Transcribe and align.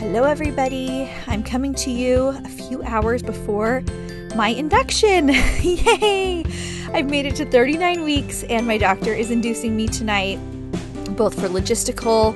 Hello, 0.00 0.24
everybody. 0.24 1.10
I'm 1.26 1.42
coming 1.42 1.74
to 1.74 1.90
you 1.90 2.28
a 2.28 2.48
few 2.48 2.82
hours 2.84 3.22
before 3.22 3.84
my 4.34 4.48
induction. 4.48 5.28
Yay! 5.60 6.42
I've 6.94 7.10
made 7.10 7.26
it 7.26 7.36
to 7.36 7.44
39 7.44 8.02
weeks, 8.02 8.42
and 8.44 8.66
my 8.66 8.78
doctor 8.78 9.12
is 9.12 9.30
inducing 9.30 9.76
me 9.76 9.88
tonight, 9.88 10.36
both 11.18 11.38
for 11.38 11.48
logistical 11.48 12.34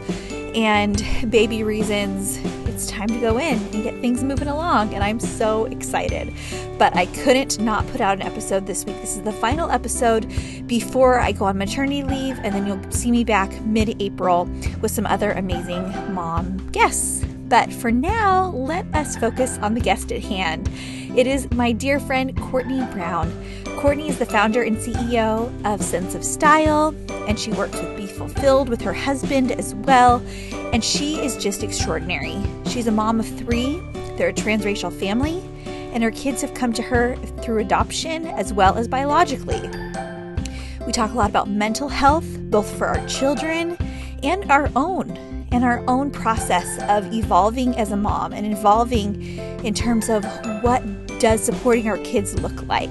and 0.55 1.03
baby 1.31 1.63
reasons. 1.63 2.37
It's 2.69 2.87
time 2.87 3.09
to 3.09 3.19
go 3.19 3.39
in 3.39 3.57
and 3.57 3.83
get 3.83 3.99
things 4.03 4.23
moving 4.23 4.49
along, 4.49 4.93
and 4.93 5.03
I'm 5.03 5.19
so 5.19 5.65
excited. 5.65 6.35
But 6.79 6.95
I 6.95 7.07
couldn't 7.07 7.61
not 7.61 7.87
put 7.87 8.03
out 8.03 8.21
an 8.21 8.23
episode 8.27 8.67
this 8.67 8.85
week. 8.85 9.01
This 9.01 9.17
is 9.17 9.23
the 9.23 9.33
final 9.33 9.71
episode 9.71 10.31
before 10.67 11.19
I 11.19 11.33
go 11.33 11.47
on 11.47 11.57
maternity 11.57 12.03
leave, 12.03 12.39
and 12.41 12.55
then 12.55 12.67
you'll 12.67 12.93
see 12.93 13.11
me 13.11 13.25
back 13.25 13.59
mid 13.63 14.03
April 14.03 14.45
with 14.83 14.91
some 14.91 15.07
other 15.07 15.33
amazing 15.33 16.13
mom 16.13 16.59
guests. 16.71 17.24
But 17.55 17.73
for 17.73 17.93
now, 17.93 18.51
let 18.51 18.85
us 18.97 19.17
focus 19.17 19.59
on 19.59 19.75
the 19.75 19.81
guest 19.81 20.11
at 20.11 20.25
hand. 20.25 20.69
It 21.17 21.29
is 21.29 21.49
my 21.53 21.71
dear 21.71 22.01
friend 22.01 22.37
Courtney 22.37 22.85
Brown. 22.87 23.31
Courtney 23.77 24.09
is 24.09 24.19
the 24.19 24.27
founder 24.27 24.65
and 24.65 24.77
CEO 24.77 25.53
of 25.65 25.81
Sense 25.81 26.17
of 26.17 26.25
Style, 26.25 26.93
and 27.29 27.39
she 27.39 27.53
works 27.53 27.81
with 27.81 27.97
Be 27.97 28.09
Fulfilled 28.09 28.69
with 28.69 28.81
her 28.81 28.93
husband 28.93 29.53
as 29.53 29.73
well. 29.73 30.21
And 30.73 30.83
she 30.83 31.21
is 31.21 31.37
just 31.37 31.63
extraordinary. 31.63 32.43
She's 32.67 32.89
a 32.89 32.91
mom 32.91 33.21
of 33.21 33.29
three, 33.39 33.81
they're 34.17 34.31
a 34.31 34.35
transracial 34.35 34.93
family, 34.93 35.41
and 35.65 36.03
her 36.03 36.11
kids 36.11 36.43
have 36.43 36.55
come 36.55 36.73
to 36.73 36.83
her 36.83 37.15
through 37.41 37.61
adoption 37.61 38.27
as 38.27 38.53
well 38.53 38.77
as 38.77 38.89
biologically. 38.89 39.61
We 40.85 40.91
talk 40.91 41.13
a 41.13 41.17
lot 41.17 41.31
about 41.31 41.49
mental 41.49 41.89
health, 41.89 42.27
both 42.51 42.69
for 42.77 42.89
our 42.89 43.07
children 43.07 43.79
and 44.25 44.51
our 44.51 44.73
own 44.75 45.34
and 45.53 45.65
our 45.65 45.83
own 45.89 46.11
process 46.11 46.81
of 46.83 47.13
evolving 47.13 47.77
as 47.77 47.93
a 47.93 47.97
mom 47.97 48.33
and 48.33 48.53
evolving 48.53 49.39
in 49.65 49.75
terms 49.75 50.09
of 50.09 50.25
what 50.63 50.83
does 51.19 51.43
supporting 51.43 51.89
our 51.89 51.99
kids 51.99 52.39
look 52.41 52.67
like 52.67 52.91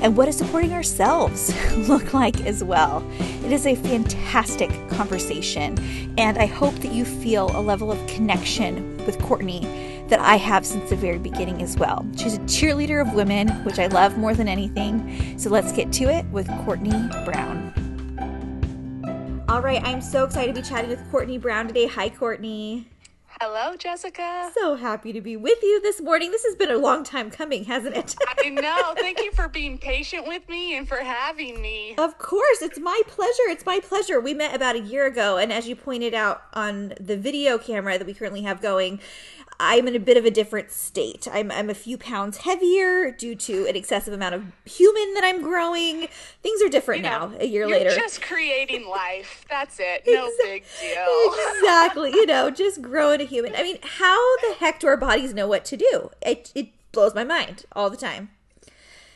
and 0.00 0.16
what 0.16 0.26
does 0.26 0.36
supporting 0.36 0.72
ourselves 0.72 1.52
look 1.88 2.14
like 2.14 2.40
as 2.46 2.62
well. 2.64 3.04
It 3.44 3.52
is 3.52 3.66
a 3.66 3.74
fantastic 3.74 4.70
conversation, 4.90 5.78
and 6.18 6.38
I 6.38 6.46
hope 6.46 6.74
that 6.76 6.92
you 6.92 7.04
feel 7.04 7.50
a 7.56 7.60
level 7.60 7.90
of 7.90 8.04
connection 8.06 8.96
with 9.06 9.18
Courtney 9.20 9.60
that 10.08 10.20
I 10.20 10.36
have 10.36 10.64
since 10.64 10.90
the 10.90 10.96
very 10.96 11.18
beginning 11.18 11.62
as 11.62 11.76
well. 11.76 12.06
She's 12.16 12.34
a 12.34 12.40
cheerleader 12.40 13.00
of 13.00 13.14
women, 13.14 13.48
which 13.64 13.78
I 13.78 13.88
love 13.88 14.16
more 14.16 14.34
than 14.34 14.48
anything. 14.48 15.38
So 15.38 15.50
let's 15.50 15.72
get 15.72 15.92
to 15.94 16.04
it 16.04 16.24
with 16.26 16.48
Courtney 16.64 17.08
Brown. 17.24 17.57
All 19.48 19.62
right, 19.62 19.80
I'm 19.82 20.02
so 20.02 20.24
excited 20.24 20.54
to 20.54 20.60
be 20.60 20.68
chatting 20.68 20.90
with 20.90 21.10
Courtney 21.10 21.38
Brown 21.38 21.68
today. 21.68 21.86
Hi, 21.86 22.10
Courtney. 22.10 22.86
Hello, 23.40 23.76
Jessica. 23.76 24.50
So 24.54 24.74
happy 24.74 25.10
to 25.14 25.22
be 25.22 25.38
with 25.38 25.62
you 25.62 25.80
this 25.80 26.02
morning. 26.02 26.32
This 26.32 26.44
has 26.44 26.54
been 26.54 26.70
a 26.70 26.76
long 26.76 27.02
time 27.02 27.30
coming, 27.30 27.64
hasn't 27.64 27.96
it? 27.96 28.14
I 28.26 28.50
know. 28.50 28.94
Thank 28.98 29.20
you 29.22 29.32
for 29.32 29.48
being 29.48 29.78
patient 29.78 30.26
with 30.26 30.46
me 30.50 30.76
and 30.76 30.86
for 30.86 30.96
having 30.96 31.62
me. 31.62 31.94
Of 31.96 32.18
course, 32.18 32.60
it's 32.60 32.78
my 32.78 33.00
pleasure. 33.06 33.48
It's 33.48 33.64
my 33.64 33.80
pleasure. 33.80 34.20
We 34.20 34.34
met 34.34 34.54
about 34.54 34.76
a 34.76 34.80
year 34.80 35.06
ago, 35.06 35.38
and 35.38 35.50
as 35.50 35.66
you 35.66 35.76
pointed 35.76 36.12
out 36.12 36.42
on 36.52 36.92
the 37.00 37.16
video 37.16 37.56
camera 37.56 37.96
that 37.96 38.06
we 38.06 38.12
currently 38.12 38.42
have 38.42 38.60
going, 38.60 39.00
I'm 39.60 39.88
in 39.88 39.96
a 39.96 40.00
bit 40.00 40.16
of 40.16 40.24
a 40.24 40.30
different 40.30 40.70
state. 40.70 41.26
I'm, 41.32 41.50
I'm 41.50 41.68
a 41.68 41.74
few 41.74 41.98
pounds 41.98 42.38
heavier 42.38 43.10
due 43.10 43.34
to 43.34 43.66
an 43.66 43.74
excessive 43.74 44.14
amount 44.14 44.36
of 44.36 44.44
human 44.64 45.14
that 45.14 45.24
I'm 45.24 45.42
growing. 45.42 46.06
Things 46.42 46.62
are 46.62 46.68
different 46.68 47.02
you 47.02 47.10
know, 47.10 47.28
now, 47.28 47.38
a 47.40 47.46
year 47.46 47.66
later. 47.66 47.90
Just 47.90 48.22
creating 48.22 48.86
life. 48.86 49.44
That's 49.50 49.80
it. 49.80 50.04
No 50.06 50.30
big 50.44 50.64
deal. 50.80 51.34
exactly. 51.56 52.10
You 52.10 52.26
know, 52.26 52.50
just 52.50 52.82
growing 52.82 53.20
a 53.20 53.24
human. 53.24 53.56
I 53.56 53.64
mean, 53.64 53.78
how 53.82 54.36
the 54.38 54.54
heck 54.60 54.78
do 54.78 54.86
our 54.86 54.96
bodies 54.96 55.34
know 55.34 55.48
what 55.48 55.64
to 55.66 55.76
do? 55.76 56.10
It, 56.22 56.52
it 56.54 56.68
blows 56.92 57.14
my 57.14 57.24
mind 57.24 57.64
all 57.72 57.90
the 57.90 57.96
time. 57.96 58.30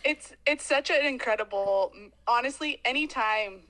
It's 0.04 0.34
it's 0.44 0.64
such 0.64 0.90
an 0.90 1.06
incredible 1.06 1.92
honestly 2.26 2.80
anytime 2.84 3.60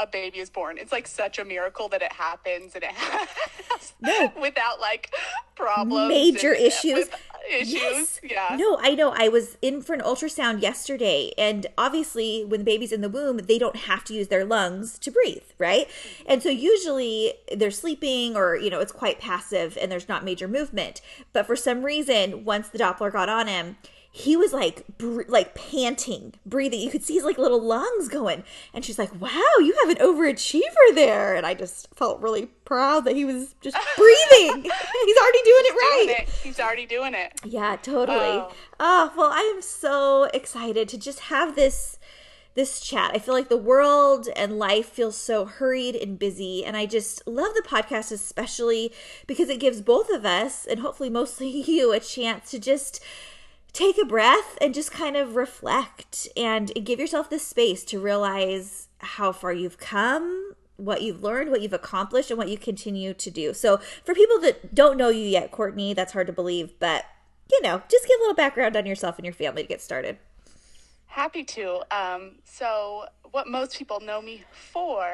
a 0.00 0.06
baby 0.06 0.38
is 0.38 0.48
born. 0.48 0.78
It's 0.78 0.92
like 0.92 1.06
such 1.06 1.38
a 1.38 1.44
miracle 1.44 1.88
that 1.90 2.00
it 2.00 2.12
happens 2.12 2.74
and 2.74 2.82
it 2.82 2.92
has 2.92 3.92
no. 4.00 4.32
without 4.40 4.80
like 4.80 5.14
problems, 5.54 6.08
major 6.08 6.52
issues. 6.54 7.08
Uh, 7.08 7.16
issues, 7.50 7.72
yes. 7.72 8.20
yeah. 8.22 8.56
No, 8.56 8.78
I 8.80 8.94
know. 8.94 9.12
I 9.14 9.28
was 9.28 9.58
in 9.60 9.82
for 9.82 9.92
an 9.92 10.00
ultrasound 10.00 10.62
yesterday, 10.62 11.32
and 11.36 11.66
obviously, 11.76 12.44
when 12.44 12.60
the 12.60 12.64
baby's 12.64 12.92
in 12.92 13.02
the 13.02 13.08
womb, 13.08 13.38
they 13.38 13.58
don't 13.58 13.76
have 13.76 14.04
to 14.04 14.14
use 14.14 14.28
their 14.28 14.44
lungs 14.44 14.98
to 15.00 15.10
breathe, 15.10 15.44
right? 15.58 15.86
And 16.26 16.42
so, 16.42 16.48
usually, 16.48 17.34
they're 17.54 17.70
sleeping, 17.70 18.36
or 18.36 18.56
you 18.56 18.70
know, 18.70 18.80
it's 18.80 18.92
quite 18.92 19.18
passive, 19.20 19.76
and 19.80 19.92
there's 19.92 20.08
not 20.08 20.24
major 20.24 20.48
movement. 20.48 21.02
But 21.32 21.46
for 21.46 21.56
some 21.56 21.82
reason, 21.82 22.44
once 22.44 22.68
the 22.68 22.78
Doppler 22.78 23.12
got 23.12 23.28
on 23.28 23.46
him, 23.46 23.76
he 24.12 24.36
was 24.36 24.52
like 24.52 24.84
br- 24.98 25.22
like 25.28 25.54
panting, 25.54 26.34
breathing. 26.44 26.80
You 26.80 26.90
could 26.90 27.04
see 27.04 27.14
his 27.14 27.24
like 27.24 27.38
little 27.38 27.62
lungs 27.62 28.08
going. 28.08 28.42
And 28.74 28.84
she's 28.84 28.98
like, 28.98 29.18
"Wow, 29.20 29.52
you 29.58 29.76
have 29.80 29.90
an 29.90 30.04
overachiever 30.04 30.94
there." 30.94 31.34
And 31.34 31.46
I 31.46 31.54
just 31.54 31.88
felt 31.94 32.20
really 32.20 32.46
proud 32.64 33.04
that 33.04 33.14
he 33.14 33.24
was 33.24 33.54
just 33.60 33.76
breathing. 33.96 34.62
He's 34.62 35.16
already 35.16 35.42
doing 35.44 35.64
it 35.64 35.74
right. 35.74 36.04
Doing 36.06 36.20
it. 36.22 36.28
He's 36.42 36.60
already 36.60 36.86
doing 36.86 37.14
it. 37.14 37.40
Yeah, 37.44 37.76
totally. 37.76 38.18
Oh. 38.18 38.52
oh, 38.80 39.12
well, 39.16 39.30
I 39.32 39.52
am 39.54 39.62
so 39.62 40.24
excited 40.34 40.88
to 40.88 40.98
just 40.98 41.20
have 41.20 41.54
this 41.54 41.98
this 42.54 42.80
chat. 42.80 43.12
I 43.14 43.20
feel 43.20 43.34
like 43.34 43.48
the 43.48 43.56
world 43.56 44.28
and 44.34 44.58
life 44.58 44.86
feels 44.86 45.16
so 45.16 45.44
hurried 45.44 45.94
and 45.94 46.18
busy. 46.18 46.64
And 46.64 46.76
I 46.76 46.84
just 46.84 47.24
love 47.28 47.54
the 47.54 47.62
podcast, 47.66 48.10
especially 48.10 48.92
because 49.28 49.48
it 49.48 49.60
gives 49.60 49.80
both 49.80 50.10
of 50.10 50.26
us, 50.26 50.66
and 50.66 50.80
hopefully 50.80 51.10
mostly 51.10 51.48
you, 51.66 51.92
a 51.92 52.00
chance 52.00 52.50
to 52.50 52.58
just 52.58 53.00
take 53.72 53.96
a 54.00 54.04
breath 54.04 54.58
and 54.60 54.74
just 54.74 54.90
kind 54.90 55.16
of 55.16 55.36
reflect 55.36 56.28
and 56.36 56.72
give 56.84 56.98
yourself 56.98 57.30
the 57.30 57.38
space 57.38 57.84
to 57.84 58.00
realize 58.00 58.88
how 58.98 59.32
far 59.32 59.52
you've 59.52 59.78
come, 59.78 60.54
what 60.76 61.02
you've 61.02 61.22
learned, 61.22 61.50
what 61.50 61.60
you've 61.60 61.72
accomplished, 61.72 62.30
and 62.30 62.38
what 62.38 62.48
you 62.48 62.58
continue 62.58 63.14
to 63.14 63.30
do. 63.30 63.54
So, 63.54 63.78
for 64.04 64.14
people 64.14 64.40
that 64.40 64.74
don't 64.74 64.96
know 64.96 65.08
you 65.08 65.26
yet, 65.26 65.50
Courtney, 65.50 65.94
that's 65.94 66.12
hard 66.12 66.26
to 66.26 66.32
believe, 66.32 66.78
but 66.78 67.04
you 67.50 67.60
know, 67.62 67.82
just 67.88 68.06
give 68.06 68.18
a 68.18 68.22
little 68.22 68.34
background 68.34 68.76
on 68.76 68.86
yourself 68.86 69.18
and 69.18 69.24
your 69.24 69.34
family 69.34 69.62
to 69.62 69.68
get 69.68 69.80
started. 69.80 70.18
Happy 71.10 71.42
to. 71.42 71.82
Um, 71.90 72.36
so, 72.44 73.06
what 73.32 73.48
most 73.48 73.76
people 73.76 73.98
know 73.98 74.22
me 74.22 74.44
for 74.52 75.04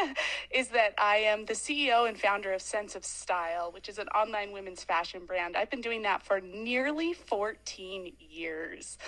is 0.50 0.68
that 0.68 0.92
I 0.98 1.16
am 1.16 1.46
the 1.46 1.54
CEO 1.54 2.06
and 2.06 2.20
founder 2.20 2.52
of 2.52 2.60
Sense 2.60 2.94
of 2.94 3.06
Style, 3.06 3.72
which 3.72 3.88
is 3.88 3.98
an 3.98 4.08
online 4.08 4.52
women's 4.52 4.84
fashion 4.84 5.24
brand. 5.24 5.56
I've 5.56 5.70
been 5.70 5.80
doing 5.80 6.02
that 6.02 6.22
for 6.22 6.42
nearly 6.42 7.14
14 7.14 8.12
years. 8.18 8.98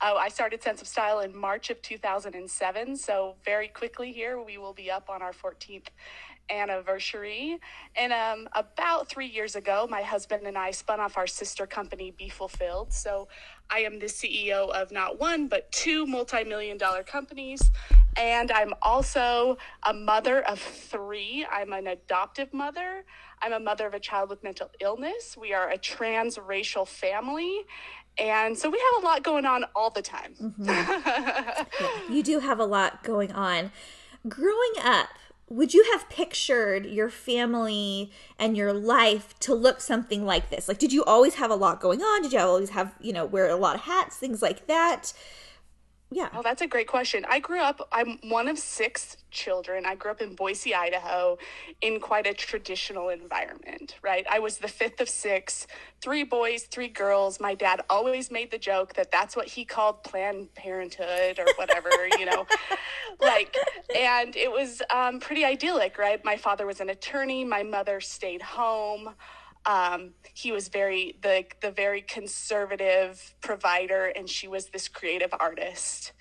Uh, 0.00 0.14
I 0.14 0.30
started 0.30 0.62
Sense 0.62 0.80
of 0.80 0.88
Style 0.88 1.20
in 1.20 1.36
March 1.36 1.68
of 1.68 1.82
2007, 1.82 2.96
so 2.96 3.34
very 3.44 3.68
quickly 3.68 4.12
here 4.12 4.42
we 4.42 4.56
will 4.56 4.74
be 4.74 4.90
up 4.90 5.10
on 5.10 5.20
our 5.20 5.32
14th 5.32 5.88
anniversary. 6.52 7.58
And 7.96 8.12
um, 8.12 8.48
about 8.54 9.08
three 9.08 9.26
years 9.26 9.56
ago, 9.56 9.86
my 9.90 10.02
husband 10.02 10.46
and 10.46 10.56
I 10.56 10.70
spun 10.70 11.00
off 11.00 11.16
our 11.16 11.26
sister 11.26 11.66
company, 11.66 12.14
Be 12.16 12.28
Fulfilled. 12.28 12.92
So 12.92 13.28
I 13.70 13.80
am 13.80 13.98
the 13.98 14.06
CEO 14.06 14.70
of 14.70 14.92
not 14.92 15.18
one, 15.18 15.48
but 15.48 15.72
two 15.72 16.06
multi 16.06 16.44
million 16.44 16.76
dollar 16.76 17.02
companies. 17.02 17.70
And 18.16 18.52
I'm 18.52 18.74
also 18.82 19.56
a 19.86 19.94
mother 19.94 20.42
of 20.46 20.58
three. 20.58 21.46
I'm 21.50 21.72
an 21.72 21.86
adoptive 21.86 22.52
mother. 22.52 23.04
I'm 23.40 23.52
a 23.52 23.60
mother 23.60 23.86
of 23.86 23.94
a 23.94 24.00
child 24.00 24.28
with 24.28 24.44
mental 24.44 24.70
illness. 24.80 25.36
We 25.36 25.54
are 25.54 25.70
a 25.70 25.78
transracial 25.78 26.86
family. 26.86 27.64
And 28.18 28.56
so 28.56 28.68
we 28.68 28.78
have 28.92 29.02
a 29.02 29.06
lot 29.06 29.22
going 29.22 29.46
on 29.46 29.64
all 29.74 29.90
the 29.90 30.02
time. 30.02 30.34
Mm-hmm. 30.40 30.64
yeah, 30.68 31.64
you 32.10 32.22
do 32.22 32.40
have 32.40 32.60
a 32.60 32.64
lot 32.64 33.02
going 33.02 33.32
on. 33.32 33.72
Growing 34.28 34.72
up, 34.82 35.08
would 35.52 35.74
you 35.74 35.84
have 35.92 36.08
pictured 36.08 36.86
your 36.86 37.10
family 37.10 38.10
and 38.38 38.56
your 38.56 38.72
life 38.72 39.38
to 39.40 39.54
look 39.54 39.80
something 39.82 40.24
like 40.24 40.48
this? 40.48 40.66
Like, 40.66 40.78
did 40.78 40.92
you 40.92 41.04
always 41.04 41.34
have 41.34 41.50
a 41.50 41.54
lot 41.54 41.78
going 41.78 42.00
on? 42.00 42.22
Did 42.22 42.32
you 42.32 42.38
always 42.38 42.70
have, 42.70 42.94
you 43.00 43.12
know, 43.12 43.26
wear 43.26 43.48
a 43.48 43.56
lot 43.56 43.74
of 43.74 43.82
hats, 43.82 44.16
things 44.16 44.40
like 44.40 44.66
that? 44.66 45.12
Yeah. 46.14 46.28
Oh, 46.34 46.42
that's 46.42 46.60
a 46.60 46.66
great 46.66 46.88
question. 46.88 47.24
I 47.28 47.38
grew 47.38 47.60
up, 47.60 47.88
I'm 47.90 48.18
one 48.24 48.46
of 48.46 48.58
six 48.58 49.16
children. 49.30 49.86
I 49.86 49.94
grew 49.94 50.10
up 50.10 50.20
in 50.20 50.34
Boise, 50.34 50.74
Idaho, 50.74 51.38
in 51.80 52.00
quite 52.00 52.26
a 52.26 52.34
traditional 52.34 53.08
environment, 53.08 53.96
right? 54.02 54.26
I 54.30 54.38
was 54.38 54.58
the 54.58 54.68
fifth 54.68 55.00
of 55.00 55.08
six, 55.08 55.66
three 56.02 56.22
boys, 56.22 56.64
three 56.64 56.88
girls. 56.88 57.40
My 57.40 57.54
dad 57.54 57.80
always 57.88 58.30
made 58.30 58.50
the 58.50 58.58
joke 58.58 58.92
that 58.94 59.10
that's 59.10 59.34
what 59.34 59.48
he 59.48 59.64
called 59.64 60.04
Planned 60.04 60.54
Parenthood 60.54 61.38
or 61.38 61.46
whatever, 61.56 61.90
you 62.18 62.26
know, 62.26 62.46
like, 63.20 63.56
and 63.96 64.36
it 64.36 64.50
was 64.50 64.82
um, 64.94 65.18
pretty 65.18 65.46
idyllic, 65.46 65.96
right? 65.96 66.22
My 66.24 66.36
father 66.36 66.66
was 66.66 66.80
an 66.80 66.90
attorney, 66.90 67.42
my 67.42 67.62
mother 67.62 68.00
stayed 68.00 68.42
home. 68.42 69.14
Um, 69.64 70.14
he 70.34 70.50
was 70.52 70.68
very 70.68 71.16
the 71.22 71.44
the 71.60 71.70
very 71.70 72.02
conservative 72.02 73.34
provider, 73.40 74.06
and 74.06 74.28
she 74.28 74.48
was 74.48 74.66
this 74.66 74.88
creative 74.88 75.32
artist. 75.38 76.12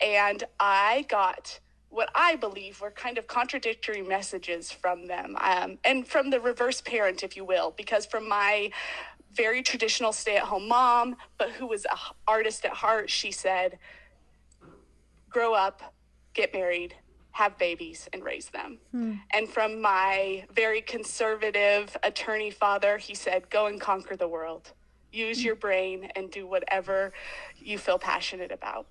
And 0.00 0.42
I 0.58 1.06
got 1.08 1.60
what 1.88 2.08
I 2.14 2.36
believe 2.36 2.80
were 2.80 2.90
kind 2.90 3.18
of 3.18 3.26
contradictory 3.26 4.02
messages 4.02 4.72
from 4.72 5.06
them, 5.06 5.36
um, 5.40 5.78
and 5.84 6.06
from 6.06 6.30
the 6.30 6.40
reverse 6.40 6.80
parent, 6.80 7.22
if 7.22 7.36
you 7.36 7.44
will, 7.44 7.72
because 7.76 8.06
from 8.06 8.28
my 8.28 8.70
very 9.32 9.62
traditional 9.62 10.12
stay-at-home 10.12 10.66
mom, 10.66 11.16
but 11.38 11.50
who 11.50 11.66
was 11.66 11.84
an 11.84 11.98
artist 12.26 12.64
at 12.64 12.72
heart, 12.72 13.10
she 13.10 13.30
said, 13.30 13.78
"Grow 15.28 15.54
up, 15.54 15.94
get 16.34 16.52
married, 16.52 16.94
have 17.32 17.56
babies 17.58 18.08
and 18.12 18.24
raise 18.24 18.50
them. 18.50 18.78
Hmm. 18.90 19.14
And 19.32 19.48
from 19.48 19.80
my 19.80 20.44
very 20.54 20.82
conservative 20.82 21.96
attorney 22.02 22.50
father, 22.50 22.98
he 22.98 23.14
said, 23.14 23.48
go 23.50 23.66
and 23.66 23.80
conquer 23.80 24.16
the 24.16 24.28
world. 24.28 24.72
Use 25.12 25.38
hmm. 25.40 25.46
your 25.46 25.56
brain 25.56 26.10
and 26.16 26.30
do 26.30 26.46
whatever 26.46 27.12
you 27.56 27.78
feel 27.78 27.98
passionate 27.98 28.52
about. 28.52 28.86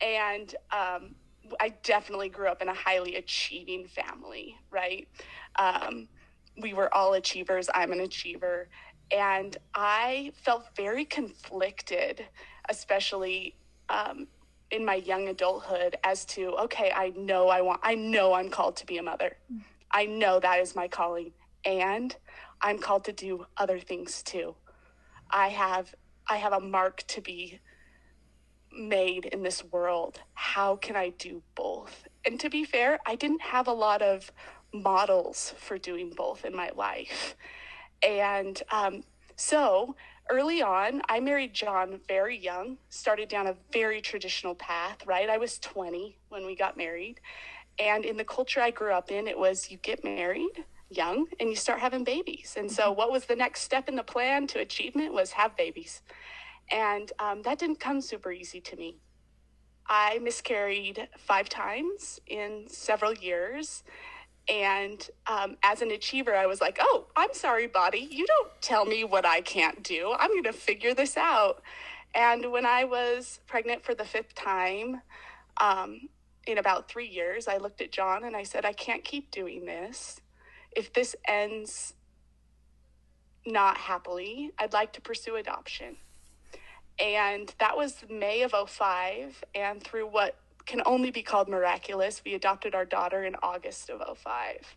And 0.00 0.54
um, 0.72 1.14
I 1.60 1.74
definitely 1.82 2.28
grew 2.28 2.48
up 2.48 2.62
in 2.62 2.68
a 2.68 2.74
highly 2.74 3.16
achieving 3.16 3.86
family, 3.86 4.56
right? 4.70 5.08
Um, 5.56 6.08
we 6.60 6.74
were 6.74 6.92
all 6.94 7.14
achievers. 7.14 7.68
I'm 7.74 7.92
an 7.92 8.00
achiever. 8.00 8.68
And 9.10 9.56
I 9.74 10.32
felt 10.42 10.66
very 10.76 11.04
conflicted, 11.04 12.24
especially 12.68 13.56
um, 13.88 14.26
in 14.70 14.84
my 14.84 14.94
young 14.94 15.28
adulthood 15.28 15.96
as 16.04 16.24
to 16.24 16.54
okay 16.56 16.92
i 16.94 17.10
know 17.10 17.48
i 17.48 17.60
want 17.60 17.80
i 17.82 17.94
know 17.94 18.32
i'm 18.32 18.50
called 18.50 18.76
to 18.76 18.86
be 18.86 18.98
a 18.98 19.02
mother. 19.02 19.36
I 19.92 20.06
know 20.06 20.40
that 20.40 20.58
is 20.60 20.74
my 20.74 20.88
calling. 20.88 21.32
And 21.64 22.14
i'm 22.60 22.78
called 22.78 23.04
to 23.04 23.12
do 23.12 23.46
other 23.56 23.78
things 23.78 24.22
too. 24.22 24.56
I 25.30 25.48
have 25.48 25.94
i 26.28 26.36
have 26.36 26.52
a 26.52 26.60
mark 26.60 27.04
to 27.08 27.20
be 27.20 27.60
made 28.76 29.26
in 29.26 29.42
this 29.42 29.62
world. 29.64 30.20
How 30.34 30.76
can 30.76 30.96
i 30.96 31.10
do 31.10 31.42
both? 31.54 32.06
And 32.26 32.40
to 32.40 32.50
be 32.50 32.64
fair 32.64 32.98
i 33.06 33.14
didn't 33.14 33.42
have 33.42 33.68
a 33.68 33.72
lot 33.72 34.02
of 34.02 34.32
models 34.72 35.54
for 35.58 35.78
doing 35.78 36.12
both 36.16 36.44
in 36.44 36.54
my 36.54 36.70
life. 36.74 37.36
And 38.02 38.60
um, 38.72 39.04
so 39.36 39.94
early 40.30 40.62
on, 40.62 41.02
I 41.08 41.20
married 41.20 41.54
John 41.54 42.00
very 42.08 42.38
young, 42.38 42.78
started 42.88 43.28
down 43.28 43.46
a 43.46 43.56
very 43.72 44.00
traditional 44.00 44.54
path, 44.54 45.06
right? 45.06 45.28
I 45.28 45.38
was 45.38 45.58
20 45.58 46.16
when 46.28 46.46
we 46.46 46.56
got 46.56 46.76
married. 46.76 47.20
And 47.78 48.04
in 48.04 48.16
the 48.16 48.24
culture 48.24 48.60
I 48.60 48.70
grew 48.70 48.92
up 48.92 49.10
in, 49.10 49.26
it 49.26 49.38
was 49.38 49.70
you 49.70 49.78
get 49.78 50.04
married 50.04 50.64
young 50.90 51.26
and 51.40 51.48
you 51.48 51.56
start 51.56 51.80
having 51.80 52.04
babies. 52.04 52.54
And 52.56 52.70
so, 52.70 52.84
mm-hmm. 52.84 52.98
what 52.98 53.10
was 53.10 53.24
the 53.26 53.36
next 53.36 53.62
step 53.62 53.88
in 53.88 53.96
the 53.96 54.02
plan 54.02 54.46
to 54.48 54.60
achievement 54.60 55.12
was 55.12 55.32
have 55.32 55.56
babies. 55.56 56.02
And 56.70 57.12
um, 57.18 57.42
that 57.42 57.58
didn't 57.58 57.80
come 57.80 58.00
super 58.00 58.32
easy 58.32 58.60
to 58.60 58.76
me. 58.76 58.96
I 59.86 60.18
miscarried 60.22 61.08
five 61.18 61.48
times 61.48 62.20
in 62.26 62.64
several 62.68 63.12
years. 63.12 63.82
And 64.48 65.08
um, 65.26 65.56
as 65.62 65.80
an 65.80 65.90
achiever, 65.90 66.34
I 66.34 66.46
was 66.46 66.60
like, 66.60 66.78
oh, 66.80 67.06
I'm 67.16 67.32
sorry, 67.32 67.66
body. 67.66 68.06
You 68.10 68.26
don't 68.26 68.50
tell 68.60 68.84
me 68.84 69.04
what 69.04 69.24
I 69.24 69.40
can't 69.40 69.82
do. 69.82 70.14
I'm 70.18 70.30
going 70.30 70.44
to 70.44 70.52
figure 70.52 70.92
this 70.92 71.16
out. 71.16 71.62
And 72.14 72.52
when 72.52 72.66
I 72.66 72.84
was 72.84 73.40
pregnant 73.46 73.84
for 73.84 73.94
the 73.94 74.04
fifth 74.04 74.34
time, 74.34 75.00
um, 75.60 76.08
in 76.46 76.58
about 76.58 76.88
three 76.88 77.08
years, 77.08 77.48
I 77.48 77.56
looked 77.56 77.80
at 77.80 77.90
John 77.90 78.24
and 78.24 78.36
I 78.36 78.42
said, 78.42 78.64
I 78.64 78.72
can't 78.72 79.02
keep 79.02 79.30
doing 79.30 79.64
this. 79.64 80.20
If 80.76 80.92
this 80.92 81.16
ends 81.26 81.94
not 83.46 83.76
happily, 83.76 84.52
I'd 84.58 84.72
like 84.72 84.92
to 84.94 85.00
pursue 85.00 85.36
adoption. 85.36 85.96
And 86.98 87.52
that 87.58 87.76
was 87.76 88.04
May 88.10 88.42
of 88.42 88.54
05. 88.68 89.42
And 89.54 89.82
through 89.82 90.06
what 90.06 90.36
can 90.66 90.82
only 90.86 91.10
be 91.10 91.22
called 91.22 91.48
miraculous. 91.48 92.22
We 92.24 92.34
adopted 92.34 92.74
our 92.74 92.84
daughter 92.84 93.24
in 93.24 93.36
August 93.42 93.90
of 93.90 94.18
05. 94.18 94.76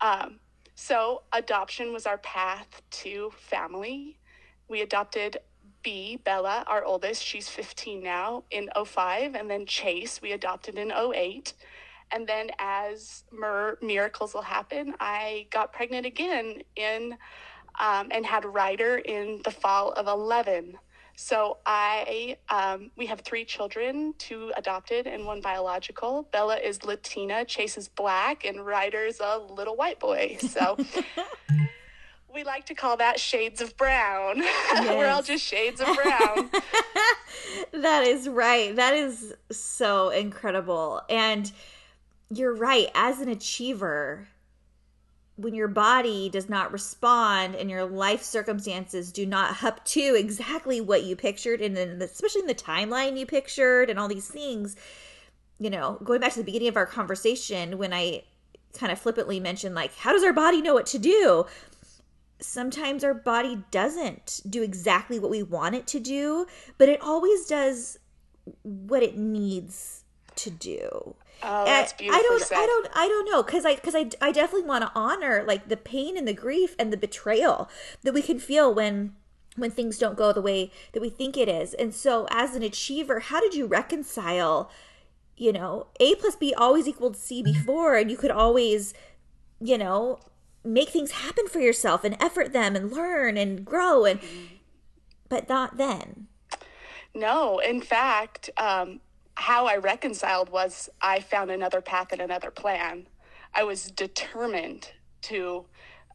Um, 0.00 0.40
so, 0.74 1.22
adoption 1.32 1.92
was 1.92 2.04
our 2.04 2.18
path 2.18 2.82
to 2.90 3.30
family. 3.36 4.18
We 4.68 4.82
adopted 4.82 5.38
B, 5.82 6.18
Bella, 6.24 6.64
our 6.66 6.84
oldest, 6.84 7.22
she's 7.22 7.48
15 7.48 8.02
now, 8.02 8.42
in 8.50 8.70
05, 8.84 9.34
and 9.34 9.48
then 9.48 9.66
Chase, 9.66 10.20
we 10.20 10.32
adopted 10.32 10.78
in 10.78 10.90
08. 10.90 11.52
And 12.10 12.26
then, 12.26 12.50
as 12.58 13.24
mir- 13.30 13.78
miracles 13.82 14.34
will 14.34 14.42
happen, 14.42 14.94
I 14.98 15.46
got 15.50 15.72
pregnant 15.72 16.06
again 16.06 16.62
in 16.74 17.16
um, 17.80 18.08
and 18.10 18.24
had 18.24 18.44
Ryder 18.44 18.98
in 18.98 19.40
the 19.44 19.50
fall 19.50 19.92
of 19.92 20.06
11. 20.06 20.78
So 21.16 21.58
I, 21.64 22.36
um, 22.48 22.90
we 22.96 23.06
have 23.06 23.20
three 23.20 23.44
children, 23.44 24.14
two 24.18 24.52
adopted 24.56 25.06
and 25.06 25.24
one 25.24 25.40
biological. 25.40 26.28
Bella 26.32 26.56
is 26.56 26.84
Latina, 26.84 27.44
Chase 27.44 27.78
is 27.78 27.88
black, 27.88 28.44
and 28.44 28.64
Ryder's 28.64 29.20
a 29.20 29.38
little 29.38 29.76
white 29.76 30.00
boy. 30.00 30.36
So 30.40 30.76
we 32.34 32.42
like 32.42 32.66
to 32.66 32.74
call 32.74 32.96
that 32.96 33.20
shades 33.20 33.60
of 33.60 33.76
brown. 33.76 34.38
Yes. 34.38 34.88
We're 34.96 35.08
all 35.08 35.22
just 35.22 35.44
shades 35.44 35.80
of 35.80 35.86
brown. 35.94 36.50
that 37.72 38.04
is 38.04 38.28
right. 38.28 38.74
That 38.74 38.94
is 38.94 39.34
so 39.52 40.10
incredible. 40.10 41.00
And 41.08 41.50
you're 42.30 42.54
right. 42.54 42.88
As 42.94 43.20
an 43.20 43.28
achiever, 43.28 44.26
when 45.36 45.54
your 45.54 45.68
body 45.68 46.28
does 46.28 46.48
not 46.48 46.72
respond 46.72 47.56
and 47.56 47.68
your 47.68 47.84
life 47.84 48.22
circumstances 48.22 49.10
do 49.10 49.26
not 49.26 49.64
up 49.64 49.84
to 49.84 50.14
exactly 50.16 50.80
what 50.80 51.04
you 51.04 51.16
pictured 51.16 51.60
and 51.60 51.76
then 51.76 52.00
especially 52.00 52.42
in 52.42 52.46
the 52.46 52.54
timeline 52.54 53.18
you 53.18 53.26
pictured 53.26 53.90
and 53.90 53.98
all 53.98 54.08
these 54.08 54.28
things 54.28 54.76
you 55.58 55.70
know 55.70 55.98
going 56.04 56.20
back 56.20 56.32
to 56.32 56.38
the 56.38 56.44
beginning 56.44 56.68
of 56.68 56.76
our 56.76 56.86
conversation 56.86 57.78
when 57.78 57.92
i 57.92 58.22
kind 58.74 58.92
of 58.92 58.98
flippantly 58.98 59.40
mentioned 59.40 59.74
like 59.74 59.94
how 59.96 60.12
does 60.12 60.24
our 60.24 60.32
body 60.32 60.60
know 60.60 60.74
what 60.74 60.86
to 60.86 60.98
do? 60.98 61.46
Sometimes 62.40 63.04
our 63.04 63.14
body 63.14 63.62
doesn't 63.70 64.40
do 64.48 64.62
exactly 64.62 65.18
what 65.18 65.30
we 65.30 65.42
want 65.42 65.74
it 65.74 65.86
to 65.88 66.00
do 66.00 66.46
but 66.76 66.88
it 66.88 67.00
always 67.00 67.46
does 67.46 67.98
what 68.62 69.02
it 69.02 69.16
needs 69.16 70.04
to 70.36 70.50
do 70.50 71.14
Oh, 71.44 71.64
that's 71.64 71.92
beautiful. 71.92 72.18
I 72.18 72.22
don't, 72.22 72.42
said. 72.42 72.56
I 72.58 72.66
don't, 72.66 72.88
I 72.94 73.08
don't 73.08 73.30
know, 73.30 73.42
because 73.42 73.66
I, 73.66 73.74
because 73.74 73.94
I, 73.94 74.10
I 74.20 74.32
definitely 74.32 74.66
want 74.66 74.82
to 74.82 74.92
honor 74.94 75.44
like 75.46 75.68
the 75.68 75.76
pain 75.76 76.16
and 76.16 76.26
the 76.26 76.32
grief 76.32 76.74
and 76.78 76.92
the 76.92 76.96
betrayal 76.96 77.68
that 78.02 78.14
we 78.14 78.22
can 78.22 78.38
feel 78.38 78.72
when, 78.74 79.14
when 79.56 79.70
things 79.70 79.98
don't 79.98 80.16
go 80.16 80.32
the 80.32 80.40
way 80.40 80.72
that 80.92 81.00
we 81.00 81.10
think 81.10 81.36
it 81.36 81.48
is. 81.48 81.74
And 81.74 81.94
so, 81.94 82.26
as 82.30 82.54
an 82.54 82.62
achiever, 82.62 83.20
how 83.20 83.40
did 83.40 83.54
you 83.54 83.66
reconcile? 83.66 84.70
You 85.36 85.52
know, 85.52 85.88
A 85.98 86.14
plus 86.14 86.36
B 86.36 86.54
always 86.56 86.86
equaled 86.86 87.16
C 87.16 87.42
before, 87.42 87.96
and 87.96 88.10
you 88.10 88.16
could 88.16 88.30
always, 88.30 88.94
you 89.60 89.76
know, 89.76 90.20
make 90.64 90.88
things 90.88 91.10
happen 91.10 91.48
for 91.48 91.60
yourself 91.60 92.04
and 92.04 92.16
effort 92.22 92.52
them 92.52 92.74
and 92.76 92.92
learn 92.92 93.36
and 93.36 93.64
grow 93.64 94.04
and, 94.04 94.20
but 95.28 95.48
not 95.48 95.76
then. 95.76 96.28
No, 97.14 97.58
in 97.58 97.80
fact, 97.80 98.48
um, 98.56 99.00
how 99.36 99.66
I 99.66 99.76
reconciled 99.76 100.50
was 100.50 100.88
I 101.00 101.20
found 101.20 101.50
another 101.50 101.80
path 101.80 102.12
and 102.12 102.20
another 102.20 102.50
plan. 102.50 103.06
I 103.54 103.64
was 103.64 103.90
determined 103.90 104.90
to 105.22 105.66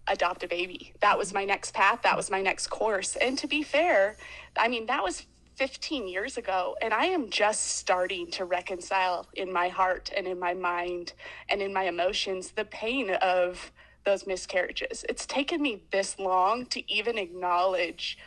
adopt 0.07 0.43
a 0.43 0.47
baby. 0.47 0.93
That 1.01 1.17
was 1.17 1.33
my 1.33 1.45
next 1.45 1.73
path. 1.73 2.01
That 2.01 2.17
was 2.17 2.31
my 2.31 2.41
next 2.41 2.67
course. 2.67 3.15
And 3.15 3.37
to 3.37 3.47
be 3.47 3.63
fair, 3.63 4.17
I 4.57 4.67
mean, 4.67 4.87
that 4.87 5.03
was 5.03 5.25
15 5.55 6.07
years 6.07 6.37
ago. 6.37 6.75
And 6.81 6.93
I 6.93 7.05
am 7.05 7.29
just 7.29 7.77
starting 7.77 8.31
to 8.31 8.45
reconcile 8.45 9.27
in 9.33 9.51
my 9.51 9.67
heart 9.67 10.11
and 10.15 10.25
in 10.25 10.39
my 10.39 10.53
mind 10.53 11.13
and 11.49 11.61
in 11.61 11.73
my 11.73 11.83
emotions 11.83 12.51
the 12.51 12.65
pain 12.65 13.11
of 13.21 13.71
those 14.05 14.25
miscarriages. 14.25 15.05
It's 15.09 15.25
taken 15.25 15.61
me 15.61 15.83
this 15.91 16.17
long 16.17 16.65
to 16.67 16.91
even 16.91 17.17
acknowledge 17.17 18.17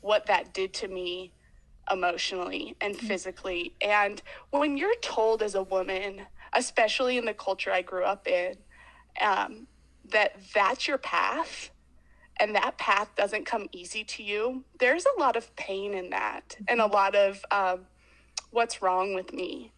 what 0.00 0.26
that 0.26 0.54
did 0.54 0.72
to 0.74 0.88
me 0.88 1.32
emotionally 1.90 2.76
and 2.80 2.94
mm-hmm. 2.94 3.06
physically. 3.06 3.74
And 3.80 4.22
when 4.50 4.76
you're 4.76 4.98
told 5.02 5.42
as 5.42 5.54
a 5.54 5.62
woman, 5.62 6.22
especially 6.52 7.18
in 7.18 7.24
the 7.24 7.34
culture 7.34 7.72
I 7.72 7.82
grew 7.82 8.04
up 8.04 8.26
in, 8.26 8.56
um, 9.20 9.66
that 10.10 10.36
that's 10.54 10.88
your 10.88 10.98
path 10.98 11.70
and 12.40 12.54
that 12.54 12.78
path 12.78 13.08
doesn't 13.16 13.46
come 13.46 13.68
easy 13.72 14.04
to 14.04 14.22
you, 14.22 14.64
there's 14.78 15.04
a 15.04 15.20
lot 15.20 15.36
of 15.36 15.54
pain 15.56 15.92
in 15.94 16.10
that 16.10 16.56
and 16.68 16.80
a 16.80 16.84
mm-hmm. 16.84 16.92
lot 16.92 17.14
of 17.14 17.44
um, 17.50 17.86
What's 18.50 18.80
wrong 18.80 19.14
with 19.14 19.32
me? 19.32 19.72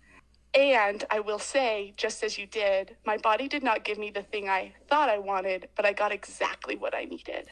And 0.55 1.05
I 1.11 1.21
will 1.21 1.39
say, 1.39 1.93
just 1.97 2.23
as 2.23 2.39
you 2.39 2.47
did, 2.47 2.97
my 3.05 3.17
body 3.17 3.49
did 3.49 3.63
not 3.63 3.85
give 3.85 3.99
me 3.99 4.11
the 4.11 4.23
thing 4.23 4.49
I 4.49 4.75
thought 4.89 5.09
I 5.09 5.19
wanted, 5.19 5.69
but 5.77 5.85
I 5.85 5.93
got 5.93 6.13
exactly 6.13 6.77
what 6.77 6.95
I 6.95 7.05
needed. 7.05 7.49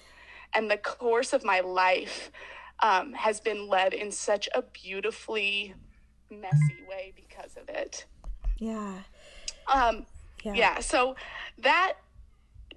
And 0.55 0.71
the 0.71 0.77
course 0.77 1.33
of 1.33 1.45
my 1.45 1.61
life 1.61 2.31
um, 2.81 3.13
has 3.13 3.41
been 3.41 3.69
led 3.69 3.95
in 3.95 4.11
such 4.11 4.49
a 4.55 4.63
beautifully 4.63 5.75
messy 6.31 6.85
way 6.89 7.13
because 7.15 7.57
of 7.57 7.69
it. 7.69 8.07
Yeah. 8.59 8.99
Um, 9.73 10.07
yeah. 10.43 10.55
yeah. 10.55 10.81
So 10.81 11.17
that 11.59 11.95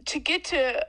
to 0.05 0.19
get 0.19 0.43
to 0.45 0.85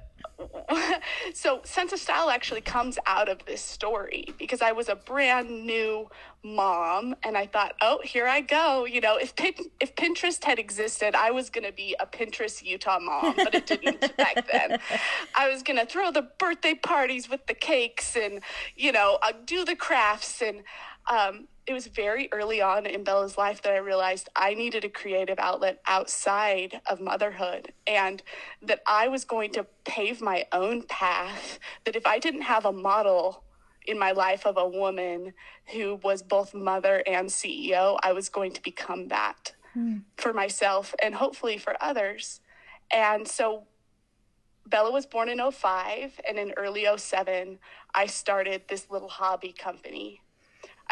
so 1.35 1.61
sense 1.65 1.93
of 1.93 1.99
style 1.99 2.31
actually 2.31 2.61
comes 2.61 2.99
out 3.07 3.29
of 3.29 3.45
this 3.47 3.61
story 3.61 4.27
because 4.39 4.63
i 4.63 4.73
was 4.73 4.89
a 4.89 4.97
brand 4.97 5.49
new 5.67 6.09
mom 6.45 7.15
and 7.23 7.37
i 7.37 7.47
thought 7.47 7.75
oh 7.81 8.01
here 8.03 8.27
i 8.27 8.41
go. 8.41 8.85
You 8.85 9.01
know 9.01 9.17
if 9.17 9.37
Pin- 9.37 9.71
if 9.81 9.95
pinterest 9.95 10.45
had 10.45 10.59
existed 10.59 11.15
i 11.15 11.31
was 11.31 11.51
going 11.51 11.65
to 11.65 11.73
be 11.73 11.95
a 12.01 12.07
pinterest 12.07 12.65
utah 12.65 12.99
mom 12.99 13.35
but 13.37 13.55
it 13.55 13.67
didn't 13.67 14.01
back 14.17 14.51
then. 14.51 14.79
I 15.35 15.49
was 15.49 15.63
going 15.63 15.79
to 15.79 15.87
throw 15.87 16.11
the 16.11 16.29
birthday 16.39 16.75
parties 16.75 17.29
with 17.29 17.47
the 17.47 17.55
cakes 17.55 18.17
and 18.17 18.41
you 18.77 18.93
know 18.93 19.19
uh, 19.23 19.33
do 19.45 19.65
the 19.65 19.77
crafts 19.77 20.43
and 20.43 20.63
um, 21.11 21.49
it 21.67 21.73
was 21.73 21.87
very 21.87 22.29
early 22.33 22.61
on 22.61 22.87
in 22.87 23.05
Bella's 23.05 23.39
life 23.39 23.63
that 23.63 23.73
I 23.73 23.79
realized 23.79 24.29
I 24.35 24.55
needed 24.55 24.85
a 24.85 24.89
creative 24.89 25.39
outlet 25.39 25.81
outside 25.87 26.81
of 26.87 27.01
motherhood 27.01 27.73
and 27.87 28.23
that 28.63 28.81
I 28.87 29.09
was 29.09 29.25
going 29.25 29.53
to 29.53 29.67
pave 29.85 30.21
my 30.21 30.47
own 30.53 30.83
path. 30.83 31.61
That 31.85 31.95
if 31.95 32.07
I 32.07 32.19
didn't 32.19 32.43
have 32.43 32.65
a 32.65 32.73
model 32.73 33.45
in 33.87 33.99
my 33.99 34.11
life 34.11 34.45
of 34.45 34.57
a 34.57 34.69
woman 34.69 35.35
who 35.73 36.01
was 36.03 36.23
both 36.23 36.53
mother 36.53 37.03
and 37.07 37.29
CEO, 37.29 37.99
I 38.03 38.13
was 38.13 38.29
going 38.29 38.53
to 38.53 38.63
become 38.63 39.09
that 39.09 39.53
hmm. 39.73 39.99
for 40.17 40.33
myself 40.33 40.95
and 41.01 41.15
hopefully 41.15 41.59
for 41.59 41.77
others. 41.81 42.41
And 42.93 43.27
so 43.27 43.65
Bella 44.67 44.91
was 44.91 45.07
born 45.07 45.29
in 45.29 45.39
05 45.51 46.21
and 46.29 46.39
in 46.39 46.53
early 46.57 46.87
07 46.97 47.59
I 47.95 48.07
started 48.07 48.63
this 48.69 48.91
little 48.91 49.09
hobby 49.09 49.53
company 49.53 50.22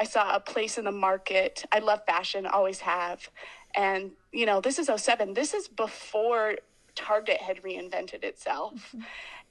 I 0.01 0.05
saw 0.05 0.35
a 0.35 0.41
place 0.41 0.79
in 0.79 0.87
the 0.87 0.93
market. 0.93 1.67
I 1.71 1.81
love 1.81 2.01
fashion, 2.07 2.47
always 2.47 2.81
have. 2.81 3.29
And, 3.77 4.13
you 4.33 4.47
know, 4.47 4.63
this 4.63 4.79
is 4.79 4.91
07. 4.95 5.35
This 5.35 5.53
is 5.53 5.69
before 5.69 6.57
Target 6.95 7.37
had 7.37 7.63
reinvented 7.63 8.25
itself. 8.25 8.73
Mm-hmm. 8.97 9.01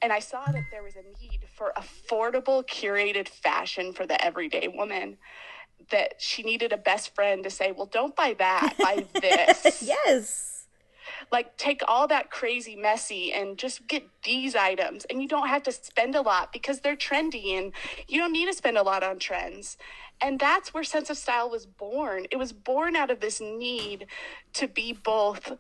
And 0.01 0.12
I 0.12 0.18
saw 0.18 0.44
that 0.46 0.63
there 0.72 0.82
was 0.82 0.96
a 0.96 1.03
need 1.22 1.41
for 1.56 1.72
affordable, 1.77 2.65
curated 2.65 3.27
fashion 3.29 3.94
for 3.94 4.08
the 4.08 4.24
everyday 4.25 4.68
woman. 4.68 5.18
That 5.91 6.15
she 6.18 6.41
needed 6.41 6.74
a 6.74 6.77
best 6.77 7.13
friend 7.13 7.44
to 7.44 7.51
say, 7.51 7.72
well, 7.72 7.86
don't 7.86 8.15
buy 8.15 8.36
that, 8.39 8.74
buy 8.79 9.06
this. 9.22 9.84
yes. 9.84 10.49
Like, 11.32 11.58
take 11.58 11.82
all 11.88 12.08
that 12.08 12.32
crazy, 12.32 12.75
messy, 12.75 13.34
and 13.34 13.58
just 13.58 13.88
get 13.88 14.08
these 14.24 14.56
items. 14.56 15.06
And 15.10 15.22
you 15.22 15.28
don't 15.28 15.48
have 15.48 15.63
to 15.63 15.72
spend 15.72 16.16
a 16.16 16.22
lot 16.22 16.51
because 16.54 16.80
they're 16.80 16.96
trendy 16.96 17.58
and 17.58 17.72
you 18.08 18.20
don't 18.20 18.34
need 18.34 18.48
to 18.48 18.54
spend 18.54 18.78
a 18.78 18.84
lot 18.84 19.04
on 19.04 19.20
trends. 19.20 19.78
And 20.22 20.39
that's 20.39 20.74
where 20.74 20.84
Sense 20.84 21.10
of 21.10 21.18
Style 21.18 21.50
was 21.50 21.66
born. 21.66 22.25
It 22.32 22.38
was 22.38 22.51
born 22.51 22.96
out 22.96 23.10
of 23.10 23.20
this 23.20 23.39
need 23.39 24.08
to 24.54 24.68
be 24.68 24.92
both 24.94 25.54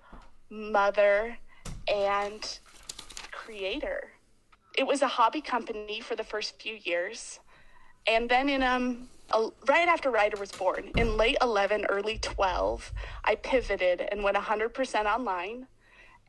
mother 0.49 1.37
and 1.87 2.59
creator. 3.31 4.11
It 4.77 4.85
was 4.85 5.01
a 5.01 5.07
hobby 5.07 5.41
company 5.41 6.01
for 6.01 6.15
the 6.15 6.23
first 6.23 6.61
few 6.61 6.77
years. 6.83 7.39
And 8.07 8.29
then 8.29 8.49
in 8.49 8.63
um 8.63 9.09
right 9.67 9.87
after 9.87 10.09
Ryder 10.09 10.37
was 10.37 10.51
born, 10.51 10.91
in 10.97 11.17
late 11.17 11.37
11, 11.41 11.85
early 11.85 12.17
12, 12.17 12.91
I 13.25 13.35
pivoted 13.35 14.01
and 14.11 14.23
went 14.23 14.37
100% 14.37 15.05
online. 15.05 15.67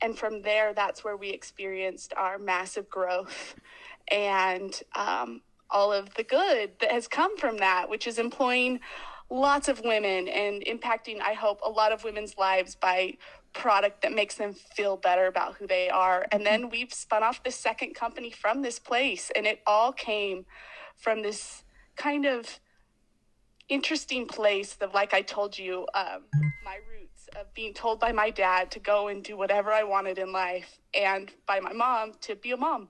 And 0.03 0.19
from 0.19 0.43
there, 0.43 0.73
that's 0.73 1.05
where 1.05 1.17
we 1.17 1.31
experienced 1.31 2.15
our 2.17 2.39
massive 2.39 2.89
growth 2.89 3.55
and 4.11 4.81
um, 4.97 5.43
all 5.71 5.93
of 5.93 6.15
the 6.15 6.25
good 6.25 6.73
that 6.81 6.91
has 6.91 7.07
come 7.07 7.37
from 7.37 7.59
that, 7.59 7.89
which 7.89 8.07
is 8.07 8.19
employing 8.19 8.81
lots 9.31 9.69
of 9.69 9.81
women 9.85 10.27
and 10.29 10.65
impacting, 10.65 11.21
I 11.21 11.35
hope, 11.35 11.61
a 11.65 11.71
lot 11.71 11.93
of 11.93 12.03
women's 12.03 12.37
lives 12.37 12.75
by 12.75 13.17
product 13.53 14.03
that 14.03 14.13
makes 14.13 14.37
them 14.37 14.55
feel 14.55 14.97
better 14.97 15.27
about 15.27 15.57
who 15.57 15.67
they 15.67 15.89
are. 15.89 16.27
And 16.33 16.45
then 16.45 16.71
we've 16.71 16.93
spun 16.93 17.23
off 17.23 17.43
the 17.43 17.51
second 17.51 17.95
company 17.95 18.31
from 18.31 18.63
this 18.63 18.79
place, 18.79 19.31
and 19.35 19.47
it 19.47 19.61
all 19.67 19.93
came 19.93 20.47
from 20.97 21.23
this 21.23 21.65
kind 21.97 22.27
of 22.27 22.61
interesting 23.71 24.27
place 24.27 24.77
of, 24.81 24.93
like 24.93 25.15
I 25.15 25.23
told 25.23 25.59
you, 25.59 25.87
um, 25.95 26.25
my 26.65 26.79
roots 26.91 27.29
of 27.41 27.53
being 27.55 27.73
told 27.73 28.01
by 28.01 28.13
my 28.13 28.29
dad 28.31 28.71
to 28.73 28.81
go 28.81 29.09
and 29.09 29.25
do 29.25 29.37
whatever 29.37 29.73
I 29.73 29.85
wanted 29.85 30.19
in 30.19 30.33
life, 30.33 30.79
and 30.93 31.31
by 31.47 31.61
my 31.61 31.73
mom 31.73 32.13
to 32.23 32.35
be 32.35 32.51
a 32.51 32.57
mom. 32.57 32.89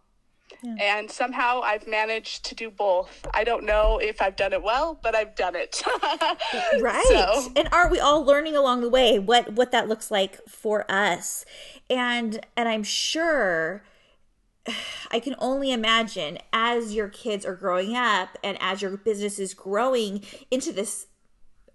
Yeah. 0.63 0.75
And 0.81 1.11
somehow 1.11 1.61
I've 1.63 1.87
managed 1.87 2.45
to 2.47 2.55
do 2.55 2.71
both. 2.71 3.27
I 3.33 3.45
don't 3.45 3.65
know 3.65 3.99
if 4.03 4.21
I've 4.21 4.35
done 4.35 4.53
it 4.53 4.63
well, 4.63 4.99
but 5.01 5.15
I've 5.15 5.37
done 5.37 5.55
it. 5.55 5.81
right. 6.81 7.05
So. 7.09 7.53
And 7.55 7.69
aren't 7.71 7.93
we 7.93 8.01
all 8.01 8.25
learning 8.25 8.57
along 8.57 8.81
the 8.81 8.89
way 8.89 9.19
what 9.19 9.53
what 9.53 9.71
that 9.71 9.89
looks 9.89 10.11
like 10.11 10.41
for 10.49 10.91
us? 10.91 11.45
And 11.89 12.45
and 12.57 12.69
I'm 12.69 12.83
sure 12.83 13.83
I 15.11 15.21
can 15.21 15.35
only 15.39 15.73
imagine 15.73 16.39
as 16.53 16.95
your 16.95 17.09
kids 17.09 17.45
are 17.45 17.55
growing 17.55 17.97
up 17.97 18.39
and 18.45 18.57
as 18.61 18.83
your 18.83 18.97
business 18.97 19.39
is 19.39 19.55
growing 19.55 20.23
into 20.51 20.73
this 20.73 21.07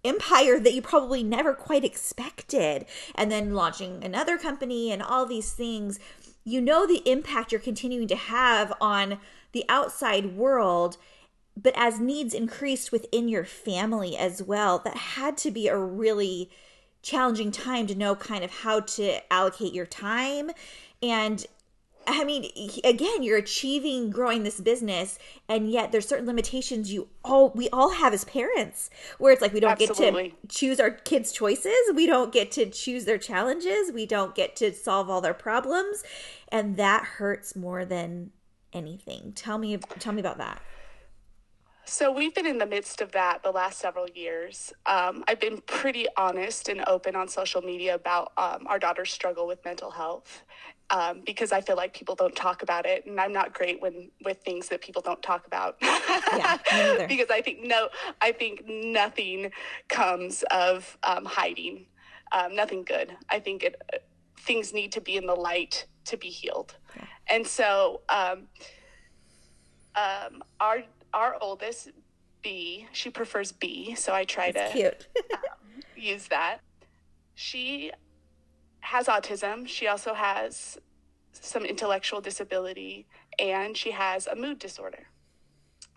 empire 0.04 0.60
that 0.60 0.74
you 0.74 0.82
probably 0.82 1.24
never 1.24 1.54
quite 1.54 1.84
expected 1.84 2.86
and 3.16 3.32
then 3.32 3.54
launching 3.54 4.04
another 4.04 4.38
company 4.38 4.92
and 4.92 5.02
all 5.02 5.26
these 5.26 5.52
things 5.52 6.00
you 6.44 6.62
know 6.62 6.86
the 6.86 7.02
impact 7.10 7.52
you're 7.52 7.60
continuing 7.60 8.08
to 8.08 8.16
have 8.16 8.72
on 8.80 9.18
the 9.52 9.66
outside 9.68 10.38
world 10.38 10.98
but 11.58 11.74
as 11.76 12.00
needs 12.00 12.34
increased 12.36 12.92
within 12.92 13.28
your 13.28 13.46
family 13.46 14.16
as 14.16 14.44
well 14.44 14.78
that 14.78 14.96
had 14.96 15.38
to 15.38 15.50
be 15.50 15.68
a 15.68 15.78
really 15.78 16.52
challenging 17.02 17.52
time 17.52 17.88
to 17.88 17.96
know 17.96 18.16
kind 18.16 18.44
of 18.44 18.52
how 18.52 18.80
to 18.80 19.34
allocate 19.34 19.74
your 19.74 19.86
time 19.88 20.52
and 21.02 21.46
I 22.08 22.24
mean, 22.24 22.50
again, 22.84 23.24
you're 23.24 23.38
achieving 23.38 24.10
growing 24.10 24.44
this 24.44 24.60
business, 24.60 25.18
and 25.50 25.70
yet 25.70 25.92
there's 25.92 26.08
certain 26.08 26.26
limitations 26.26 26.92
you 26.92 27.08
all 27.24 27.52
we 27.56 27.70
all 27.70 27.92
have 27.92 28.14
as 28.14 28.24
parents, 28.26 28.90
where 29.18 29.34
it's 29.34 29.42
like 29.42 29.54
we 29.54 29.60
don't 29.60 29.80
Absolutely. 29.82 30.30
get 30.30 30.50
to 30.50 30.56
choose 30.56 30.80
our 30.80 30.92
kids' 30.92 31.32
choices, 31.32 31.76
we 31.94 32.06
don't 32.06 32.32
get 32.32 32.52
to 32.54 32.70
choose 32.70 33.06
their 33.06 33.18
challenges, 33.18 33.92
we 33.92 34.06
don't 34.06 34.36
get 34.36 34.56
to 34.58 34.74
solve 34.74 35.10
all 35.10 35.22
their 35.22 35.34
problems, 35.34 36.04
and 36.50 36.78
that 36.78 37.04
hurts 37.04 37.56
more 37.56 37.86
than 37.86 38.32
anything. 38.74 39.32
Tell 39.34 39.58
me, 39.58 39.78
tell 39.78 40.14
me 40.14 40.20
about 40.20 40.38
that. 40.38 40.62
So 41.88 42.12
we've 42.12 42.34
been 42.34 42.48
in 42.48 42.58
the 42.58 42.66
midst 42.66 43.00
of 43.00 43.12
that 43.12 43.44
the 43.44 43.52
last 43.52 43.80
several 43.80 44.08
years. 44.10 44.74
Um, 44.88 45.24
I've 45.28 45.40
been 45.40 45.62
pretty 45.68 46.08
honest 46.18 46.68
and 46.68 46.84
open 46.88 47.16
on 47.16 47.28
social 47.28 47.62
media 47.62 47.94
about 47.94 48.32
um, 48.38 48.66
our 48.68 48.80
daughter's 48.80 49.12
struggle 49.12 49.46
with 49.46 49.64
mental 49.64 49.92
health, 49.92 50.44
um, 50.90 51.22
because 51.26 51.52
I 51.52 51.62
feel 51.62 51.76
like 51.76 51.94
people 51.94 52.16
don't 52.16 52.36
talk 52.36 52.64
about 52.64 52.88
it, 52.88 53.06
and 53.06 53.22
I'm 53.22 53.32
not 53.32 53.54
great 53.54 53.82
when 53.82 54.10
with 54.24 54.40
things 54.40 54.68
that 54.70 54.82
people 54.82 55.04
don't 55.04 55.22
talk 55.22 55.46
about. 55.46 55.78
yeah, 55.82 57.06
because 57.08 57.30
I 57.30 57.42
think 57.42 57.60
no, 57.62 57.90
I 58.20 58.32
think 58.32 58.64
nothing 58.68 59.52
comes 59.88 60.44
of 60.50 60.98
um, 61.04 61.24
hiding, 61.26 61.86
um, 62.32 62.56
nothing 62.56 62.84
good. 62.84 63.16
I 63.30 63.40
think 63.40 63.64
it 63.64 63.82
uh, 63.94 63.98
things 64.40 64.74
need 64.74 64.92
to 64.94 65.02
be 65.02 65.18
in 65.18 65.28
the 65.28 65.36
light 65.36 65.86
to 66.06 66.18
be 66.18 66.30
healed, 66.30 66.76
yeah. 66.96 67.06
and 67.30 67.46
so 67.46 68.02
um, 68.10 68.48
um, 69.96 70.44
our 70.60 70.84
our 71.16 71.38
oldest 71.42 71.90
B, 72.44 72.88
she 72.92 73.10
prefers 73.10 73.52
B, 73.52 73.96
so 73.96 74.14
I 74.14 74.26
try 74.26 74.52
That's 74.52 74.74
to 74.74 74.78
cute. 74.78 75.08
use 75.96 76.28
that. 76.28 76.60
She 77.34 77.92
has 78.82 79.08
autism. 79.08 79.68
She 79.68 79.88
also 79.88 80.14
has 80.14 80.78
some 81.32 81.66
intellectual 81.66 82.22
disability 82.22 83.08
and 83.40 83.76
she 83.76 83.92
has 83.92 84.28
a 84.28 84.36
mood 84.36 84.60
disorder. 84.60 85.08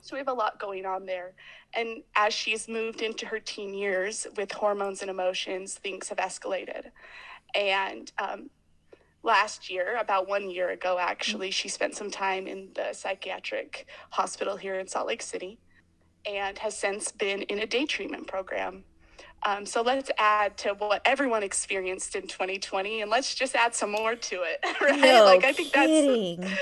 So 0.01 0.17
we 0.17 0.21
have 0.21 0.29
a 0.29 0.33
lot 0.33 0.59
going 0.59 0.87
on 0.87 1.05
there. 1.05 1.35
And 1.75 2.03
as 2.17 2.33
she's 2.33 2.67
moved 2.67 3.03
into 3.03 3.27
her 3.27 3.39
teen 3.39 3.75
years 3.75 4.27
with 4.37 4.51
hormones 4.53 5.03
and 5.03 5.11
emotions, 5.11 5.75
things 5.75 6.09
have 6.09 6.19
escalated. 6.19 6.85
And 7.55 8.11
um, 8.19 8.49
last 9.23 9.71
year, 9.71 9.97
about 10.01 10.29
one 10.29 10.51
year 10.51 10.71
ago, 10.71 10.99
actually, 10.99 11.51
she 11.51 11.69
spent 11.69 11.95
some 11.95 12.11
time 12.11 12.47
in 12.47 12.69
the 12.75 12.93
psychiatric 12.93 13.87
hospital 14.11 14.57
here 14.57 14.79
in 14.79 14.87
Salt 14.87 15.07
Lake 15.07 15.23
City 15.23 15.59
and 16.27 16.59
has 16.59 16.77
since 16.77 17.13
been 17.13 17.43
in 17.43 17.59
a 17.61 17.67
day 17.67 17.87
treatment 17.87 18.27
program 18.27 18.85
um, 19.45 19.67
so 19.67 19.83
let's 19.83 20.11
add 20.19 20.57
to 20.59 20.71
what 20.75 21.01
everyone 21.05 21.43
experienced 21.43 22.17
in 22.17 22.23
2020, 22.23 23.03
and 23.03 23.11
let's 23.11 23.35
just 23.35 23.55
add 23.55 23.75
some 23.75 23.91
more 23.91 24.17
to 24.17 24.43
it, 24.43 24.61
right? 24.81 25.01
No 25.01 25.25
like 25.25 25.45
I 25.45 25.53
think 25.53 25.73
kidding. 25.73 26.41
that's 26.41 26.53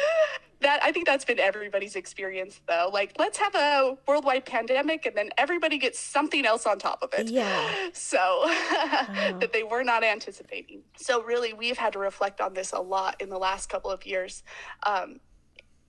that 0.61 0.81
I 0.83 0.93
think 0.93 1.07
that's 1.07 1.25
been 1.25 1.39
everybody's 1.39 1.97
experience 1.97 2.61
though. 2.67 2.91
Like 2.93 3.13
let's 3.19 3.39
have 3.39 3.55
a 3.55 3.97
worldwide 4.07 4.47
pandemic 4.47 5.07
and 5.07 5.17
then 5.17 5.31
everybody 5.37 5.79
gets 5.79 5.99
something 5.99 6.47
else 6.47 6.67
on 6.67 6.79
top 6.79 7.03
of 7.03 7.13
it. 7.13 7.29
Yeah. 7.29 7.91
So 7.93 8.45
that 8.47 9.51
they 9.53 9.63
were 9.63 9.85
not 9.85 10.03
anticipating. 10.03 10.83
So 10.97 11.23
really 11.23 11.53
we've 11.53 11.77
had 11.77 11.93
to 11.93 11.99
reflect 11.99 12.41
on 12.41 12.55
this 12.55 12.73
a 12.73 12.81
lot 12.81 13.21
in 13.21 13.29
the 13.29 13.39
last 13.39 13.69
couple 13.69 13.91
of 13.91 14.07
years. 14.07 14.43
Um, 14.87 15.21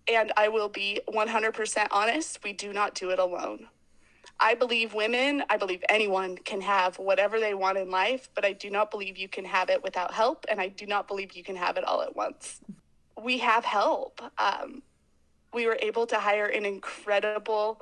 and 0.10 0.32
I 0.38 0.48
will 0.48 0.70
be 0.70 1.02
100% 1.10 1.88
honest, 1.92 2.44
we 2.44 2.54
do 2.54 2.72
not 2.72 2.96
do 2.96 3.10
it 3.10 3.20
alone. 3.20 3.68
I 4.40 4.54
believe 4.54 4.94
women, 4.94 5.44
I 5.50 5.58
believe 5.58 5.84
anyone 5.90 6.38
can 6.38 6.62
have 6.62 7.00
whatever 7.00 7.40
they 7.40 7.54
want 7.54 7.78
in 7.78 7.90
life, 7.90 8.30
but 8.36 8.46
I 8.46 8.54
do 8.54 8.70
not 8.70 8.92
believe 8.92 9.18
you 9.18 9.28
can 9.28 9.46
have 9.46 9.70
it 9.70 9.82
without 9.84 10.14
help, 10.14 10.46
and 10.50 10.62
I 10.62 10.68
do 10.68 10.86
not 10.86 11.08
believe 11.08 11.34
you 11.34 11.44
can 11.44 11.56
have 11.56 11.78
it 11.78 11.84
all 11.84 12.02
at 12.04 12.16
once. 12.16 12.62
We 13.22 13.40
have 13.40 13.66
help. 13.66 14.22
Um, 14.38 14.84
we 15.54 15.66
were 15.66 15.78
able 15.82 16.06
to 16.08 16.18
hire 16.18 16.46
an 16.46 16.66
incredible 16.66 17.82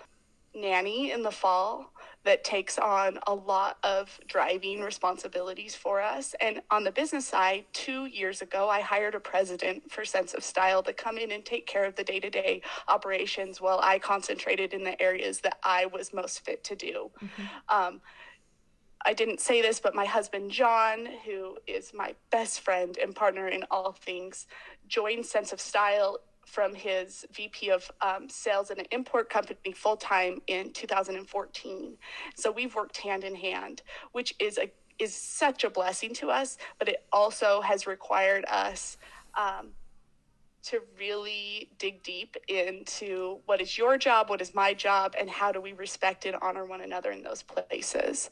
nanny 0.54 1.12
in 1.12 1.24
the 1.24 1.32
fall 1.32 1.92
that 2.24 2.44
takes 2.44 2.80
on 2.80 3.20
a 3.28 3.34
lot 3.34 3.78
of 3.84 4.20
driving 4.28 4.82
responsibilities 4.82 5.76
for 5.76 6.02
us. 6.02 6.34
And 6.42 6.62
on 6.72 6.84
the 6.84 6.92
business 6.92 7.28
side, 7.28 7.66
two 7.72 8.06
years 8.06 8.42
ago, 8.42 8.68
I 8.68 8.82
hired 8.82 9.14
a 9.14 9.20
president 9.20 9.92
for 9.92 10.04
Sense 10.04 10.34
of 10.34 10.44
Style 10.44 10.82
to 10.84 10.94
come 10.94 11.18
in 11.18 11.32
and 11.32 11.46
take 11.46 11.68
care 11.68 11.86
of 11.86 11.96
the 11.96 12.04
day 12.04 12.20
to 12.20 12.30
day 12.30 12.62
operations 12.88 13.62
while 13.62 13.80
I 13.82 14.00
concentrated 14.00 14.74
in 14.74 14.84
the 14.84 15.00
areas 15.02 15.40
that 15.42 15.60
I 15.64 15.86
was 15.86 16.14
most 16.14 16.44
fit 16.44 16.64
to 16.66 16.76
do. 16.76 17.12
Mm-hmm. 17.22 17.44
Um, 17.70 18.02
I 19.06 19.14
didn't 19.14 19.40
say 19.40 19.62
this, 19.62 19.80
but 19.80 19.94
my 19.94 20.06
husband, 20.06 20.50
John, 20.50 21.08
who 21.26 21.58
is 21.68 21.94
my 21.94 22.16
best 22.32 22.62
friend 22.62 22.98
and 22.98 23.16
partner 23.16 23.48
in 23.48 23.64
all 23.70 23.92
things, 23.92 24.48
joined 24.88 25.26
Sense 25.26 25.54
of 25.54 25.62
Style 25.62 26.18
from 26.46 26.74
his 26.74 27.26
VP 27.32 27.70
of 27.70 27.90
um, 28.02 28.30
sales 28.30 28.72
in 28.72 28.80
an 28.80 28.86
import 28.92 29.30
company 29.30 29.72
full 29.74 29.98
time 29.98 30.42
in 30.48 30.72
2014. 30.74 31.98
So 32.36 32.52
we've 32.52 32.74
worked 32.74 32.98
hand 32.98 33.24
in 33.24 33.36
hand, 33.36 33.84
which 34.12 34.34
is 34.40 34.58
a 34.58 34.72
is 34.98 35.14
such 35.14 35.66
a 35.66 35.70
blessing 35.70 36.14
to 36.14 36.30
us, 36.30 36.58
but 36.80 36.88
it 36.88 37.04
also 37.12 37.60
has 37.60 37.86
required 37.86 38.46
us 38.48 38.96
um, 39.38 39.72
to 40.66 40.82
really 41.00 41.70
dig 41.78 42.02
deep 42.04 42.36
into 42.48 43.40
what 43.46 43.62
is 43.62 43.78
your 43.78 43.98
job, 43.98 44.30
what 44.30 44.42
is 44.42 44.56
my 44.56 44.74
job, 44.74 45.14
and 45.20 45.30
how 45.30 45.52
do 45.52 45.62
we 45.62 45.74
respect 45.74 46.26
and 46.26 46.36
honor 46.42 46.66
one 46.66 46.82
another 46.82 47.12
in 47.12 47.22
those 47.22 47.44
places. 47.44 48.30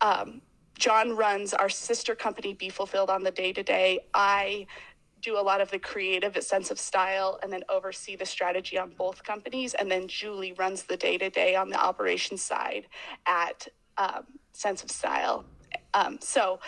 Um, 0.00 0.40
John 0.78 1.14
runs 1.14 1.52
our 1.52 1.68
sister 1.68 2.14
company, 2.14 2.54
Be 2.54 2.68
Fulfilled, 2.68 3.10
on 3.10 3.22
the 3.22 3.30
day 3.30 3.52
to 3.52 3.62
day. 3.62 4.00
I 4.14 4.66
do 5.20 5.38
a 5.38 5.40
lot 5.40 5.60
of 5.60 5.70
the 5.70 5.78
creative 5.78 6.36
at 6.36 6.44
sense 6.44 6.70
of 6.70 6.78
style 6.78 7.38
and 7.42 7.52
then 7.52 7.64
oversee 7.68 8.16
the 8.16 8.26
strategy 8.26 8.78
on 8.78 8.90
both 8.96 9.22
companies. 9.22 9.74
And 9.74 9.90
then 9.90 10.08
Julie 10.08 10.52
runs 10.54 10.82
the 10.82 10.96
day 10.96 11.16
to 11.18 11.30
day 11.30 11.54
on 11.54 11.68
the 11.68 11.82
operations 11.82 12.42
side 12.42 12.86
at 13.26 13.68
um, 13.96 14.24
Sense 14.52 14.82
of 14.82 14.90
Style. 14.90 15.44
Um, 15.94 16.18
so 16.20 16.60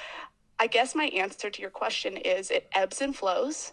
I 0.59 0.67
guess 0.69 0.95
my 0.95 1.07
answer 1.07 1.51
to 1.51 1.61
your 1.61 1.71
question 1.71 2.17
is 2.17 2.51
it 2.51 2.69
ebbs 2.75 3.01
and 3.01 3.15
flows. 3.15 3.73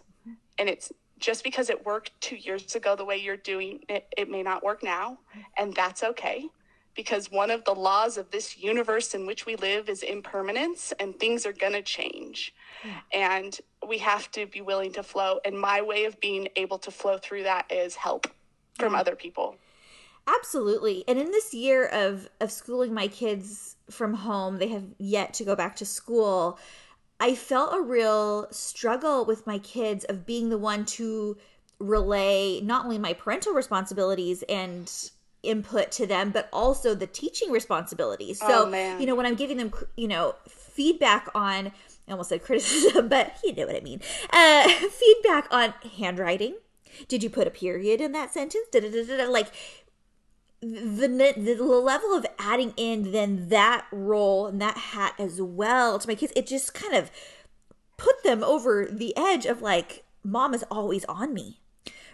And 0.58 0.68
it's 0.68 0.92
just 1.18 1.44
because 1.44 1.70
it 1.70 1.84
worked 1.84 2.12
two 2.20 2.36
years 2.36 2.74
ago 2.74 2.96
the 2.96 3.04
way 3.04 3.16
you're 3.16 3.36
doing 3.36 3.80
it, 3.88 4.06
it 4.16 4.30
may 4.30 4.42
not 4.42 4.64
work 4.64 4.82
now. 4.82 5.18
And 5.56 5.74
that's 5.74 6.02
okay 6.02 6.48
because 6.94 7.30
one 7.30 7.50
of 7.50 7.64
the 7.64 7.74
laws 7.74 8.16
of 8.16 8.30
this 8.30 8.58
universe 8.58 9.14
in 9.14 9.26
which 9.26 9.46
we 9.46 9.56
live 9.56 9.88
is 9.88 10.02
impermanence 10.02 10.92
and 11.00 11.18
things 11.18 11.44
are 11.44 11.52
going 11.52 11.72
to 11.72 11.82
change. 11.82 12.54
Yeah. 12.84 13.00
And 13.12 13.58
we 13.86 13.98
have 13.98 14.30
to 14.32 14.46
be 14.46 14.60
willing 14.60 14.92
to 14.92 15.02
flow. 15.02 15.40
And 15.44 15.58
my 15.58 15.82
way 15.82 16.04
of 16.04 16.20
being 16.20 16.48
able 16.56 16.78
to 16.78 16.90
flow 16.90 17.18
through 17.18 17.44
that 17.44 17.70
is 17.70 17.96
help 17.96 18.28
from 18.78 18.92
yeah. 18.92 19.00
other 19.00 19.16
people. 19.16 19.56
Absolutely. 20.26 21.04
And 21.06 21.18
in 21.18 21.30
this 21.30 21.52
year 21.52 21.86
of 21.86 22.28
of 22.40 22.50
schooling 22.50 22.94
my 22.94 23.08
kids 23.08 23.76
from 23.90 24.14
home, 24.14 24.58
they 24.58 24.68
have 24.68 24.84
yet 24.98 25.34
to 25.34 25.44
go 25.44 25.54
back 25.54 25.76
to 25.76 25.84
school. 25.84 26.58
I 27.24 27.34
felt 27.34 27.74
a 27.74 27.80
real 27.80 28.48
struggle 28.50 29.24
with 29.24 29.46
my 29.46 29.56
kids 29.56 30.04
of 30.04 30.26
being 30.26 30.50
the 30.50 30.58
one 30.58 30.84
to 30.84 31.38
relay 31.78 32.60
not 32.60 32.84
only 32.84 32.98
my 32.98 33.14
parental 33.14 33.54
responsibilities 33.54 34.42
and 34.42 34.92
input 35.42 35.90
to 35.92 36.06
them, 36.06 36.32
but 36.32 36.50
also 36.52 36.94
the 36.94 37.06
teaching 37.06 37.50
responsibilities. 37.50 38.40
So, 38.40 38.70
oh, 38.70 38.98
you 38.98 39.06
know, 39.06 39.14
when 39.14 39.24
I'm 39.24 39.36
giving 39.36 39.56
them, 39.56 39.72
you 39.96 40.06
know, 40.06 40.34
feedback 40.46 41.30
on, 41.34 41.68
I 42.06 42.10
almost 42.10 42.28
said 42.28 42.42
criticism, 42.42 43.08
but 43.16 43.38
you 43.42 43.54
know 43.54 43.68
what 43.68 43.76
I 43.76 43.80
mean, 43.80 44.02
uh, 44.30 44.68
feedback 44.90 45.48
on 45.50 45.72
handwriting. 45.96 46.56
Did 47.08 47.22
you 47.22 47.30
put 47.30 47.46
a 47.46 47.50
period 47.50 48.02
in 48.02 48.12
that 48.12 48.34
sentence? 48.34 48.66
Da-da-da-da-da. 48.70 49.30
Like 49.30 49.48
the, 50.72 51.34
the 51.36 51.62
level 51.62 52.14
of 52.14 52.26
adding 52.38 52.72
in 52.76 53.12
then 53.12 53.48
that 53.48 53.86
role 53.92 54.46
and 54.46 54.60
that 54.60 54.76
hat 54.76 55.14
as 55.18 55.40
well 55.40 55.98
to 55.98 56.08
my 56.08 56.14
kids, 56.14 56.32
it 56.36 56.46
just 56.46 56.74
kind 56.74 56.94
of 56.94 57.10
put 57.96 58.22
them 58.22 58.42
over 58.42 58.86
the 58.90 59.16
edge 59.16 59.46
of 59.46 59.62
like, 59.62 60.04
mom 60.22 60.54
is 60.54 60.64
always 60.70 61.04
on 61.06 61.34
me 61.34 61.60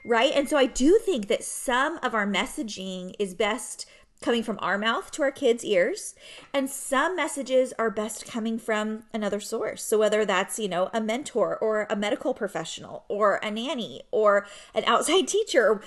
right? 0.05 0.33
And 0.35 0.49
so 0.49 0.57
I 0.57 0.67
do 0.67 0.99
think 0.99 1.29
that 1.29 1.45
some 1.45 1.99
of 2.03 2.15
our 2.15 2.27
messaging 2.27 3.15
is 3.19 3.35
best 3.35 3.87
coming 4.23 4.43
from 4.43 4.59
our 4.61 4.77
mouth 4.77 5.11
to 5.13 5.23
our 5.23 5.31
kids' 5.31 5.65
ears, 5.65 6.15
and 6.53 6.69
some 6.69 7.17
messages 7.17 7.73
are 7.79 7.91
best 7.91 8.27
coming 8.27 8.59
from 8.59 9.05
another 9.15 9.41
source. 9.41 9.83
So 9.83 9.99
whether 9.99 10.25
that's, 10.25 10.59
you 10.59 10.69
know, 10.69 10.91
a 10.93 11.01
mentor 11.01 11.57
or 11.57 11.87
a 11.89 11.97
medical 11.97 12.35
professional 12.35 13.05
or 13.09 13.37
a 13.37 13.51
nanny 13.51 14.03
or 14.11 14.47
an 14.75 14.85
outside 14.87 15.23
teacher, 15.29 15.81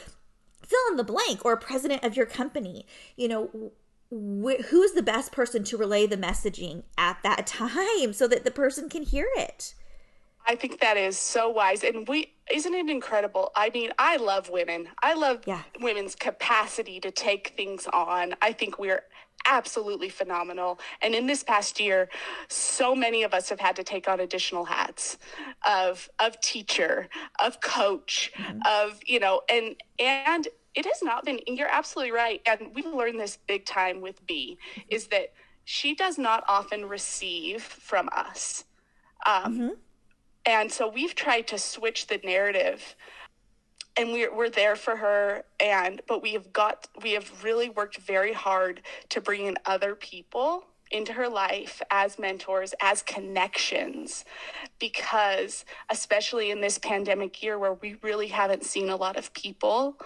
fill 0.65 0.91
in 0.91 0.97
the 0.97 1.03
blank 1.03 1.45
or 1.45 1.57
president 1.57 2.03
of 2.03 2.15
your 2.15 2.25
company, 2.25 2.85
you 3.15 3.27
know, 3.27 3.71
wh- 4.11 4.61
who's 4.65 4.93
the 4.93 5.03
best 5.03 5.31
person 5.31 5.63
to 5.65 5.77
relay 5.77 6.05
the 6.07 6.17
messaging 6.17 6.83
at 6.97 7.17
that 7.23 7.47
time 7.47 8.13
so 8.13 8.27
that 8.27 8.43
the 8.43 8.51
person 8.51 8.89
can 8.89 9.03
hear 9.03 9.27
it? 9.35 9.73
I 10.45 10.55
think 10.55 10.81
that 10.81 10.97
is 10.97 11.17
so 11.17 11.49
wise. 11.49 11.83
And 11.83 12.07
we, 12.07 12.33
isn't 12.51 12.73
it 12.73 12.89
incredible? 12.89 13.51
I 13.55 13.69
mean, 13.69 13.91
I 13.97 14.17
love 14.17 14.49
women. 14.49 14.89
I 15.01 15.13
love 15.13 15.41
yeah. 15.45 15.63
women's 15.79 16.15
capacity 16.15 16.99
to 16.99 17.11
take 17.11 17.53
things 17.55 17.87
on. 17.93 18.35
I 18.41 18.51
think 18.51 18.77
we're 18.77 19.03
absolutely 19.45 20.09
phenomenal. 20.09 20.79
And 21.01 21.13
in 21.13 21.27
this 21.27 21.43
past 21.43 21.79
year, 21.79 22.09
so 22.47 22.95
many 22.95 23.23
of 23.23 23.33
us 23.33 23.49
have 23.49 23.59
had 23.59 23.75
to 23.75 23.83
take 23.83 24.07
on 24.07 24.19
additional 24.19 24.65
hats 24.65 25.17
of, 25.67 26.09
of 26.19 26.39
teacher, 26.41 27.09
of 27.43 27.59
coach, 27.61 28.31
mm-hmm. 28.35 28.59
of, 28.65 28.99
you 29.05 29.19
know, 29.19 29.41
and, 29.49 29.75
and 29.99 30.47
it 30.75 30.85
has 30.85 31.03
not 31.03 31.25
been, 31.25 31.39
you're 31.45 31.67
absolutely 31.67 32.11
right. 32.11 32.41
And 32.45 32.71
we've 32.73 32.85
learned 32.85 33.19
this 33.19 33.37
big 33.47 33.65
time 33.65 34.01
with 34.01 34.25
B 34.25 34.57
is 34.87 35.07
that 35.07 35.33
she 35.65 35.93
does 35.93 36.17
not 36.17 36.43
often 36.47 36.85
receive 36.85 37.61
from 37.61 38.09
us. 38.13 38.63
Um, 39.25 39.53
mm-hmm 39.53 39.73
and 40.45 40.71
so 40.71 40.87
we've 40.87 41.15
tried 41.15 41.47
to 41.47 41.57
switch 41.57 42.07
the 42.07 42.19
narrative 42.23 42.95
and 43.97 44.11
we're, 44.11 44.33
we're 44.33 44.49
there 44.49 44.75
for 44.75 44.95
her 44.95 45.43
and 45.59 46.01
but 46.07 46.21
we 46.21 46.33
have 46.33 46.51
got 46.53 46.87
we 47.01 47.11
have 47.11 47.43
really 47.43 47.69
worked 47.69 47.97
very 47.97 48.33
hard 48.33 48.81
to 49.09 49.21
bring 49.21 49.45
in 49.45 49.57
other 49.65 49.95
people 49.95 50.65
into 50.91 51.13
her 51.13 51.27
life 51.27 51.81
as 51.89 52.19
mentors 52.19 52.73
as 52.81 53.01
connections 53.01 54.25
because 54.79 55.65
especially 55.89 56.51
in 56.51 56.61
this 56.61 56.77
pandemic 56.77 57.41
year 57.41 57.57
where 57.57 57.73
we 57.73 57.95
really 58.01 58.27
haven't 58.27 58.63
seen 58.63 58.89
a 58.89 58.95
lot 58.95 59.17
of 59.17 59.33
people 59.33 59.97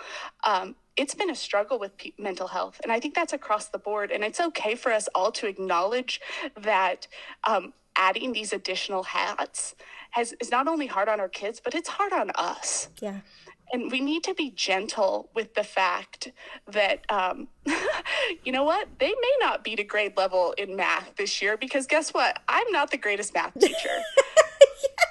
um, 0.45 0.75
it's 0.95 1.13
been 1.13 1.29
a 1.29 1.35
struggle 1.35 1.77
with 1.77 1.97
pe- 1.97 2.11
mental 2.17 2.47
health 2.47 2.79
and 2.83 2.91
i 2.91 2.99
think 2.99 3.13
that's 3.13 3.33
across 3.33 3.67
the 3.67 3.77
board 3.77 4.11
and 4.11 4.23
it's 4.23 4.39
okay 4.39 4.75
for 4.75 4.91
us 4.91 5.09
all 5.13 5.31
to 5.31 5.47
acknowledge 5.47 6.21
that 6.55 7.07
um, 7.45 7.73
adding 7.97 8.31
these 8.31 8.53
additional 8.53 9.03
hats 9.03 9.75
has 10.11 10.33
is 10.39 10.51
not 10.51 10.67
only 10.67 10.87
hard 10.87 11.09
on 11.09 11.19
our 11.19 11.29
kids, 11.29 11.59
but 11.63 11.75
it's 11.75 11.89
hard 11.89 12.13
on 12.13 12.31
us. 12.35 12.89
Yeah. 13.01 13.19
And 13.71 13.91
we 13.91 13.99
need 13.99 14.23
to 14.23 14.33
be 14.33 14.51
gentle 14.51 15.29
with 15.33 15.53
the 15.55 15.63
fact 15.63 16.31
that, 16.67 17.09
um, 17.09 17.49
you 18.43 18.51
know 18.51 18.63
what, 18.63 18.87
they 18.99 19.09
may 19.09 19.35
not 19.39 19.63
be 19.63 19.75
to 19.75 19.83
grade 19.83 20.15
level 20.15 20.53
in 20.57 20.75
math 20.75 21.15
this 21.17 21.41
year 21.41 21.57
because 21.57 21.85
guess 21.85 22.13
what? 22.13 22.39
I'm 22.47 22.69
not 22.71 22.91
the 22.91 22.97
greatest 22.97 23.33
math 23.33 23.53
teacher. 23.59 24.01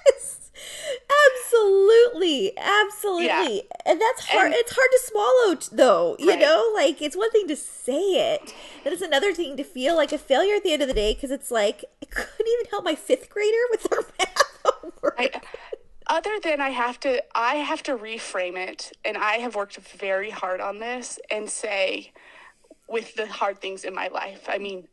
yes, 0.07 0.51
absolutely, 1.45 2.57
absolutely, 2.57 3.27
yeah. 3.27 3.61
and 3.85 4.01
that's 4.01 4.27
hard. 4.27 4.47
And, 4.47 4.55
it's 4.55 4.73
hard 4.75 4.89
to 4.91 5.01
swallow, 5.05 5.59
though. 5.73 6.17
You 6.19 6.31
right. 6.31 6.41
know, 6.41 6.73
like 6.75 7.03
it's 7.03 7.17
one 7.17 7.31
thing 7.31 7.49
to 7.49 7.57
say 7.57 8.33
it, 8.35 8.55
but 8.85 8.93
it's 8.93 9.03
another 9.03 9.35
thing 9.35 9.57
to 9.59 9.65
feel 9.65 9.97
like 9.97 10.13
a 10.13 10.19
failure 10.19 10.57
at 10.57 10.63
the 10.63 10.73
end 10.73 10.83
of 10.83 10.89
the 10.89 10.95
day 10.95 11.15
because 11.15 11.31
it's 11.31 11.51
like 11.51 11.85
I 12.03 12.07
couldn't 12.07 12.53
even 12.61 12.71
help 12.71 12.85
my 12.85 12.95
fifth 12.95 13.29
grader 13.29 13.57
with 13.71 13.83
their 13.85 14.01
math. 14.19 14.43
I, 15.19 15.31
other 16.09 16.39
than 16.43 16.61
I 16.61 16.71
have 16.71 17.01
to, 17.01 17.23
I 17.35 17.57
have 17.57 17.83
to 17.85 17.97
reframe 17.97 18.57
it, 18.57 18.93
and 19.05 19.17
I 19.17 19.35
have 19.35 19.55
worked 19.55 19.77
very 19.77 20.31
hard 20.31 20.61
on 20.61 20.79
this 20.79 21.19
and 21.31 21.51
say, 21.51 22.13
with 22.89 23.15
the 23.17 23.27
hard 23.27 23.61
things 23.61 23.85
in 23.85 23.95
my 23.95 24.09
life. 24.09 24.45
I 24.49 24.59
mean, 24.59 24.89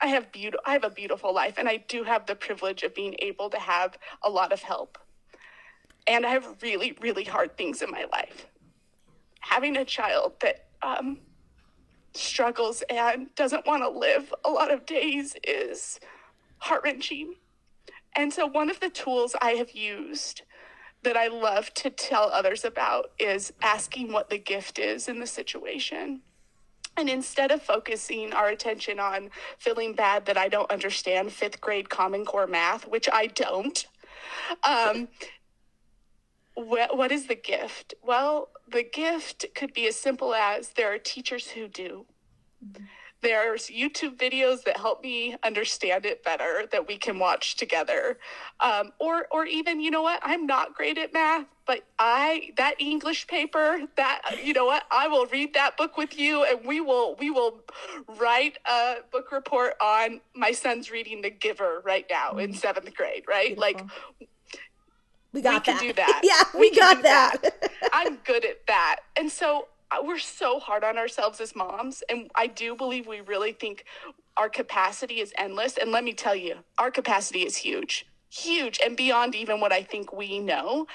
I 0.00 0.08
have 0.08 0.32
beautiful, 0.32 0.60
I 0.66 0.72
have 0.72 0.84
a 0.84 0.90
beautiful 0.90 1.32
life, 1.34 1.54
and 1.58 1.68
I 1.68 1.78
do 1.78 2.02
have 2.04 2.26
the 2.26 2.34
privilege 2.34 2.82
of 2.82 2.94
being 2.94 3.14
able 3.20 3.50
to 3.50 3.58
have 3.58 3.96
a 4.22 4.30
lot 4.30 4.52
of 4.52 4.62
help. 4.62 4.98
And 6.06 6.26
I 6.26 6.30
have 6.30 6.62
really, 6.62 6.96
really 7.00 7.24
hard 7.24 7.56
things 7.56 7.82
in 7.82 7.90
my 7.90 8.06
life. 8.12 8.46
having 9.40 9.76
a 9.76 9.84
child 9.84 10.34
that 10.40 10.66
um, 10.82 11.18
struggles 12.14 12.82
and 12.90 13.34
doesn't 13.34 13.66
want 13.66 13.82
to 13.82 13.88
live 13.88 14.32
a 14.44 14.50
lot 14.50 14.72
of 14.72 14.86
days 14.86 15.36
is 15.44 16.00
heart 16.58 16.82
wrenching. 16.84 17.34
And 18.16 18.32
so, 18.32 18.46
one 18.46 18.70
of 18.70 18.80
the 18.80 18.90
tools 18.90 19.36
I 19.40 19.52
have 19.52 19.72
used 19.72 20.42
that 21.06 21.16
I 21.16 21.28
love 21.28 21.72
to 21.74 21.88
tell 21.88 22.30
others 22.32 22.64
about 22.64 23.12
is 23.16 23.52
asking 23.62 24.12
what 24.12 24.28
the 24.28 24.38
gift 24.38 24.80
is 24.80 25.06
in 25.06 25.20
the 25.20 25.26
situation. 25.26 26.20
And 26.96 27.08
instead 27.08 27.52
of 27.52 27.62
focusing 27.62 28.32
our 28.32 28.48
attention 28.48 28.98
on 28.98 29.30
feeling 29.56 29.92
bad 29.92 30.26
that 30.26 30.36
I 30.36 30.48
don't 30.48 30.68
understand 30.68 31.30
fifth 31.30 31.60
grade 31.60 31.90
Common 31.90 32.24
Core 32.24 32.48
math, 32.48 32.88
which 32.88 33.08
I 33.12 33.28
don't, 33.28 33.86
um, 34.68 35.06
what, 36.54 36.96
what 36.96 37.12
is 37.12 37.28
the 37.28 37.36
gift? 37.36 37.94
Well, 38.02 38.48
the 38.68 38.82
gift 38.82 39.46
could 39.54 39.72
be 39.72 39.86
as 39.86 39.94
simple 39.94 40.34
as 40.34 40.70
there 40.70 40.92
are 40.92 40.98
teachers 40.98 41.50
who 41.50 41.68
do. 41.68 42.04
Mm-hmm. 42.66 42.84
There's 43.26 43.66
YouTube 43.66 44.16
videos 44.16 44.62
that 44.62 44.76
help 44.76 45.02
me 45.02 45.34
understand 45.42 46.06
it 46.06 46.22
better 46.22 46.68
that 46.70 46.86
we 46.86 46.96
can 46.96 47.18
watch 47.18 47.56
together. 47.56 48.18
Um, 48.60 48.92
or, 49.00 49.26
or 49.32 49.44
even, 49.44 49.80
you 49.80 49.90
know 49.90 50.02
what? 50.02 50.20
I'm 50.22 50.46
not 50.46 50.76
great 50.76 50.96
at 50.96 51.12
math, 51.12 51.44
but 51.66 51.82
I, 51.98 52.52
that 52.56 52.80
English 52.80 53.26
paper, 53.26 53.80
that, 53.96 54.20
you 54.44 54.52
know 54.52 54.66
what? 54.66 54.84
I 54.92 55.08
will 55.08 55.26
read 55.26 55.54
that 55.54 55.76
book 55.76 55.96
with 55.96 56.16
you 56.16 56.44
and 56.44 56.64
we 56.64 56.80
will, 56.80 57.16
we 57.16 57.30
will 57.30 57.62
write 58.16 58.58
a 58.64 58.98
book 59.10 59.32
report 59.32 59.74
on 59.82 60.20
my 60.36 60.52
son's 60.52 60.92
reading 60.92 61.20
The 61.20 61.30
Giver 61.30 61.82
right 61.84 62.06
now 62.08 62.38
in 62.38 62.54
seventh 62.54 62.94
grade, 62.94 63.24
right? 63.26 63.56
Beautiful. 63.56 63.60
Like, 63.60 64.28
we 65.32 65.42
got 65.42 65.66
we 65.66 65.72
that. 65.72 65.80
can 65.80 65.80
do 65.80 65.92
that. 65.94 66.20
yeah, 66.22 66.44
we, 66.54 66.70
we 66.70 66.76
got 66.76 67.02
that. 67.02 67.42
that. 67.42 67.72
I'm 67.92 68.18
good 68.24 68.44
at 68.44 68.64
that. 68.68 69.00
And 69.16 69.32
so 69.32 69.66
we're 70.02 70.18
so 70.18 70.58
hard 70.58 70.84
on 70.84 70.98
ourselves 70.98 71.40
as 71.40 71.54
moms. 71.54 72.02
And 72.08 72.30
I 72.34 72.46
do 72.46 72.74
believe 72.74 73.06
we 73.06 73.20
really 73.20 73.52
think 73.52 73.84
our 74.36 74.48
capacity 74.48 75.20
is 75.20 75.32
endless. 75.38 75.76
And 75.76 75.90
let 75.92 76.04
me 76.04 76.12
tell 76.12 76.34
you, 76.34 76.56
our 76.78 76.90
capacity 76.90 77.40
is 77.40 77.56
huge, 77.56 78.06
huge, 78.28 78.80
and 78.84 78.96
beyond 78.96 79.34
even 79.34 79.60
what 79.60 79.72
I 79.72 79.82
think 79.82 80.12
we 80.12 80.38
know. 80.38 80.86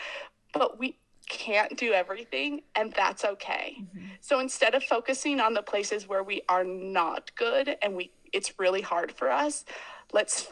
But 0.53 0.79
we 0.79 0.97
can't 1.29 1.77
do 1.77 1.93
everything, 1.93 2.61
and 2.75 2.91
that's 2.91 3.23
okay. 3.23 3.77
Mm-hmm. 3.79 4.05
So 4.19 4.39
instead 4.39 4.75
of 4.75 4.83
focusing 4.83 5.39
on 5.39 5.53
the 5.53 5.61
places 5.61 6.07
where 6.07 6.23
we 6.23 6.41
are 6.49 6.65
not 6.65 7.33
good 7.35 7.77
and 7.81 7.95
we 7.95 8.11
it's 8.33 8.59
really 8.59 8.81
hard 8.81 9.11
for 9.11 9.29
us, 9.29 9.65
let's 10.13 10.49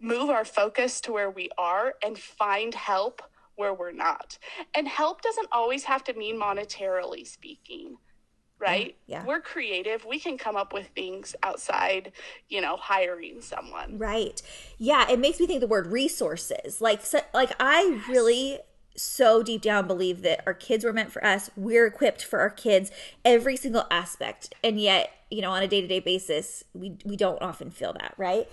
move 0.00 0.30
our 0.30 0.44
focus 0.44 1.00
to 1.02 1.12
where 1.12 1.30
we 1.30 1.50
are 1.58 1.94
and 2.04 2.18
find 2.18 2.74
help 2.74 3.22
where 3.56 3.74
we're 3.74 3.92
not. 3.92 4.38
And 4.74 4.86
help 4.86 5.22
doesn't 5.22 5.48
always 5.50 5.84
have 5.84 6.04
to 6.04 6.14
mean 6.14 6.40
monetarily 6.40 7.26
speaking, 7.26 7.96
right? 8.58 8.96
Yeah. 9.06 9.24
We're 9.24 9.40
creative. 9.40 10.04
We 10.04 10.20
can 10.20 10.38
come 10.38 10.56
up 10.56 10.72
with 10.72 10.88
things 10.94 11.34
outside, 11.42 12.12
you 12.48 12.60
know, 12.60 12.76
hiring 12.76 13.40
someone. 13.40 13.98
Right. 13.98 14.40
Yeah, 14.78 15.10
it 15.10 15.18
makes 15.18 15.40
me 15.40 15.46
think 15.46 15.60
the 15.60 15.66
word 15.66 15.88
resources. 15.88 16.80
Like 16.80 17.04
so, 17.04 17.20
like 17.34 17.52
I 17.58 18.00
really 18.08 18.60
so 18.94 19.42
deep 19.42 19.60
down 19.60 19.86
believe 19.86 20.22
that 20.22 20.42
our 20.46 20.54
kids 20.54 20.84
were 20.84 20.92
meant 20.92 21.12
for 21.12 21.24
us. 21.24 21.50
We're 21.56 21.86
equipped 21.86 22.24
for 22.24 22.40
our 22.40 22.50
kids 22.50 22.90
every 23.24 23.56
single 23.56 23.86
aspect. 23.90 24.54
And 24.64 24.80
yet, 24.80 25.10
you 25.30 25.42
know, 25.42 25.50
on 25.50 25.62
a 25.62 25.68
day-to-day 25.68 26.00
basis, 26.00 26.64
we 26.72 26.96
we 27.04 27.16
don't 27.16 27.42
often 27.42 27.70
feel 27.70 27.92
that, 27.92 28.14
right? 28.16 28.48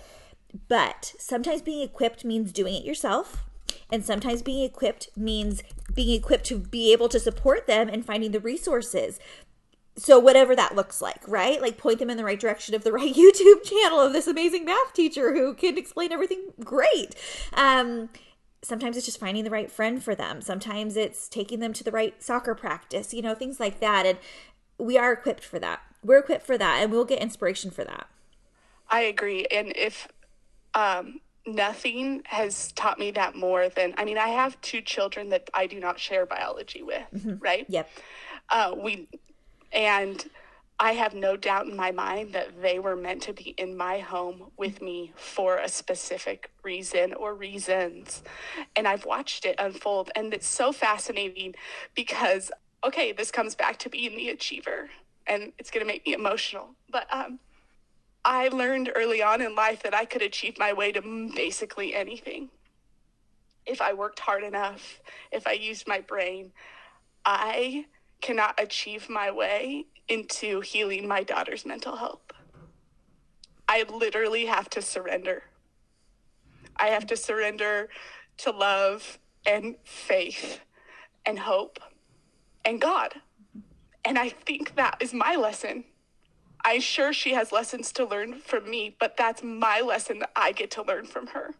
But 0.68 1.14
sometimes 1.18 1.62
being 1.62 1.82
equipped 1.82 2.24
means 2.24 2.52
doing 2.52 2.74
it 2.74 2.84
yourself. 2.84 3.44
And 3.90 4.04
sometimes 4.04 4.42
being 4.42 4.64
equipped 4.64 5.08
means 5.16 5.62
being 5.92 6.18
equipped 6.18 6.44
to 6.46 6.58
be 6.58 6.92
able 6.92 7.08
to 7.08 7.20
support 7.20 7.66
them 7.66 7.88
and 7.88 8.04
finding 8.04 8.32
the 8.32 8.40
resources. 8.40 9.18
So, 9.96 10.18
whatever 10.18 10.56
that 10.56 10.74
looks 10.74 11.00
like, 11.00 11.26
right? 11.28 11.60
Like, 11.62 11.78
point 11.78 12.00
them 12.00 12.10
in 12.10 12.16
the 12.16 12.24
right 12.24 12.40
direction 12.40 12.74
of 12.74 12.82
the 12.82 12.92
right 12.92 13.14
YouTube 13.14 13.62
channel 13.62 14.00
of 14.00 14.12
this 14.12 14.26
amazing 14.26 14.64
math 14.64 14.92
teacher 14.92 15.32
who 15.32 15.54
can 15.54 15.78
explain 15.78 16.12
everything 16.12 16.52
great. 16.64 17.14
Um, 17.52 18.08
sometimes 18.62 18.96
it's 18.96 19.06
just 19.06 19.20
finding 19.20 19.44
the 19.44 19.50
right 19.50 19.70
friend 19.70 20.02
for 20.02 20.14
them. 20.14 20.40
Sometimes 20.40 20.96
it's 20.96 21.28
taking 21.28 21.60
them 21.60 21.72
to 21.74 21.84
the 21.84 21.92
right 21.92 22.20
soccer 22.22 22.54
practice, 22.54 23.14
you 23.14 23.22
know, 23.22 23.34
things 23.34 23.60
like 23.60 23.80
that. 23.80 24.06
And 24.06 24.18
we 24.78 24.98
are 24.98 25.12
equipped 25.12 25.44
for 25.44 25.58
that. 25.58 25.80
We're 26.02 26.18
equipped 26.18 26.46
for 26.46 26.58
that, 26.58 26.82
and 26.82 26.90
we'll 26.90 27.04
get 27.04 27.20
inspiration 27.20 27.70
for 27.70 27.84
that. 27.84 28.08
I 28.88 29.00
agree. 29.00 29.46
And 29.46 29.72
if 29.76 30.08
um, 30.74 31.20
nothing 31.46 32.22
has 32.24 32.72
taught 32.72 32.98
me 32.98 33.10
that 33.12 33.36
more 33.36 33.68
than 33.68 33.94
I 33.96 34.04
mean, 34.04 34.18
I 34.18 34.28
have 34.28 34.60
two 34.60 34.80
children 34.80 35.28
that 35.30 35.50
I 35.52 35.66
do 35.66 35.78
not 35.78 35.98
share 35.98 36.26
biology 36.26 36.82
with, 36.82 37.06
mm-hmm. 37.14 37.34
right? 37.40 37.66
Yep. 37.68 37.90
Uh, 38.50 38.74
we 38.76 39.08
and 39.72 40.24
I 40.80 40.92
have 40.92 41.14
no 41.14 41.36
doubt 41.36 41.66
in 41.66 41.76
my 41.76 41.92
mind 41.92 42.32
that 42.32 42.60
they 42.60 42.78
were 42.78 42.96
meant 42.96 43.22
to 43.22 43.32
be 43.32 43.54
in 43.56 43.76
my 43.76 44.00
home 44.00 44.50
with 44.56 44.82
me 44.82 45.12
for 45.14 45.58
a 45.58 45.68
specific 45.68 46.50
reason 46.62 47.14
or 47.14 47.34
reasons. 47.34 48.22
And 48.74 48.88
I've 48.88 49.04
watched 49.04 49.44
it 49.44 49.54
unfold. 49.58 50.10
And 50.16 50.34
it's 50.34 50.48
so 50.48 50.72
fascinating 50.72 51.54
because, 51.94 52.50
okay, 52.82 53.12
this 53.12 53.30
comes 53.30 53.54
back 53.54 53.78
to 53.80 53.88
being 53.88 54.16
the 54.16 54.30
achiever 54.30 54.90
and 55.26 55.52
it's 55.58 55.70
going 55.70 55.86
to 55.86 55.90
make 55.90 56.04
me 56.06 56.12
emotional. 56.12 56.70
But 56.90 57.06
um, 57.12 57.38
I 58.24 58.48
learned 58.48 58.90
early 58.94 59.22
on 59.22 59.42
in 59.42 59.54
life 59.54 59.82
that 59.82 59.94
I 59.94 60.06
could 60.06 60.22
achieve 60.22 60.58
my 60.58 60.72
way 60.72 60.92
to 60.92 61.02
basically 61.34 61.94
anything. 61.94 62.48
If 63.66 63.82
I 63.82 63.92
worked 63.92 64.20
hard 64.20 64.42
enough, 64.42 65.00
if 65.30 65.46
I 65.46 65.52
used 65.52 65.86
my 65.86 66.00
brain, 66.00 66.52
I 67.24 67.86
cannot 68.22 68.58
achieve 68.58 69.10
my 69.10 69.30
way 69.30 69.86
into 70.08 70.60
healing 70.60 71.06
my 71.06 71.22
daughter's 71.22 71.66
mental 71.66 71.96
health. 71.96 72.20
I 73.68 73.84
literally 73.90 74.46
have 74.46 74.70
to 74.70 74.82
surrender. 74.82 75.44
I 76.76 76.88
have 76.88 77.06
to 77.08 77.16
surrender 77.16 77.88
to 78.38 78.50
love 78.50 79.18
and 79.46 79.76
faith 79.84 80.60
and 81.26 81.38
hope 81.38 81.78
and 82.64 82.80
God. 82.80 83.14
And 84.04 84.18
I 84.18 84.30
think 84.30 84.76
that 84.76 84.96
is 85.00 85.12
my 85.14 85.36
lesson 85.36 85.84
I'm 86.64 86.80
sure 86.80 87.12
she 87.12 87.34
has 87.34 87.52
lessons 87.52 87.92
to 87.92 88.04
learn 88.04 88.40
from 88.40 88.68
me, 88.68 88.96
but 88.98 89.16
that's 89.16 89.42
my 89.42 89.80
lesson 89.80 90.20
that 90.20 90.30
I 90.34 90.52
get 90.52 90.70
to 90.72 90.82
learn 90.82 91.04
from 91.04 91.28
her. 91.28 91.54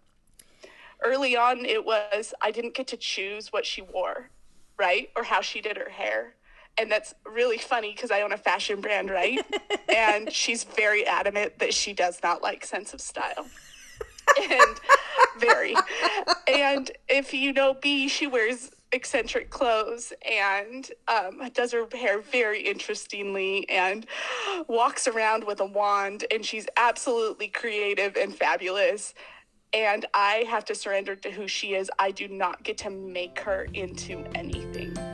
Early 1.04 1.36
on, 1.36 1.66
it 1.66 1.84
was 1.84 2.32
I 2.40 2.50
didn't 2.50 2.74
get 2.74 2.86
to 2.88 2.96
choose 2.96 3.52
what 3.52 3.66
she 3.66 3.82
wore, 3.82 4.30
right? 4.78 5.10
Or 5.14 5.24
how 5.24 5.42
she 5.42 5.60
did 5.60 5.76
her 5.76 5.90
hair. 5.90 6.34
And 6.78 6.90
that's 6.90 7.14
really 7.24 7.58
funny 7.58 7.92
because 7.92 8.10
I 8.10 8.22
own 8.22 8.32
a 8.32 8.38
fashion 8.38 8.80
brand, 8.80 9.10
right? 9.10 9.44
and 9.94 10.32
she's 10.32 10.64
very 10.64 11.06
adamant 11.06 11.58
that 11.58 11.74
she 11.74 11.92
does 11.92 12.20
not 12.22 12.42
like 12.42 12.64
sense 12.64 12.94
of 12.94 13.00
style. 13.00 13.46
and 14.50 14.80
very. 15.38 15.74
And 16.48 16.90
if 17.08 17.34
you 17.34 17.52
know 17.52 17.74
B, 17.74 18.08
she 18.08 18.26
wears 18.26 18.70
eccentric 18.94 19.50
clothes 19.50 20.12
and 20.30 20.90
um, 21.08 21.42
does 21.52 21.72
her 21.72 21.86
hair 21.92 22.20
very 22.20 22.62
interestingly 22.62 23.68
and 23.68 24.06
walks 24.68 25.06
around 25.06 25.44
with 25.44 25.60
a 25.60 25.66
wand 25.66 26.24
and 26.30 26.44
she's 26.44 26.66
absolutely 26.76 27.48
creative 27.48 28.16
and 28.16 28.34
fabulous. 28.34 29.12
And 29.72 30.06
i 30.14 30.44
have 30.48 30.64
to 30.66 30.74
surrender 30.74 31.16
to 31.16 31.30
who 31.30 31.48
she 31.48 31.74
is. 31.74 31.90
I 31.98 32.12
do 32.12 32.28
not 32.28 32.62
get 32.62 32.78
to 32.78 32.90
make 32.90 33.40
her 33.40 33.66
into 33.74 34.24
anything 34.34 35.13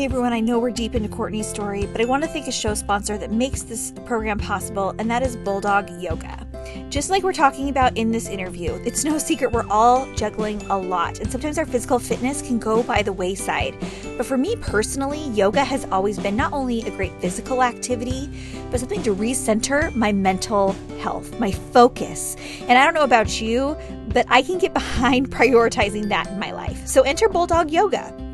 Hey 0.00 0.06
everyone, 0.06 0.32
I 0.32 0.40
know 0.40 0.58
we're 0.58 0.70
deep 0.70 0.94
into 0.94 1.10
Courtney's 1.10 1.46
story, 1.46 1.84
but 1.84 2.00
I 2.00 2.06
want 2.06 2.22
to 2.22 2.28
thank 2.30 2.48
a 2.48 2.52
show 2.52 2.72
sponsor 2.72 3.18
that 3.18 3.32
makes 3.32 3.60
this 3.60 3.92
program 4.06 4.38
possible, 4.38 4.94
and 4.98 5.10
that 5.10 5.22
is 5.22 5.36
Bulldog 5.36 5.90
Yoga. 6.00 6.46
Just 6.88 7.10
like 7.10 7.22
we're 7.22 7.34
talking 7.34 7.68
about 7.68 7.98
in 7.98 8.10
this 8.10 8.26
interview, 8.26 8.80
it's 8.86 9.04
no 9.04 9.18
secret 9.28 9.52
we're 9.52 9.68
all 9.68 10.10
juggling 10.14 10.62
a 10.70 10.78
lot, 10.78 11.20
and 11.20 11.30
sometimes 11.30 11.58
our 11.58 11.66
physical 11.66 11.98
fitness 11.98 12.40
can 12.40 12.58
go 12.58 12.82
by 12.82 13.02
the 13.02 13.12
wayside. 13.12 13.76
But 14.16 14.24
for 14.24 14.38
me 14.38 14.56
personally, 14.56 15.28
yoga 15.34 15.62
has 15.62 15.84
always 15.92 16.18
been 16.18 16.34
not 16.34 16.54
only 16.54 16.80
a 16.80 16.90
great 16.90 17.12
physical 17.20 17.62
activity, 17.62 18.30
but 18.70 18.80
something 18.80 19.02
to 19.02 19.14
recenter 19.14 19.94
my 19.94 20.12
mental 20.12 20.72
health, 21.02 21.38
my 21.38 21.52
focus. 21.52 22.36
And 22.62 22.78
I 22.78 22.86
don't 22.86 22.94
know 22.94 23.04
about 23.04 23.38
you, 23.42 23.76
but 24.08 24.24
I 24.30 24.40
can 24.40 24.56
get 24.56 24.72
behind 24.82 25.28
prioritizing 25.28 26.08
that 26.08 26.28
in 26.28 26.38
my 26.38 26.52
life. 26.52 26.86
So 26.86 27.02
enter 27.02 27.28
Bulldog 27.28 27.70
Yoga. 27.70 28.29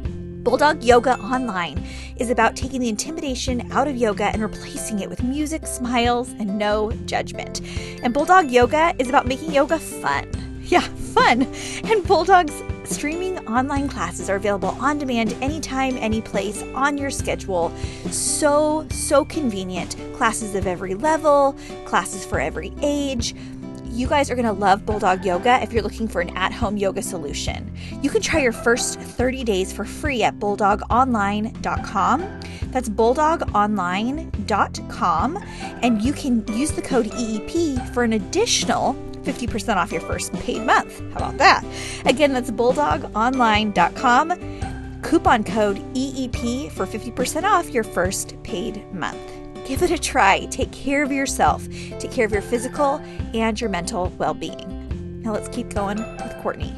Bulldog 0.46 0.84
Yoga 0.84 1.18
Online 1.18 1.84
is 2.18 2.30
about 2.30 2.54
taking 2.54 2.80
the 2.80 2.88
intimidation 2.88 3.68
out 3.72 3.88
of 3.88 3.96
yoga 3.96 4.26
and 4.26 4.40
replacing 4.40 5.00
it 5.00 5.10
with 5.10 5.24
music, 5.24 5.66
smiles, 5.66 6.30
and 6.38 6.56
no 6.56 6.92
judgment. 7.04 7.62
And 8.04 8.14
Bulldog 8.14 8.48
Yoga 8.48 8.94
is 9.00 9.08
about 9.08 9.26
making 9.26 9.50
yoga 9.50 9.76
fun. 9.80 10.30
Yeah, 10.66 10.80
fun. 10.80 11.42
And 11.84 12.04
Bulldog's 12.04 12.60
streaming 12.82 13.38
online 13.46 13.88
classes 13.88 14.28
are 14.28 14.34
available 14.34 14.70
on 14.80 14.98
demand 14.98 15.32
anytime, 15.40 15.96
any 15.98 16.20
place, 16.20 16.60
on 16.74 16.98
your 16.98 17.10
schedule. 17.10 17.70
So, 18.10 18.84
so 18.90 19.24
convenient. 19.24 19.94
Classes 20.16 20.56
of 20.56 20.66
every 20.66 20.96
level, 20.96 21.56
classes 21.84 22.26
for 22.26 22.40
every 22.40 22.72
age 22.82 23.36
You 23.96 24.06
guys 24.06 24.30
are 24.30 24.34
going 24.34 24.44
to 24.44 24.52
love 24.52 24.84
Bulldog 24.84 25.24
Yoga 25.24 25.62
if 25.62 25.72
you're 25.72 25.82
looking 25.82 26.06
for 26.06 26.20
an 26.20 26.28
at 26.36 26.52
home 26.52 26.76
yoga 26.76 27.00
solution. 27.00 27.74
You 28.02 28.10
can 28.10 28.20
try 28.20 28.42
your 28.42 28.52
first 28.52 29.00
30 29.00 29.42
days 29.42 29.72
for 29.72 29.86
free 29.86 30.22
at 30.22 30.38
bulldogonline.com. 30.38 32.40
That's 32.64 32.90
bulldogonline.com. 32.90 35.44
And 35.82 36.02
you 36.02 36.12
can 36.12 36.46
use 36.48 36.72
the 36.72 36.82
code 36.82 37.06
EEP 37.06 37.94
for 37.94 38.04
an 38.04 38.12
additional 38.12 38.92
50% 39.22 39.76
off 39.76 39.90
your 39.90 40.02
first 40.02 40.30
paid 40.34 40.66
month. 40.66 41.00
How 41.12 41.16
about 41.16 41.38
that? 41.38 41.64
Again, 42.04 42.34
that's 42.34 42.50
bulldogonline.com. 42.50 45.00
Coupon 45.00 45.42
code 45.42 45.78
EEP 45.94 46.70
for 46.70 46.86
50% 46.86 47.44
off 47.44 47.70
your 47.70 47.84
first 47.84 48.36
paid 48.42 48.84
month. 48.92 49.45
Give 49.66 49.82
it 49.82 49.90
a 49.90 49.98
try. 49.98 50.46
Take 50.46 50.70
care 50.70 51.02
of 51.02 51.10
yourself, 51.10 51.68
take 51.98 52.12
care 52.12 52.24
of 52.24 52.32
your 52.32 52.42
physical 52.42 53.00
and 53.34 53.60
your 53.60 53.68
mental 53.68 54.12
well 54.16 54.34
being. 54.34 55.20
Now 55.22 55.32
let's 55.32 55.48
keep 55.48 55.70
going 55.70 55.98
with 55.98 56.36
Courtney. 56.40 56.72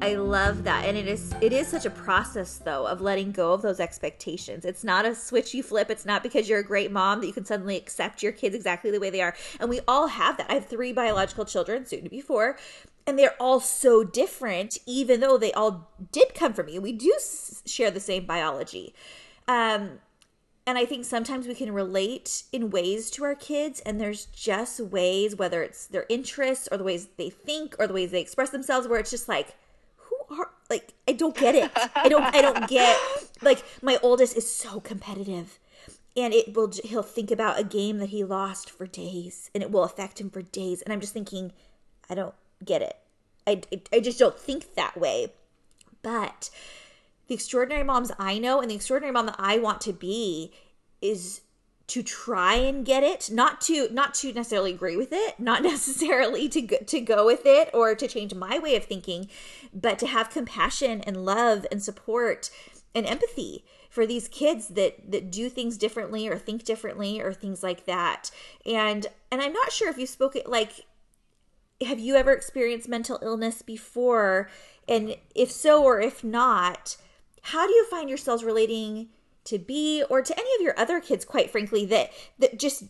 I 0.00 0.14
love 0.14 0.64
that. 0.64 0.84
And 0.84 0.96
it 0.96 1.06
is 1.06 1.34
it 1.40 1.52
is 1.52 1.68
such 1.68 1.86
a 1.86 1.90
process 1.90 2.58
though 2.58 2.86
of 2.86 3.00
letting 3.00 3.32
go 3.32 3.52
of 3.52 3.62
those 3.62 3.78
expectations. 3.78 4.64
It's 4.64 4.82
not 4.82 5.04
a 5.04 5.14
switch 5.14 5.54
you 5.54 5.62
flip. 5.62 5.90
It's 5.90 6.04
not 6.04 6.22
because 6.22 6.48
you're 6.48 6.58
a 6.58 6.64
great 6.64 6.90
mom 6.90 7.20
that 7.20 7.26
you 7.26 7.32
can 7.32 7.44
suddenly 7.44 7.76
accept 7.76 8.22
your 8.22 8.32
kids 8.32 8.54
exactly 8.54 8.90
the 8.90 9.00
way 9.00 9.10
they 9.10 9.22
are. 9.22 9.36
And 9.60 9.70
we 9.70 9.80
all 9.86 10.08
have 10.08 10.36
that. 10.38 10.50
I 10.50 10.54
have 10.54 10.66
three 10.66 10.92
biological 10.92 11.44
children, 11.44 11.86
soon 11.86 12.04
to 12.04 12.10
be 12.10 12.20
four, 12.20 12.58
and 13.06 13.18
they're 13.18 13.36
all 13.40 13.60
so 13.60 14.02
different 14.02 14.78
even 14.86 15.20
though 15.20 15.38
they 15.38 15.52
all 15.52 15.90
did 16.10 16.34
come 16.34 16.52
from 16.52 16.66
me. 16.66 16.78
We 16.78 16.92
do 16.92 17.14
share 17.66 17.90
the 17.90 18.00
same 18.00 18.26
biology. 18.26 18.94
Um 19.46 20.00
and 20.68 20.76
I 20.76 20.84
think 20.84 21.06
sometimes 21.06 21.46
we 21.46 21.54
can 21.54 21.72
relate 21.72 22.42
in 22.52 22.68
ways 22.68 23.10
to 23.12 23.24
our 23.24 23.34
kids, 23.34 23.80
and 23.86 23.98
there's 23.98 24.26
just 24.26 24.80
ways, 24.80 25.34
whether 25.34 25.62
it's 25.62 25.86
their 25.86 26.04
interests 26.10 26.68
or 26.70 26.76
the 26.76 26.84
ways 26.84 27.08
they 27.16 27.30
think 27.30 27.74
or 27.78 27.86
the 27.86 27.94
ways 27.94 28.10
they 28.10 28.20
express 28.20 28.50
themselves, 28.50 28.86
where 28.86 29.00
it's 29.00 29.10
just 29.10 29.30
like, 29.30 29.56
who 29.96 30.16
are 30.28 30.50
like 30.68 30.92
I 31.08 31.12
don't 31.12 31.34
get 31.34 31.54
it. 31.54 31.72
I 31.96 32.10
don't 32.10 32.22
I 32.22 32.42
don't 32.42 32.68
get 32.68 32.98
like 33.42 33.64
my 33.80 33.98
oldest 34.02 34.36
is 34.36 34.52
so 34.52 34.78
competitive. 34.78 35.58
And 36.14 36.34
it 36.34 36.54
will 36.54 36.70
he'll 36.84 37.02
think 37.02 37.30
about 37.30 37.58
a 37.58 37.64
game 37.64 37.96
that 37.96 38.10
he 38.10 38.22
lost 38.22 38.70
for 38.70 38.86
days 38.86 39.50
and 39.54 39.62
it 39.62 39.70
will 39.70 39.84
affect 39.84 40.20
him 40.20 40.28
for 40.28 40.42
days 40.42 40.82
and 40.82 40.92
I'm 40.92 41.00
just 41.00 41.14
thinking 41.14 41.52
I 42.10 42.14
don't 42.14 42.34
get 42.62 42.82
it. 42.82 42.98
I 43.46 43.62
I 43.90 44.00
just 44.00 44.18
don't 44.18 44.38
think 44.38 44.74
that 44.74 44.98
way. 45.00 45.32
But 46.02 46.50
the 47.28 47.34
extraordinary 47.34 47.84
moms 47.84 48.10
I 48.18 48.38
know 48.38 48.60
and 48.60 48.70
the 48.70 48.74
extraordinary 48.74 49.12
mom 49.12 49.26
that 49.26 49.36
I 49.38 49.58
want 49.58 49.80
to 49.82 49.92
be 49.92 50.52
is 51.00 51.42
to 51.88 52.02
try 52.02 52.54
and 52.54 52.84
get 52.84 53.02
it 53.02 53.30
not 53.30 53.60
to 53.62 53.88
not 53.90 54.12
to 54.14 54.32
necessarily 54.32 54.72
agree 54.72 54.96
with 54.96 55.08
it 55.10 55.40
not 55.40 55.62
necessarily 55.74 56.48
to 56.48 56.60
go, 56.60 56.76
to 56.78 57.00
go 57.00 57.24
with 57.24 57.46
it 57.46 57.70
or 57.72 57.94
to 57.94 58.06
change 58.06 58.34
my 58.34 58.58
way 58.58 58.76
of 58.76 58.84
thinking 58.84 59.28
but 59.72 59.98
to 59.98 60.06
have 60.06 60.28
compassion 60.28 61.00
and 61.02 61.24
love 61.24 61.64
and 61.70 61.82
support 61.82 62.50
and 62.94 63.06
empathy 63.06 63.64
for 63.88 64.06
these 64.06 64.28
kids 64.28 64.68
that 64.68 65.10
that 65.10 65.30
do 65.30 65.48
things 65.48 65.78
differently 65.78 66.28
or 66.28 66.36
think 66.36 66.64
differently 66.64 67.20
or 67.20 67.32
things 67.32 67.62
like 67.62 67.86
that. 67.86 68.30
And 68.66 69.06
and 69.30 69.40
i'm 69.40 69.52
not 69.52 69.72
sure 69.72 69.88
if 69.88 69.98
you 69.98 70.06
spoke 70.06 70.36
it 70.36 70.48
like 70.48 70.84
have 71.86 71.98
you 71.98 72.16
ever 72.16 72.32
experienced 72.32 72.88
mental 72.88 73.18
illness 73.22 73.62
before? 73.62 74.50
And 74.88 75.16
if 75.34 75.50
so 75.50 75.84
or 75.84 76.00
if 76.00 76.24
not 76.24 76.96
how 77.42 77.66
do 77.66 77.72
you 77.72 77.86
find 77.86 78.08
yourselves 78.08 78.44
relating 78.44 79.08
to 79.44 79.58
B 79.58 80.04
or 80.08 80.22
to 80.22 80.38
any 80.38 80.54
of 80.56 80.60
your 80.62 80.78
other 80.78 81.00
kids 81.00 81.24
quite 81.24 81.50
frankly 81.50 81.86
that 81.86 82.10
that 82.38 82.58
just 82.58 82.84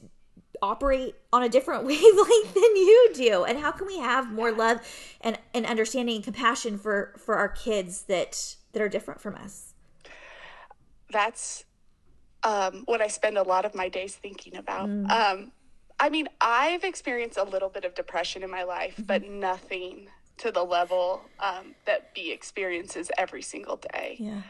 operate 0.63 1.15
on 1.33 1.43
a 1.43 1.49
different 1.49 1.85
wavelength 1.85 2.55
than 2.55 2.77
you 2.77 3.11
do 3.15 3.45
and 3.45 3.59
how 3.59 3.71
can 3.71 3.87
we 3.87 3.99
have 3.99 4.33
more 4.33 4.53
love 4.53 4.81
and, 5.21 5.39
and 5.55 5.67
understanding 5.67 6.17
and 6.17 6.25
compassion 6.25 6.79
for 6.79 7.15
for 7.19 7.37
our 7.37 7.49
kids 7.49 8.03
that 8.03 8.57
that 8.73 8.83
are 8.83 8.89
different 8.89 9.21
from 9.21 9.35
us 9.37 9.75
that's 11.11 11.65
um, 12.43 12.83
what 12.87 13.01
i 13.01 13.07
spend 13.07 13.39
a 13.39 13.43
lot 13.43 13.65
of 13.65 13.75
my 13.75 13.89
days 13.89 14.15
thinking 14.15 14.57
about 14.57 14.89
mm. 14.89 15.09
um, 15.11 15.53
i 15.99 16.09
mean 16.09 16.29
i've 16.41 16.85
experienced 16.85 17.39
a 17.39 17.45
little 17.45 17.69
bit 17.69 17.85
of 17.85 17.95
depression 17.95 18.43
in 18.43 18.51
my 18.51 18.63
life 18.63 18.95
mm-hmm. 18.95 19.05
but 19.05 19.29
nothing 19.29 20.09
to 20.39 20.53
the 20.53 20.63
level 20.63 21.23
um, 21.41 21.75
that 21.87 22.15
B 22.15 22.33
experiences 22.33 23.11
every 23.19 23.43
single 23.43 23.77
day. 23.77 24.17
Yeah. 24.19 24.43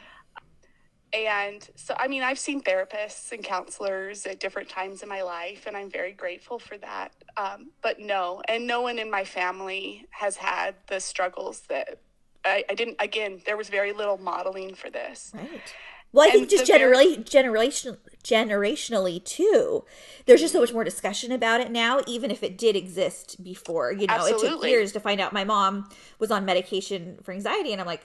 And 1.12 1.66
so, 1.74 1.94
I 1.98 2.06
mean, 2.06 2.22
I've 2.22 2.38
seen 2.38 2.60
therapists 2.60 3.32
and 3.32 3.42
counselors 3.42 4.26
at 4.26 4.40
different 4.40 4.68
times 4.68 5.02
in 5.02 5.08
my 5.08 5.22
life, 5.22 5.66
and 5.66 5.74
I'm 5.74 5.90
very 5.90 6.12
grateful 6.12 6.58
for 6.58 6.76
that. 6.78 7.12
Um, 7.36 7.70
but 7.82 7.98
no, 7.98 8.42
and 8.46 8.66
no 8.66 8.82
one 8.82 8.98
in 8.98 9.10
my 9.10 9.24
family 9.24 10.06
has 10.10 10.36
had 10.36 10.74
the 10.88 11.00
struggles 11.00 11.60
that 11.68 12.00
I, 12.44 12.64
I 12.68 12.74
didn't. 12.74 12.96
Again, 13.00 13.40
there 13.46 13.56
was 13.56 13.70
very 13.70 13.92
little 13.92 14.18
modeling 14.18 14.74
for 14.74 14.90
this. 14.90 15.32
Right. 15.34 15.74
Well, 16.12 16.26
I 16.26 16.30
think 16.30 16.48
just 16.48 16.66
generally, 16.66 17.18
generation, 17.18 17.98
generationally 18.24 19.22
too. 19.24 19.84
There's 20.26 20.40
just 20.40 20.52
so 20.52 20.60
much 20.60 20.72
more 20.72 20.84
discussion 20.84 21.32
about 21.32 21.60
it 21.60 21.70
now, 21.70 22.00
even 22.06 22.30
if 22.30 22.42
it 22.42 22.56
did 22.56 22.76
exist 22.76 23.42
before. 23.42 23.92
You 23.92 24.06
know, 24.06 24.14
Absolutely. 24.14 24.46
it 24.46 24.50
took 24.50 24.64
years 24.64 24.92
to 24.92 25.00
find 25.00 25.20
out. 25.20 25.32
My 25.32 25.44
mom 25.44 25.88
was 26.18 26.30
on 26.30 26.44
medication 26.44 27.18
for 27.22 27.32
anxiety, 27.32 27.72
and 27.72 27.80
I'm 27.80 27.86
like, 27.86 28.02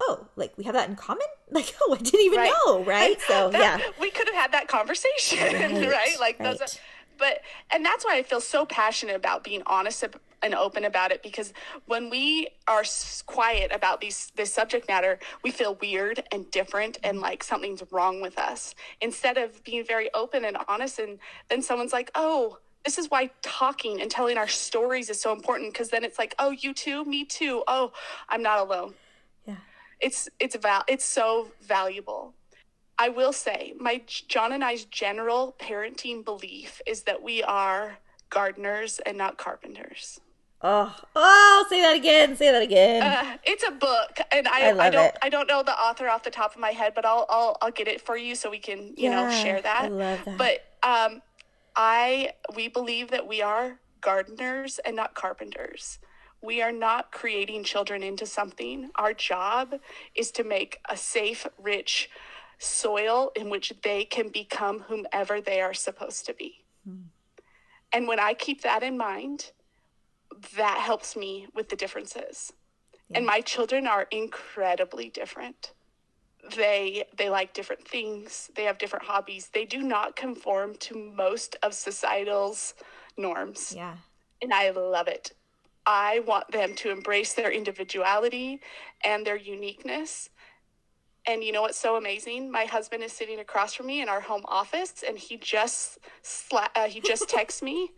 oh, 0.00 0.26
like 0.36 0.56
we 0.56 0.64
have 0.64 0.74
that 0.74 0.88
in 0.88 0.96
common? 0.96 1.26
Like, 1.50 1.72
oh, 1.82 1.94
I 1.94 1.98
didn't 2.02 2.22
even 2.22 2.38
right. 2.38 2.52
know, 2.66 2.82
right? 2.82 3.16
So 3.28 3.50
that, 3.50 3.78
yeah, 3.78 3.86
we 4.00 4.10
could 4.10 4.26
have 4.26 4.34
had 4.34 4.52
that 4.52 4.66
conversation, 4.66 5.38
right? 5.54 5.88
right? 5.88 6.16
Like 6.18 6.40
right. 6.40 6.58
those. 6.58 6.60
Are, 6.62 6.80
but 7.18 7.40
and 7.70 7.84
that's 7.84 8.04
why 8.04 8.16
I 8.16 8.22
feel 8.22 8.40
so 8.40 8.64
passionate 8.64 9.16
about 9.16 9.44
being 9.44 9.62
honest 9.66 10.04
and 10.42 10.54
open 10.54 10.84
about 10.84 11.10
it 11.10 11.22
because 11.22 11.52
when 11.86 12.10
we 12.10 12.48
are 12.68 12.84
quiet 13.26 13.72
about 13.72 14.00
these 14.00 14.30
this 14.36 14.52
subject 14.52 14.86
matter, 14.88 15.18
we 15.42 15.50
feel 15.50 15.76
weird 15.76 16.22
and 16.30 16.50
different 16.50 16.98
and 17.02 17.20
like 17.20 17.42
something's 17.42 17.82
wrong 17.90 18.20
with 18.20 18.38
us. 18.38 18.74
Instead 19.00 19.38
of 19.38 19.64
being 19.64 19.84
very 19.84 20.12
open 20.14 20.44
and 20.44 20.56
honest, 20.68 20.98
and 20.98 21.18
then 21.48 21.62
someone's 21.62 21.92
like, 21.92 22.10
"Oh, 22.14 22.58
this 22.84 22.98
is 22.98 23.10
why 23.10 23.30
talking 23.42 24.02
and 24.02 24.10
telling 24.10 24.36
our 24.36 24.48
stories 24.48 25.08
is 25.08 25.20
so 25.20 25.32
important 25.32 25.72
because 25.72 25.88
then 25.88 26.04
it's 26.04 26.18
like, 26.18 26.34
"Oh, 26.38 26.50
you 26.50 26.74
too, 26.74 27.04
me 27.04 27.24
too. 27.24 27.64
Oh, 27.66 27.92
I'm 28.28 28.42
not 28.42 28.58
alone." 28.58 28.94
Yeah, 29.46 29.56
it's 30.00 30.28
it's 30.38 30.56
val 30.56 30.84
it's 30.88 31.04
so 31.04 31.48
valuable. 31.62 32.34
I 32.98 33.08
will 33.08 33.32
say, 33.32 33.74
my 33.78 34.02
John 34.06 34.52
and 34.52 34.64
I's 34.64 34.84
general 34.84 35.56
parenting 35.58 36.24
belief 36.24 36.80
is 36.86 37.02
that 37.02 37.22
we 37.22 37.42
are 37.42 37.98
gardeners 38.30 39.00
and 39.04 39.18
not 39.18 39.36
carpenters. 39.36 40.20
Oh, 40.62 40.96
oh, 41.14 41.66
say 41.68 41.82
that 41.82 41.96
again. 41.96 42.36
Say 42.36 42.50
that 42.50 42.62
again. 42.62 43.02
Uh, 43.02 43.36
it's 43.44 43.64
a 43.64 43.70
book, 43.70 44.18
and 44.32 44.48
I, 44.48 44.70
I, 44.70 44.86
I 44.86 44.90
don't, 44.90 45.04
it. 45.06 45.18
I 45.20 45.28
don't 45.28 45.46
know 45.46 45.62
the 45.62 45.78
author 45.78 46.08
off 46.08 46.22
the 46.22 46.30
top 46.30 46.54
of 46.54 46.60
my 46.60 46.70
head, 46.70 46.94
but 46.94 47.04
I'll, 47.04 47.26
I'll, 47.28 47.58
I'll 47.60 47.70
get 47.70 47.86
it 47.86 48.00
for 48.00 48.16
you 48.16 48.34
so 48.34 48.48
we 48.48 48.58
can, 48.58 48.94
you 48.96 49.10
yeah, 49.10 49.24
know, 49.24 49.30
share 49.30 49.60
that. 49.60 49.82
I 49.84 49.88
love 49.88 50.24
that. 50.24 50.38
But 50.38 50.64
um, 50.82 51.20
I, 51.76 52.30
we 52.54 52.68
believe 52.68 53.10
that 53.10 53.26
we 53.26 53.42
are 53.42 53.78
gardeners 54.00 54.78
and 54.86 54.96
not 54.96 55.14
carpenters. 55.14 55.98
We 56.42 56.62
are 56.62 56.72
not 56.72 57.12
creating 57.12 57.64
children 57.64 58.02
into 58.02 58.24
something. 58.24 58.90
Our 58.96 59.12
job 59.12 59.74
is 60.14 60.30
to 60.32 60.44
make 60.44 60.78
a 60.88 60.96
safe, 60.96 61.46
rich 61.58 62.08
soil 62.58 63.32
in 63.36 63.50
which 63.50 63.72
they 63.82 64.04
can 64.04 64.28
become 64.28 64.80
whomever 64.80 65.40
they 65.40 65.60
are 65.60 65.74
supposed 65.74 66.26
to 66.26 66.34
be. 66.34 66.64
Hmm. 66.86 67.02
And 67.92 68.08
when 68.08 68.18
I 68.18 68.34
keep 68.34 68.62
that 68.62 68.82
in 68.82 68.96
mind 68.96 69.52
that 70.56 70.78
helps 70.78 71.16
me 71.16 71.46
with 71.54 71.68
the 71.68 71.76
differences. 71.76 72.52
Yeah. 73.08 73.18
And 73.18 73.26
my 73.26 73.40
children 73.40 73.86
are 73.86 74.06
incredibly 74.10 75.10
different. 75.10 75.72
They 76.56 77.04
they 77.16 77.30
like 77.30 77.54
different 77.54 77.86
things. 77.86 78.50
They 78.54 78.64
have 78.64 78.78
different 78.78 79.06
hobbies. 79.06 79.48
They 79.52 79.64
do 79.64 79.82
not 79.82 80.16
conform 80.16 80.74
to 80.80 81.12
most 81.16 81.56
of 81.62 81.72
societal's 81.74 82.74
norms. 83.16 83.72
Yeah. 83.74 83.96
And 84.42 84.52
I 84.52 84.70
love 84.70 85.08
it. 85.08 85.32
I 85.86 86.20
want 86.20 86.50
them 86.50 86.74
to 86.76 86.90
embrace 86.90 87.34
their 87.34 87.50
individuality 87.50 88.60
and 89.04 89.26
their 89.26 89.36
uniqueness. 89.36 90.30
And 91.26 91.42
you 91.42 91.52
know 91.52 91.62
what's 91.62 91.78
so 91.78 91.96
amazing? 91.96 92.50
My 92.50 92.64
husband 92.64 93.02
is 93.02 93.12
sitting 93.12 93.40
across 93.40 93.74
from 93.74 93.86
me 93.86 94.02
in 94.02 94.08
our 94.08 94.20
home 94.20 94.44
office, 94.46 95.02
and 95.06 95.18
he 95.18 95.36
just 95.36 95.98
sla- 96.22 96.68
uh, 96.76 96.86
he 96.86 97.00
just 97.00 97.28
texts 97.28 97.62
me 97.62 97.90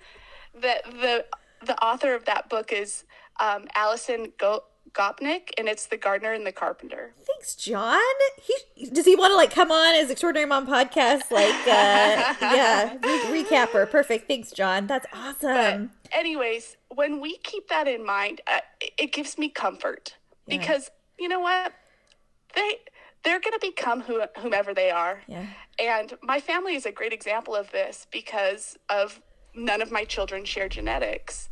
that 0.61 0.85
the 0.85 1.25
the 1.65 1.83
author 1.85 2.15
of 2.15 2.25
that 2.27 2.49
book 2.49 2.73
is 2.73 3.05
um, 3.41 3.67
Alison 3.75 4.33
Go- 4.39 4.62
Gopnik, 4.93 5.51
and 5.59 5.69
it's 5.69 5.87
The 5.87 5.97
Gardener 5.97 6.33
and 6.33 6.47
the 6.47 6.53
Carpenter. 6.53 7.15
Thanks, 7.27 7.55
John. 7.55 8.01
He 8.43 8.87
does 8.87 9.05
he 9.05 9.17
want 9.17 9.33
to 9.33 9.37
like 9.37 9.51
come 9.51 9.71
on 9.71 9.95
as 9.95 10.11
Extraordinary 10.11 10.47
Mom 10.47 10.67
podcast? 10.67 11.31
Like, 11.31 11.55
uh, 11.67 12.35
yeah, 12.41 12.97
re- 13.03 13.43
recapper. 13.45 13.91
Perfect. 13.91 14.29
Thanks, 14.29 14.53
John. 14.53 14.87
That's 14.87 15.07
awesome. 15.12 15.91
But 16.03 16.12
anyways, 16.17 16.77
when 16.95 17.21
we 17.21 17.39
keep 17.39 17.69
that 17.69 17.89
in 17.89 18.07
mind, 18.07 18.41
uh, 18.47 18.61
it 18.97 19.12
gives 19.12 19.37
me 19.37 19.49
comfort 19.49 20.17
yeah. 20.47 20.59
because 20.59 20.91
you 21.19 21.29
know 21.29 21.41
what 21.41 21.73
they 22.55 22.79
they're 23.27 23.41
going 23.41 23.53
to 23.53 23.59
become 23.61 24.01
who, 24.01 24.23
whomever 24.39 24.73
they 24.73 24.91
are. 24.91 25.21
Yeah. 25.27 25.45
And 25.79 26.15
my 26.23 26.41
family 26.41 26.75
is 26.77 26.87
a 26.87 26.93
great 26.93 27.12
example 27.12 27.55
of 27.55 27.71
this 27.73 28.07
because 28.11 28.79
of 28.89 29.21
none 29.55 29.83
of 29.83 29.91
my 29.93 30.05
children 30.05 30.45
share 30.47 30.69
genetics. 30.69 31.51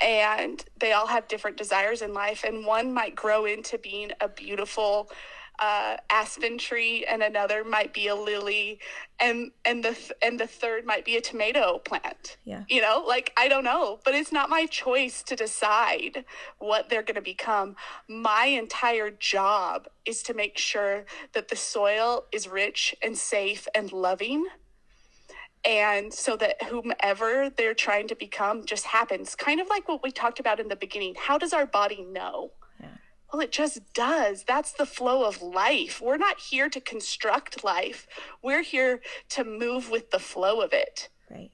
and 0.00 0.62
they 0.78 0.92
all 0.92 1.06
have 1.06 1.26
different 1.26 1.56
desires 1.56 2.02
in 2.02 2.12
life 2.12 2.44
and 2.44 2.66
one 2.66 2.92
might 2.92 3.14
grow 3.14 3.46
into 3.46 3.78
being 3.78 4.10
a 4.20 4.28
beautiful 4.28 5.10
uh, 5.58 5.96
aspen 6.10 6.58
tree 6.58 7.04
and 7.04 7.22
another 7.22 7.64
might 7.64 7.92
be 7.94 8.08
a 8.08 8.14
lily 8.14 8.78
and 9.18 9.50
and 9.64 9.82
the 9.84 9.92
th- 9.92 10.12
and 10.22 10.38
the 10.38 10.46
third 10.46 10.84
might 10.84 11.04
be 11.04 11.16
a 11.16 11.20
tomato 11.20 11.78
plant 11.78 12.36
Yeah. 12.44 12.64
you 12.68 12.80
know 12.82 13.04
like 13.06 13.32
i 13.36 13.48
don't 13.48 13.64
know 13.64 13.98
but 14.04 14.14
it's 14.14 14.32
not 14.32 14.50
my 14.50 14.66
choice 14.66 15.22
to 15.24 15.36
decide 15.36 16.24
what 16.58 16.90
they're 16.90 17.02
going 17.02 17.14
to 17.14 17.22
become 17.22 17.76
my 18.08 18.46
entire 18.46 19.10
job 19.10 19.88
is 20.04 20.22
to 20.24 20.34
make 20.34 20.58
sure 20.58 21.04
that 21.32 21.48
the 21.48 21.56
soil 21.56 22.24
is 22.32 22.46
rich 22.48 22.94
and 23.02 23.16
safe 23.16 23.66
and 23.74 23.92
loving 23.92 24.46
and 25.64 26.12
so 26.12 26.36
that 26.36 26.62
whomever 26.64 27.50
they're 27.50 27.74
trying 27.74 28.06
to 28.08 28.14
become 28.14 28.64
just 28.66 28.84
happens 28.86 29.34
kind 29.34 29.60
of 29.60 29.68
like 29.68 29.88
what 29.88 30.02
we 30.02 30.10
talked 30.10 30.38
about 30.38 30.60
in 30.60 30.68
the 30.68 30.76
beginning 30.76 31.14
how 31.16 31.38
does 31.38 31.52
our 31.52 31.66
body 31.66 32.02
know. 32.02 32.52
Well 33.32 33.40
it 33.40 33.52
just 33.52 33.92
does. 33.92 34.44
That's 34.44 34.72
the 34.72 34.86
flow 34.86 35.24
of 35.24 35.42
life. 35.42 36.00
We're 36.00 36.16
not 36.16 36.40
here 36.40 36.68
to 36.68 36.80
construct 36.80 37.64
life. 37.64 38.06
We're 38.42 38.62
here 38.62 39.00
to 39.30 39.44
move 39.44 39.90
with 39.90 40.10
the 40.10 40.18
flow 40.18 40.60
of 40.60 40.72
it. 40.72 41.08
Right. 41.30 41.50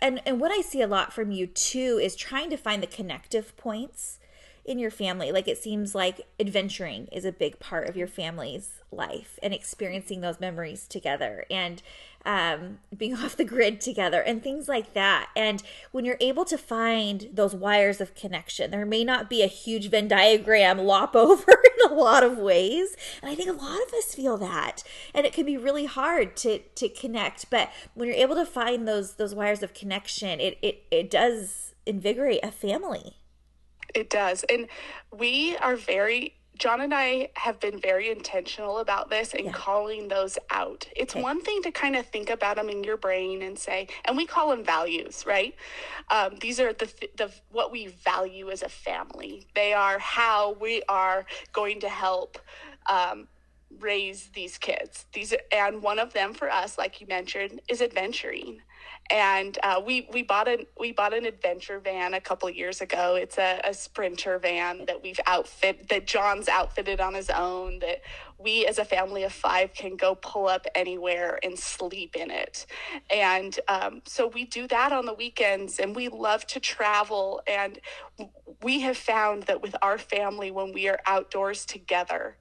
And 0.00 0.20
and 0.26 0.40
what 0.40 0.52
I 0.52 0.60
see 0.60 0.82
a 0.82 0.86
lot 0.86 1.12
from 1.12 1.30
you 1.30 1.46
too 1.46 2.00
is 2.02 2.16
trying 2.16 2.50
to 2.50 2.56
find 2.56 2.82
the 2.82 2.88
connective 2.88 3.56
points 3.56 4.18
in 4.64 4.78
your 4.78 4.90
family. 4.90 5.32
Like 5.32 5.48
it 5.48 5.58
seems 5.58 5.94
like 5.94 6.20
adventuring 6.38 7.08
is 7.12 7.24
a 7.24 7.32
big 7.32 7.58
part 7.58 7.88
of 7.88 7.96
your 7.96 8.06
family's 8.06 8.82
life 8.90 9.38
and 9.42 9.52
experiencing 9.52 10.20
those 10.20 10.40
memories 10.40 10.86
together. 10.86 11.44
And 11.50 11.82
um, 12.24 12.78
being 12.96 13.14
off 13.16 13.36
the 13.36 13.44
grid 13.44 13.80
together 13.80 14.20
and 14.20 14.42
things 14.42 14.68
like 14.68 14.94
that. 14.94 15.30
And 15.36 15.62
when 15.90 16.04
you're 16.04 16.16
able 16.20 16.44
to 16.46 16.58
find 16.58 17.28
those 17.32 17.54
wires 17.54 18.00
of 18.00 18.14
connection, 18.14 18.70
there 18.70 18.86
may 18.86 19.04
not 19.04 19.30
be 19.30 19.42
a 19.42 19.46
huge 19.46 19.90
Venn 19.90 20.08
diagram 20.08 20.78
lop 20.78 21.14
over 21.16 21.50
in 21.50 21.90
a 21.90 21.94
lot 21.94 22.22
of 22.22 22.38
ways. 22.38 22.96
And 23.22 23.30
I 23.30 23.34
think 23.34 23.48
a 23.48 23.52
lot 23.52 23.80
of 23.86 23.92
us 23.94 24.14
feel 24.14 24.36
that. 24.38 24.82
And 25.14 25.26
it 25.26 25.32
can 25.32 25.46
be 25.46 25.56
really 25.56 25.86
hard 25.86 26.36
to 26.38 26.58
to 26.58 26.88
connect. 26.88 27.50
But 27.50 27.70
when 27.94 28.08
you're 28.08 28.16
able 28.16 28.36
to 28.36 28.46
find 28.46 28.86
those 28.86 29.14
those 29.14 29.34
wires 29.34 29.62
of 29.62 29.74
connection, 29.74 30.40
it 30.40 30.58
it, 30.62 30.82
it 30.90 31.10
does 31.10 31.74
invigorate 31.86 32.40
a 32.42 32.50
family. 32.50 33.16
It 33.94 34.10
does. 34.10 34.44
And 34.50 34.68
we 35.16 35.56
are 35.58 35.76
very, 35.76 36.36
John 36.62 36.80
and 36.80 36.94
I 36.94 37.30
have 37.34 37.58
been 37.58 37.80
very 37.80 38.08
intentional 38.08 38.78
about 38.78 39.10
this 39.10 39.34
and 39.34 39.46
Yeah. 39.46 39.52
calling 39.52 40.06
those 40.06 40.38
out. 40.48 40.86
It's 40.94 41.12
Okay. 41.12 41.20
one 41.20 41.40
thing 41.42 41.60
to 41.64 41.72
kind 41.72 41.96
of 41.96 42.06
think 42.06 42.30
about 42.30 42.54
them 42.54 42.68
in 42.68 42.84
your 42.84 42.96
brain 42.96 43.42
and 43.42 43.58
say, 43.58 43.88
and 44.04 44.16
we 44.16 44.26
call 44.26 44.50
them 44.50 44.62
values, 44.62 45.26
right? 45.26 45.56
Um, 46.08 46.36
these 46.36 46.60
are 46.60 46.72
the, 46.72 46.86
the 47.16 47.32
what 47.50 47.72
we 47.72 47.88
value 47.88 48.48
as 48.48 48.62
a 48.62 48.68
family. 48.68 49.48
They 49.56 49.72
are 49.72 49.98
how 49.98 50.52
we 50.52 50.84
are 50.88 51.26
going 51.52 51.80
to 51.80 51.88
help 51.88 52.38
um, 52.88 53.26
raise 53.80 54.28
these 54.28 54.56
kids. 54.56 55.06
These 55.12 55.34
and 55.50 55.82
one 55.82 55.98
of 55.98 56.12
them 56.12 56.32
for 56.32 56.48
us, 56.48 56.78
like 56.78 57.00
you 57.00 57.08
mentioned, 57.08 57.60
is 57.66 57.82
adventuring. 57.82 58.62
And 59.12 59.58
uh, 59.62 59.78
we 59.84 60.08
we 60.10 60.22
bought 60.22 60.48
an 60.48 60.64
we 60.80 60.90
bought 60.90 61.12
an 61.12 61.26
adventure 61.26 61.78
van 61.78 62.14
a 62.14 62.20
couple 62.20 62.48
years 62.48 62.80
ago. 62.80 63.14
It's 63.14 63.36
a, 63.36 63.60
a 63.62 63.74
sprinter 63.74 64.38
van 64.38 64.86
that 64.86 65.02
we've 65.02 65.20
outfit 65.26 65.90
that 65.90 66.06
John's 66.06 66.48
outfitted 66.48 66.98
on 66.98 67.12
his 67.12 67.28
own. 67.28 67.80
That 67.80 68.00
we 68.38 68.66
as 68.66 68.78
a 68.78 68.86
family 68.86 69.22
of 69.24 69.32
five 69.34 69.74
can 69.74 69.96
go 69.96 70.14
pull 70.14 70.48
up 70.48 70.66
anywhere 70.74 71.38
and 71.42 71.58
sleep 71.58 72.16
in 72.16 72.30
it. 72.30 72.64
And 73.10 73.60
um, 73.68 74.00
so 74.06 74.28
we 74.28 74.46
do 74.46 74.66
that 74.68 74.92
on 74.92 75.04
the 75.04 75.14
weekends, 75.14 75.78
and 75.78 75.94
we 75.94 76.08
love 76.08 76.46
to 76.46 76.58
travel. 76.58 77.42
And 77.46 77.80
we 78.62 78.80
have 78.80 78.96
found 78.96 79.42
that 79.42 79.60
with 79.60 79.76
our 79.82 79.98
family, 79.98 80.50
when 80.50 80.72
we 80.72 80.88
are 80.88 81.00
outdoors 81.04 81.66
together 81.66 82.38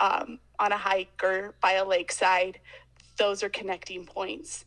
um, 0.00 0.40
on 0.58 0.72
a 0.72 0.76
hike 0.76 1.22
or 1.22 1.54
by 1.60 1.74
a 1.74 1.84
lakeside, 1.84 2.58
those 3.18 3.44
are 3.44 3.48
connecting 3.48 4.04
points. 4.04 4.64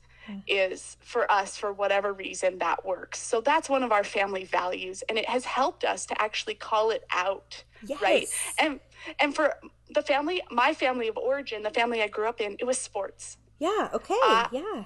Is 0.47 0.97
for 1.01 1.31
us, 1.31 1.57
for 1.57 1.71
whatever 1.73 2.13
reason, 2.13 2.57
that 2.59 2.85
works. 2.85 3.19
So 3.19 3.41
that's 3.41 3.69
one 3.69 3.83
of 3.83 3.91
our 3.91 4.03
family 4.03 4.45
values, 4.45 5.03
and 5.09 5.17
it 5.17 5.27
has 5.29 5.45
helped 5.45 5.83
us 5.83 6.05
to 6.07 6.21
actually 6.21 6.55
call 6.55 6.91
it 6.91 7.03
out, 7.13 7.63
right? 8.01 8.27
And 8.59 8.79
and 9.19 9.35
for 9.35 9.55
the 9.89 10.01
family, 10.01 10.41
my 10.49 10.73
family 10.73 11.07
of 11.07 11.17
origin, 11.17 11.63
the 11.63 11.71
family 11.71 12.01
I 12.01 12.07
grew 12.07 12.27
up 12.27 12.41
in, 12.41 12.55
it 12.59 12.65
was 12.65 12.77
sports. 12.77 13.37
Yeah, 13.59 13.89
okay. 13.93 14.17
Uh, 14.23 14.47
yeah. 14.51 14.83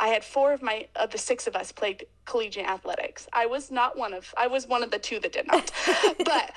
I 0.00 0.08
had 0.08 0.24
four 0.24 0.52
of 0.52 0.62
my 0.62 0.86
of 0.96 1.10
the 1.10 1.18
six 1.18 1.46
of 1.46 1.56
us 1.56 1.72
played 1.72 2.06
collegiate 2.24 2.66
athletics. 2.66 3.26
I 3.32 3.46
was 3.46 3.70
not 3.70 3.96
one 3.96 4.14
of 4.14 4.32
I 4.36 4.46
was 4.46 4.66
one 4.66 4.82
of 4.82 4.90
the 4.90 4.98
two 4.98 5.18
that 5.20 5.32
did 5.32 5.46
not. 5.46 5.70
but 6.24 6.52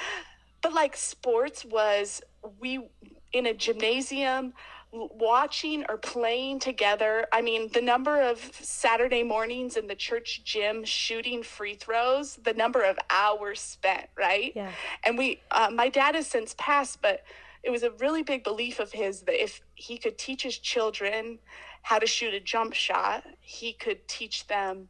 but 0.62 0.74
like 0.74 0.96
sports 0.96 1.66
was 1.66 2.22
we 2.60 2.88
in 3.34 3.46
a 3.48 3.54
gymnasium 3.54 4.54
watching 4.92 5.86
or 5.88 5.98
playing 5.98 6.60
together. 6.60 7.28
I 7.32 7.42
mean, 7.42 7.70
the 7.74 7.82
number 7.82 8.22
of 8.22 8.40
Saturday 8.62 9.24
mornings 9.24 9.78
in 9.78 9.88
the 9.88 9.96
church 9.96 10.44
gym 10.44 10.84
shooting 10.84 11.44
free 11.44 11.76
throws, 11.76 12.36
the 12.36 12.54
number 12.54 12.84
of 12.84 12.98
hours 13.10 13.62
spent, 13.62 14.08
right? 14.18 14.52
Yeah. 14.56 14.72
And 15.06 15.18
we 15.18 15.42
uh, 15.52 15.70
my 15.74 15.90
dad 15.90 16.16
has 16.16 16.28
since 16.28 16.56
passed, 16.58 17.02
but 17.02 17.24
it 17.64 17.70
was 17.70 17.84
a 17.84 17.92
really 17.92 18.24
big 18.24 18.44
belief 18.44 18.80
of 18.80 18.92
his 18.92 19.22
that 19.22 19.42
if 19.42 19.62
he 19.76 19.98
could 19.98 20.18
teach 20.18 20.44
his 20.44 20.58
children 20.58 21.40
how 21.84 22.00
to 22.00 22.08
shoot 22.08 22.34
a 22.34 22.40
jump 22.40 22.74
shot, 22.74 23.24
he 23.40 23.74
could 23.74 24.08
teach 24.08 24.48
them, 24.48 24.90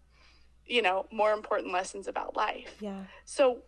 you 0.65 0.81
know, 0.81 1.05
more 1.11 1.33
important 1.33 1.71
lessons 1.71 2.07
about 2.07 2.35
life. 2.35 2.75
Yeah. 2.79 3.03
So 3.25 3.59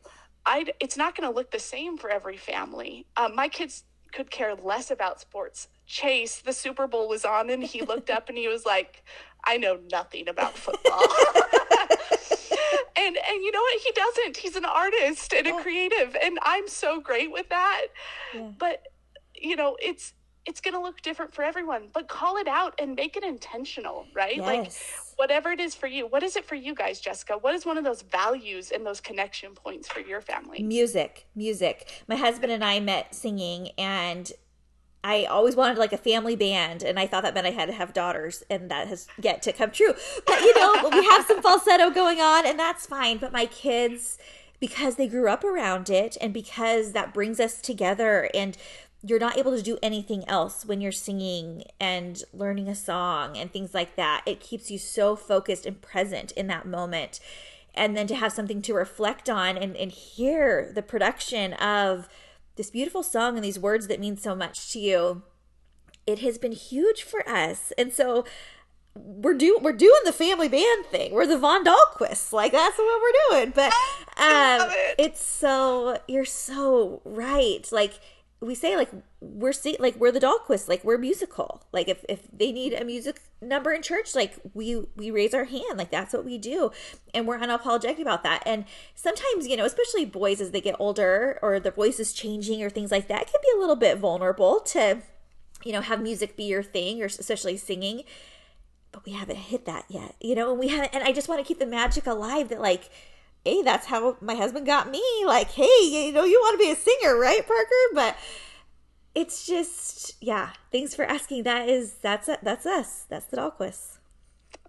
I 0.46 0.66
it's 0.80 0.98
not 0.98 1.16
going 1.16 1.30
to 1.30 1.36
look 1.36 1.52
the 1.52 1.60
same 1.60 1.98
for 1.98 2.10
every 2.10 2.38
family. 2.38 3.06
Um, 3.18 3.36
my 3.36 3.50
kids 3.50 3.84
could 4.14 4.32
care 4.32 4.56
less 4.56 4.92
about 4.92 5.20
sports. 5.20 5.68
Chase, 5.86 6.40
the 6.40 6.54
Super 6.54 6.88
Bowl 6.88 7.10
was 7.10 7.26
on 7.26 7.50
and 7.50 7.64
he 7.64 7.82
looked 7.82 8.10
up 8.10 8.30
and 8.30 8.38
he 8.38 8.48
was 8.48 8.66
like, 8.66 9.04
I 9.44 9.58
know 9.58 9.80
nothing 9.92 10.30
about 10.30 10.58
football. 10.58 11.02
and 12.96 13.18
and 13.18 13.44
you 13.44 13.52
know 13.52 13.60
what? 13.60 13.82
He 13.82 13.92
doesn't. 13.92 14.38
He's 14.38 14.56
an 14.56 14.66
artist 14.66 15.34
and 15.34 15.48
a 15.48 15.62
creative 15.62 16.16
and 16.22 16.40
I'm 16.44 16.68
so 16.68 17.02
great 17.02 17.32
with 17.32 17.50
that. 17.50 17.88
Yeah. 18.34 18.52
But 18.58 18.84
you 19.36 19.56
know, 19.56 19.76
it's 19.82 20.14
it's 20.46 20.60
going 20.60 20.74
to 20.74 20.82
look 20.82 21.02
different 21.02 21.34
for 21.34 21.44
everyone, 21.44 21.84
but 21.94 22.08
call 22.08 22.38
it 22.38 22.48
out 22.48 22.74
and 22.78 22.96
make 22.96 23.16
it 23.16 23.24
intentional, 23.24 24.06
right? 24.14 24.40
Like 24.40 24.74
whatever 25.16 25.52
it 25.52 25.60
is 25.60 25.74
for 25.74 25.88
you. 25.88 26.06
What 26.06 26.22
is 26.22 26.36
it 26.36 26.46
for 26.46 26.56
you 26.56 26.76
guys, 26.76 27.00
Jessica? 27.00 27.38
What 27.40 27.56
is 27.56 27.66
one 27.66 27.78
of 27.78 27.84
those 27.84 28.02
values 28.02 28.72
and 28.72 28.86
those 28.86 29.00
connection 29.00 29.54
points 29.54 29.88
for 29.88 30.02
your 30.02 30.20
family? 30.22 30.62
Music, 30.62 31.28
music. 31.34 32.04
My 32.08 32.18
husband 32.18 32.52
and 32.52 32.64
I 32.64 32.82
met 32.82 33.16
singing, 33.16 33.70
and 33.78 34.32
I 35.02 35.26
always 35.26 35.56
wanted 35.56 35.78
like 35.78 35.94
a 35.94 35.98
family 35.98 36.36
band, 36.36 36.84
and 36.84 37.00
I 37.00 37.08
thought 37.08 37.24
that 37.24 37.34
meant 37.34 37.48
I 37.48 37.52
had 37.52 37.68
to 37.68 37.74
have 37.74 37.94
daughters, 37.94 38.44
and 38.50 38.70
that 38.70 38.88
has 38.88 39.08
yet 39.22 39.42
to 39.44 39.54
come 39.54 39.72
true. 39.72 39.94
But 40.26 40.42
you 40.42 40.54
know, 40.56 40.90
we 40.90 41.06
have 41.06 41.26
some 41.26 41.42
falsetto 41.42 41.90
going 41.90 42.20
on, 42.20 42.46
and 42.46 42.60
that's 42.60 42.86
fine. 42.86 43.18
But 43.18 43.32
my 43.32 43.46
kids, 43.46 44.18
because 44.60 44.96
they 44.96 45.08
grew 45.08 45.30
up 45.30 45.46
around 45.46 45.90
it, 45.90 46.18
and 46.20 46.34
because 46.34 46.92
that 46.92 47.14
brings 47.14 47.40
us 47.40 47.62
together, 47.62 48.30
and 48.34 48.58
you're 49.06 49.20
not 49.20 49.38
able 49.38 49.56
to 49.56 49.62
do 49.62 49.78
anything 49.84 50.28
else 50.30 50.66
when 50.66 50.80
you're 50.80 50.92
singing 50.92 51.64
and 51.80 52.24
learning 52.34 52.70
a 52.70 52.76
song 52.76 53.38
and 53.38 53.52
things 53.52 53.74
like 53.74 53.98
that. 53.98 54.24
It 54.26 54.40
keeps 54.40 54.72
you 54.72 54.78
so 54.78 55.16
focused 55.18 55.66
and 55.66 55.82
present 55.82 56.32
in 56.32 56.48
that 56.48 56.66
moment. 56.66 57.20
And 57.76 57.98
then 57.98 58.08
to 58.08 58.16
have 58.16 58.32
something 58.32 58.62
to 58.62 58.74
reflect 58.74 59.30
on 59.30 59.58
and, 59.58 59.76
and 59.76 59.92
hear 59.92 60.72
the 60.74 60.82
production 60.82 61.54
of 61.54 62.08
this 62.56 62.70
beautiful 62.70 63.04
song 63.04 63.36
and 63.36 63.44
these 63.44 63.60
words 63.60 63.88
that 63.88 64.00
mean 64.00 64.16
so 64.16 64.36
much 64.36 64.72
to 64.72 64.80
you, 64.80 65.24
it 66.08 66.20
has 66.20 66.38
been 66.38 66.52
huge 66.54 67.04
for 67.04 67.28
us. 67.28 67.74
And 67.78 67.92
so 67.92 68.24
we're 68.96 69.34
do 69.34 69.58
we're 69.62 69.74
doing 69.74 70.02
the 70.06 70.14
family 70.14 70.48
band 70.48 70.86
thing. 70.86 71.14
We're 71.14 71.28
the 71.28 71.38
Von 71.38 71.66
Dahlquists. 71.66 72.32
Like 72.32 72.52
that's 72.52 72.78
what 72.78 73.02
we're 73.02 73.38
doing. 73.40 73.54
But 73.56 73.74
um 74.18 74.70
it. 74.70 74.96
it's 75.00 75.26
so 75.26 75.98
you're 76.08 76.26
so 76.26 77.02
right. 77.04 77.68
Like 77.72 78.00
we 78.44 78.56
say 78.56 78.76
like 78.76 78.90
we're 79.22 79.54
see, 79.54 79.78
like 79.80 79.96
we're 79.96 80.12
the 80.12 80.20
Dahlquists. 80.20 80.68
Like 80.68 80.84
we're 80.84 80.98
musical. 80.98 81.64
Like 81.72 81.88
if 81.88 82.04
if 82.10 82.28
they 82.32 82.52
need 82.52 82.74
a 82.74 82.84
music 82.84 83.22
number 83.42 83.72
in 83.72 83.82
church, 83.82 84.16
like 84.16 84.36
we 84.54 84.86
we 84.96 85.12
raise 85.12 85.34
our 85.34 85.46
hand. 85.46 85.78
Like 85.78 85.92
that's 85.92 86.14
what 86.14 86.26
we 86.26 86.38
do, 86.38 86.72
and 87.14 87.26
we're 87.26 87.40
unapologetic 87.40 88.00
about 88.02 88.24
that. 88.24 88.44
And 88.46 88.66
sometimes 88.96 89.48
you 89.48 89.56
know, 89.56 89.66
especially 89.66 90.06
boys 90.06 90.42
as 90.42 90.52
they 90.52 90.62
get 90.62 90.76
older 90.80 91.40
or 91.42 91.60
their 91.60 91.72
voice 91.72 92.00
is 92.00 92.14
changing 92.14 92.62
or 92.62 92.70
things 92.70 92.92
like 92.92 93.08
that, 93.08 93.28
can 93.28 93.42
be 93.42 93.58
a 93.58 93.60
little 93.60 93.78
bit 93.78 93.98
vulnerable 93.98 94.60
to 94.60 95.02
you 95.64 95.72
know 95.72 95.82
have 95.82 96.02
music 96.02 96.36
be 96.36 96.44
your 96.44 96.64
thing 96.64 97.02
or 97.02 97.06
especially 97.06 97.56
singing 97.58 98.04
but 98.92 99.06
we 99.06 99.14
haven't 99.14 99.38
hit 99.38 99.66
that 99.66 99.86
yet 99.88 100.14
you 100.20 100.36
know 100.36 100.52
and 100.52 100.60
we 100.60 100.68
haven't 100.68 100.94
and 100.94 101.04
i 101.04 101.14
just 101.14 101.30
want 101.30 101.40
to 101.40 101.48
keep 101.48 101.60
the 101.60 101.66
magic 101.66 102.06
alive 102.06 102.50
that 102.50 102.60
like 102.60 102.90
hey 103.44 103.62
that's 103.62 103.86
how 103.88 104.16
my 104.22 104.36
husband 104.36 104.66
got 104.66 104.90
me 104.90 105.04
like 105.26 105.52
hey 105.52 105.80
you 105.84 106.12
know 106.12 106.24
you 106.24 106.40
want 106.42 106.60
to 106.60 106.66
be 106.66 106.72
a 106.72 106.76
singer 106.76 107.18
right 107.18 107.46
parker 107.46 107.84
but 107.94 108.16
it's 109.16 109.46
just 109.46 110.16
yeah 110.22 110.50
thanks 110.72 110.96
for 110.96 111.06
asking 111.06 111.44
that 111.44 111.68
is 111.70 111.94
that's 112.02 112.30
that's 112.42 112.66
us 112.66 113.06
that's 113.10 113.26
the 113.26 113.38
Dahlquist. 113.38 113.98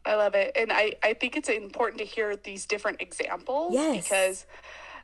I 0.07 0.16
love 0.16 0.35
it. 0.35 0.53
And 0.55 0.70
I, 0.70 0.97
I 1.03 1.14
think 1.14 1.35
it's 1.35 1.49
important 1.49 1.99
to 1.99 2.05
hear 2.05 2.37
these 2.37 2.66
different 2.66 3.01
examples 3.01 3.72
Yes. 3.72 4.05
because 4.05 4.47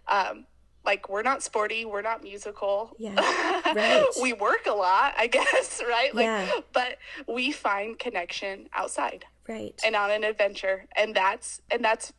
um 0.08 0.44
like 0.84 1.08
we're 1.08 1.22
not 1.22 1.42
sporty, 1.42 1.84
we're 1.86 2.02
not 2.02 2.22
musical. 2.22 2.94
Yeah, 2.98 3.14
right. 3.74 4.04
we 4.22 4.32
work 4.34 4.66
a 4.66 4.72
lot, 4.72 5.14
I 5.18 5.26
guess, 5.38 5.80
right? 5.88 6.14
Like 6.14 6.24
Yeah. 6.24 6.50
but 6.74 6.98
we 7.26 7.50
find 7.50 7.98
connection 7.98 8.68
outside 8.74 9.24
Right. 9.48 9.80
and 9.84 9.96
on 9.96 10.10
an 10.10 10.22
adventure 10.22 10.84
and 10.96 11.14
that's 11.14 11.62
and 11.70 11.82
that's 11.82 12.12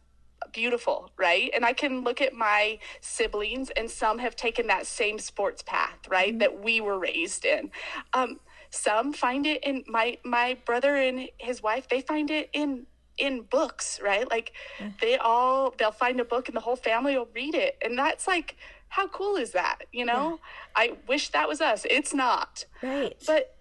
beautiful 0.52 1.12
right? 1.18 1.50
And 1.54 1.66
i 1.66 1.74
can 1.74 2.04
look 2.04 2.22
at 2.22 2.34
my 2.34 2.80
siblings 3.02 3.70
and 3.72 3.90
some 3.90 4.20
have 4.20 4.36
taken 4.36 4.68
that 4.68 4.86
same 4.86 5.20
sports 5.20 5.62
path 5.62 5.98
right 6.10 6.38
that 6.40 6.64
we 6.64 6.82
were 6.82 7.00
raised 7.00 7.46
in. 7.46 7.72
Um 8.14 8.40
some 8.70 9.12
find 9.14 9.46
it 9.46 9.64
in 9.64 9.84
my 9.88 10.18
my 10.24 10.58
brother 10.66 10.96
and 10.96 11.30
his 11.38 11.62
wife 11.62 11.90
they 11.90 12.02
find 12.02 12.32
it 12.32 12.50
in 12.54 12.86
in 13.18 13.42
books 13.42 14.00
right? 14.04 14.30
Like 14.30 14.54
they 15.02 15.18
all 15.18 15.74
they'll 15.78 15.92
find 15.92 16.20
a 16.20 16.26
book 16.26 16.48
and 16.48 16.56
the 16.56 16.62
whole 16.62 16.76
family 16.76 17.18
will 17.18 17.30
read 17.36 17.56
it. 17.56 17.78
And 17.84 17.98
that's 17.98 18.28
like 18.28 18.56
how 18.90 19.08
cool 19.08 19.36
is 19.36 19.52
that 19.52 19.84
you 19.92 20.06
know? 20.06 20.40
I 20.76 20.94
wish 21.08 21.30
that 21.30 21.48
was 21.48 21.62
us. 21.62 21.86
It's 21.90 22.14
not. 22.14 22.66
Right. 22.82 23.16
but 23.28 23.56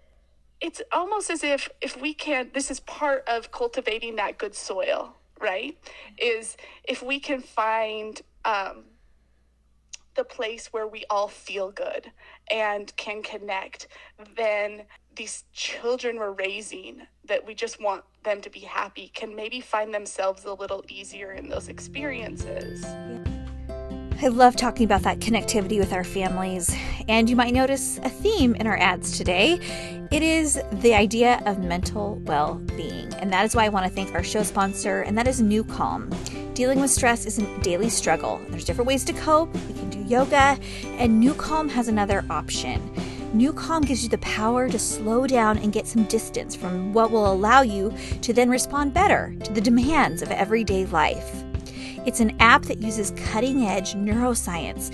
it's 0.61 0.81
almost 0.91 1.29
as 1.29 1.43
if 1.43 1.69
if 1.81 1.99
we 1.99 2.13
can't, 2.13 2.53
this 2.53 2.69
is 2.71 2.79
part 2.81 3.27
of 3.27 3.51
cultivating 3.51 4.15
that 4.17 4.37
good 4.37 4.55
soil 4.55 5.15
right 5.41 5.77
is 6.17 6.57
if 6.83 7.01
we 7.01 7.19
can 7.19 7.41
find 7.41 8.21
um, 8.45 8.85
the 10.15 10.23
place 10.23 10.67
where 10.67 10.87
we 10.87 11.05
all 11.09 11.27
feel 11.27 11.71
good 11.71 12.11
and 12.51 12.95
can 12.97 13.21
connect 13.23 13.87
then 14.35 14.83
these 15.15 15.45
children 15.53 16.17
we're 16.17 16.31
raising 16.31 17.01
that 17.25 17.45
we 17.45 17.53
just 17.53 17.81
want 17.81 18.03
them 18.23 18.41
to 18.41 18.49
be 18.49 18.59
happy 18.59 19.09
can 19.13 19.35
maybe 19.35 19.59
find 19.61 19.93
themselves 19.93 20.45
a 20.45 20.53
little 20.53 20.83
easier 20.89 21.31
in 21.31 21.49
those 21.49 21.69
experiences 21.69 22.85
I 24.23 24.27
love 24.27 24.55
talking 24.55 24.85
about 24.85 25.01
that 25.01 25.17
connectivity 25.17 25.79
with 25.79 25.93
our 25.93 26.03
families, 26.03 26.71
and 27.07 27.27
you 27.27 27.35
might 27.35 27.55
notice 27.55 27.97
a 28.03 28.09
theme 28.09 28.53
in 28.53 28.67
our 28.67 28.77
ads 28.77 29.17
today. 29.17 29.59
It 30.11 30.21
is 30.21 30.61
the 30.73 30.93
idea 30.93 31.41
of 31.47 31.63
mental 31.63 32.21
well 32.25 32.61
being, 32.77 33.11
and 33.15 33.33
that 33.33 33.45
is 33.45 33.55
why 33.55 33.65
I 33.65 33.69
want 33.69 33.87
to 33.87 33.91
thank 33.91 34.13
our 34.13 34.21
show 34.21 34.43
sponsor, 34.43 35.01
and 35.01 35.17
that 35.17 35.27
is 35.27 35.41
NuCalm. 35.41 36.53
Dealing 36.53 36.79
with 36.79 36.91
stress 36.91 37.25
is 37.25 37.39
a 37.39 37.59
daily 37.61 37.89
struggle. 37.89 38.39
There's 38.49 38.63
different 38.63 38.87
ways 38.87 39.03
to 39.05 39.13
cope. 39.13 39.51
We 39.67 39.73
can 39.73 39.89
do 39.89 40.03
yoga, 40.03 40.55
and 40.83 41.23
NuCalm 41.23 41.67
has 41.71 41.87
another 41.87 42.23
option. 42.29 42.93
NuCalm 43.33 43.87
gives 43.87 44.03
you 44.03 44.09
the 44.09 44.19
power 44.19 44.69
to 44.69 44.77
slow 44.77 45.25
down 45.25 45.57
and 45.57 45.73
get 45.73 45.87
some 45.87 46.03
distance 46.03 46.55
from 46.55 46.93
what 46.93 47.09
will 47.09 47.33
allow 47.33 47.63
you 47.63 47.91
to 48.21 48.33
then 48.33 48.51
respond 48.51 48.93
better 48.93 49.33
to 49.43 49.51
the 49.51 49.61
demands 49.61 50.21
of 50.21 50.29
everyday 50.29 50.85
life. 50.85 51.43
It's 52.05 52.19
an 52.19 52.35
app 52.39 52.63
that 52.63 52.81
uses 52.81 53.11
cutting 53.11 53.63
edge 53.63 53.93
neuroscience 53.93 54.91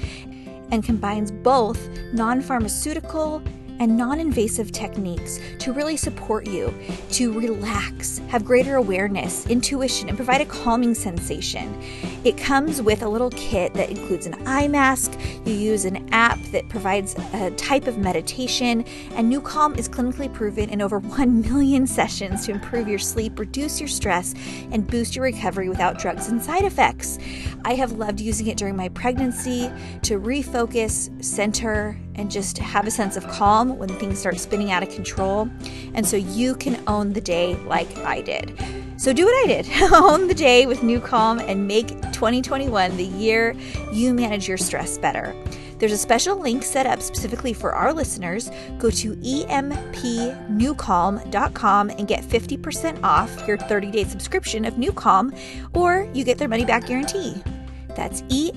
and 0.71 0.83
combines 0.83 1.31
both 1.31 1.89
non 2.13 2.41
pharmaceutical 2.41 3.41
and 3.79 3.97
non 3.97 4.19
invasive 4.19 4.71
techniques 4.71 5.39
to 5.59 5.73
really 5.73 5.97
support 5.97 6.47
you 6.47 6.73
to 7.11 7.37
relax, 7.37 8.19
have 8.29 8.45
greater 8.45 8.75
awareness, 8.75 9.45
intuition, 9.47 10.09
and 10.09 10.17
provide 10.17 10.41
a 10.41 10.45
calming 10.45 10.93
sensation. 10.93 11.81
It 12.23 12.37
comes 12.37 12.81
with 12.81 13.03
a 13.03 13.09
little 13.09 13.29
kit 13.31 13.73
that 13.75 13.89
includes 13.89 14.25
an 14.25 14.35
eye 14.47 14.67
mask. 14.67 15.17
You 15.45 15.53
use 15.53 15.85
an 15.85 16.07
app 16.11 16.39
that 16.51 16.67
provides 16.69 17.15
a 17.33 17.51
type 17.51 17.87
of 17.87 17.97
meditation, 17.97 18.83
and 19.11 19.31
NuCalm 19.31 19.77
is 19.77 19.87
clinically 19.87 20.33
proven 20.33 20.69
in 20.69 20.81
over 20.81 20.99
1 21.17 21.41
million 21.41 21.87
sessions 21.87 22.45
to 22.45 22.51
improve 22.51 22.87
your 22.87 22.99
sleep, 22.99 23.39
reduce 23.39 23.79
your 23.79 23.87
stress, 23.87 24.33
and 24.71 24.87
boost 24.87 25.15
your 25.15 25.23
recovery 25.23 25.69
without 25.69 25.99
drugs 25.99 26.27
and 26.27 26.41
side 26.41 26.65
effects. 26.65 27.17
I 27.65 27.75
have 27.75 27.93
loved 27.93 28.19
using 28.19 28.47
it 28.47 28.57
during 28.57 28.75
my 28.75 28.89
pregnancy 28.89 29.71
to 30.03 30.19
refocus, 30.19 31.23
center, 31.23 31.97
and 32.17 32.31
just 32.31 32.57
have 32.57 32.87
a 32.87 32.91
sense 32.91 33.15
of 33.15 33.27
calm 33.27 33.77
when 33.77 33.89
things 33.89 34.19
start 34.19 34.39
spinning 34.39 34.71
out 34.71 34.81
of 34.83 34.89
control. 34.89 35.49
And 35.93 36.05
so 36.05 36.17
you 36.17 36.55
can 36.55 36.83
own 36.87 37.13
the 37.13 37.21
day 37.21 37.55
like 37.65 37.95
I 37.99 38.19
did. 38.21 38.57
So 38.97 39.13
do 39.13 39.25
what 39.25 39.43
I 39.43 39.47
did 39.47 39.69
own 39.93 40.27
the 40.27 40.33
day 40.33 40.65
with 40.65 40.79
NuCalm 40.79 41.47
and 41.47 41.67
make 41.67 41.89
2021 42.11 42.97
the 42.97 43.05
year 43.05 43.55
you 43.91 44.13
manage 44.13 44.47
your 44.47 44.57
stress 44.57 44.97
better. 44.97 45.35
There's 45.79 45.91
a 45.91 45.97
special 45.97 46.39
link 46.39 46.63
set 46.63 46.85
up 46.87 47.01
specifically 47.01 47.53
for 47.53 47.73
our 47.73 47.93
listeners. 47.93 48.49
Go 48.79 48.89
to 48.89 49.15
empnucalm.com 49.15 51.89
and 51.91 52.07
get 52.07 52.23
50% 52.23 53.03
off 53.03 53.47
your 53.47 53.57
30 53.57 53.91
day 53.91 54.03
subscription 54.03 54.65
of 54.65 54.73
NuCalm, 54.75 55.37
or 55.75 56.09
you 56.13 56.23
get 56.23 56.39
their 56.39 56.47
money 56.47 56.65
back 56.65 56.87
guarantee. 56.87 57.43
That's 57.95 58.23
E 58.29 58.51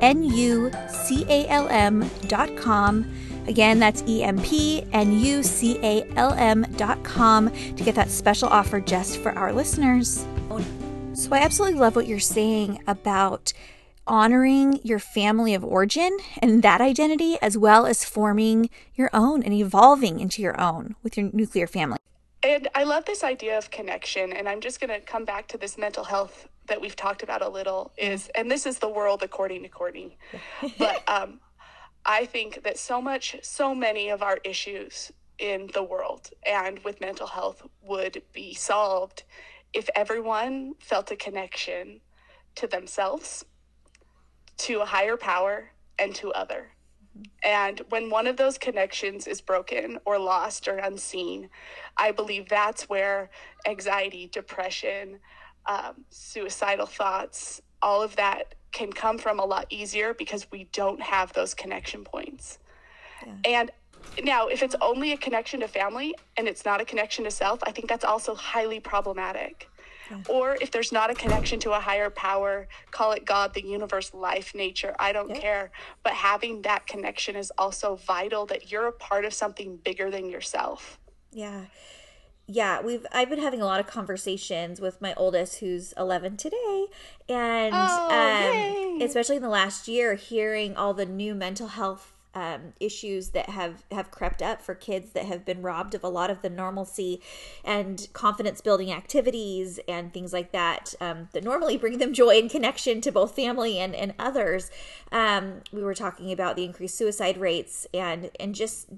E-M-P-N-U-C-A-L-M 0.00 2.10
dot 2.26 2.56
com. 2.56 3.14
Again, 3.46 3.78
that's 3.78 4.02
E-M-P-N-U-C-A-L-M 4.06 4.86
dot 6.76 7.04
com 7.04 7.50
to 7.50 7.84
get 7.84 7.94
that 7.94 8.10
special 8.10 8.48
offer 8.48 8.80
just 8.80 9.18
for 9.18 9.32
our 9.32 9.52
listeners. 9.52 10.26
So 11.14 11.32
I 11.32 11.38
absolutely 11.38 11.78
love 11.78 11.96
what 11.96 12.06
you're 12.06 12.20
saying 12.20 12.82
about 12.86 13.52
honoring 14.06 14.80
your 14.82 14.98
family 14.98 15.54
of 15.54 15.64
origin 15.64 16.18
and 16.38 16.62
that 16.62 16.80
identity, 16.80 17.38
as 17.40 17.56
well 17.56 17.86
as 17.86 18.04
forming 18.04 18.68
your 18.94 19.10
own 19.12 19.42
and 19.42 19.54
evolving 19.54 20.20
into 20.20 20.42
your 20.42 20.60
own 20.60 20.94
with 21.02 21.16
your 21.16 21.30
nuclear 21.32 21.66
family. 21.66 21.98
And 22.42 22.68
I 22.74 22.84
love 22.84 23.06
this 23.06 23.24
idea 23.24 23.56
of 23.56 23.70
connection. 23.70 24.32
And 24.32 24.48
I'm 24.48 24.60
just 24.60 24.80
going 24.80 24.90
to 24.90 25.00
come 25.00 25.24
back 25.24 25.48
to 25.48 25.56
this 25.56 25.78
mental 25.78 26.04
health 26.04 26.48
that 26.66 26.80
we've 26.80 26.96
talked 26.96 27.22
about 27.22 27.42
a 27.42 27.48
little 27.48 27.92
is, 27.96 28.30
and 28.34 28.50
this 28.50 28.66
is 28.66 28.78
the 28.78 28.88
world 28.88 29.22
according 29.22 29.62
to 29.62 29.68
Courtney. 29.68 30.16
but 30.78 31.02
um, 31.08 31.40
I 32.04 32.26
think 32.26 32.62
that 32.64 32.78
so 32.78 33.00
much, 33.00 33.36
so 33.42 33.74
many 33.74 34.10
of 34.10 34.22
our 34.22 34.38
issues 34.44 35.12
in 35.38 35.70
the 35.74 35.82
world 35.82 36.30
and 36.46 36.78
with 36.84 37.00
mental 37.00 37.26
health 37.26 37.66
would 37.82 38.22
be 38.32 38.54
solved 38.54 39.24
if 39.72 39.88
everyone 39.96 40.74
felt 40.78 41.10
a 41.10 41.16
connection 41.16 42.00
to 42.54 42.66
themselves, 42.66 43.44
to 44.56 44.80
a 44.80 44.86
higher 44.86 45.16
power, 45.16 45.70
and 45.98 46.14
to 46.14 46.32
other. 46.32 46.70
And 47.42 47.80
when 47.90 48.10
one 48.10 48.26
of 48.26 48.36
those 48.36 48.58
connections 48.58 49.26
is 49.26 49.40
broken 49.40 49.98
or 50.04 50.18
lost 50.18 50.66
or 50.66 50.78
unseen, 50.78 51.48
I 51.96 52.10
believe 52.10 52.48
that's 52.48 52.88
where 52.88 53.30
anxiety, 53.66 54.28
depression, 54.32 55.20
um, 55.66 56.04
suicidal 56.10 56.86
thoughts, 56.86 57.60
all 57.82 58.02
of 58.02 58.16
that 58.16 58.54
can 58.72 58.92
come 58.92 59.18
from 59.18 59.38
a 59.38 59.44
lot 59.44 59.66
easier 59.70 60.14
because 60.14 60.50
we 60.50 60.64
don't 60.72 61.00
have 61.00 61.32
those 61.32 61.54
connection 61.54 62.04
points. 62.04 62.58
And 63.44 63.70
now, 64.22 64.48
if 64.48 64.62
it's 64.62 64.76
only 64.80 65.12
a 65.12 65.16
connection 65.16 65.60
to 65.60 65.68
family 65.68 66.14
and 66.36 66.46
it's 66.46 66.64
not 66.64 66.80
a 66.80 66.84
connection 66.84 67.24
to 67.24 67.30
self, 67.30 67.60
I 67.64 67.72
think 67.72 67.88
that's 67.88 68.04
also 68.04 68.34
highly 68.34 68.80
problematic. 68.80 69.68
Or 70.28 70.56
if 70.60 70.70
there's 70.70 70.92
not 70.92 71.10
a 71.10 71.14
connection 71.14 71.58
to 71.60 71.72
a 71.72 71.80
higher 71.80 72.10
power, 72.10 72.68
call 72.90 73.12
it 73.12 73.24
God, 73.24 73.54
the 73.54 73.64
universe, 73.64 74.12
life, 74.12 74.54
nature, 74.54 74.94
I 74.98 75.12
don't 75.12 75.34
care. 75.40 75.70
But 76.02 76.12
having 76.12 76.62
that 76.62 76.86
connection 76.86 77.36
is 77.36 77.50
also 77.56 77.96
vital 77.96 78.46
that 78.46 78.70
you're 78.70 78.86
a 78.86 78.92
part 78.92 79.24
of 79.24 79.32
something 79.32 79.78
bigger 79.78 80.10
than 80.10 80.28
yourself. 80.28 80.98
Yeah. 81.32 81.62
Yeah, 82.46 82.82
we've 82.82 83.06
I've 83.12 83.30
been 83.30 83.40
having 83.40 83.62
a 83.62 83.64
lot 83.64 83.80
of 83.80 83.86
conversations 83.86 84.80
with 84.80 85.00
my 85.00 85.14
oldest 85.14 85.60
who's 85.60 85.92
11 85.96 86.36
today. 86.36 86.86
And 87.28 87.74
Oh, 87.74 88.96
um, 88.96 89.00
especially 89.00 89.36
in 89.36 89.42
the 89.42 89.48
last 89.48 89.88
year 89.88 90.14
hearing 90.14 90.76
all 90.76 90.92
the 90.92 91.06
new 91.06 91.34
mental 91.34 91.68
health 91.68 92.12
um, 92.34 92.72
issues 92.80 93.30
that 93.30 93.48
have 93.48 93.84
have 93.92 94.10
crept 94.10 94.42
up 94.42 94.60
for 94.60 94.74
kids 94.74 95.10
that 95.12 95.24
have 95.24 95.44
been 95.44 95.62
robbed 95.62 95.94
of 95.94 96.02
a 96.02 96.08
lot 96.08 96.30
of 96.30 96.42
the 96.42 96.50
normalcy 96.50 97.22
and 97.64 98.08
confidence 98.12 98.60
building 98.60 98.92
activities 98.92 99.78
and 99.86 100.12
things 100.12 100.32
like 100.32 100.52
that 100.52 100.94
um, 101.00 101.28
that 101.32 101.44
normally 101.44 101.76
bring 101.76 101.98
them 101.98 102.12
joy 102.12 102.38
and 102.38 102.50
connection 102.50 103.00
to 103.00 103.12
both 103.12 103.36
family 103.36 103.78
and, 103.78 103.94
and 103.94 104.14
others. 104.18 104.70
Um, 105.12 105.60
we 105.72 105.82
were 105.82 105.94
talking 105.94 106.32
about 106.32 106.56
the 106.56 106.64
increased 106.64 106.96
suicide 106.98 107.38
rates 107.38 107.86
and 107.94 108.30
and 108.40 108.54
just 108.54 108.88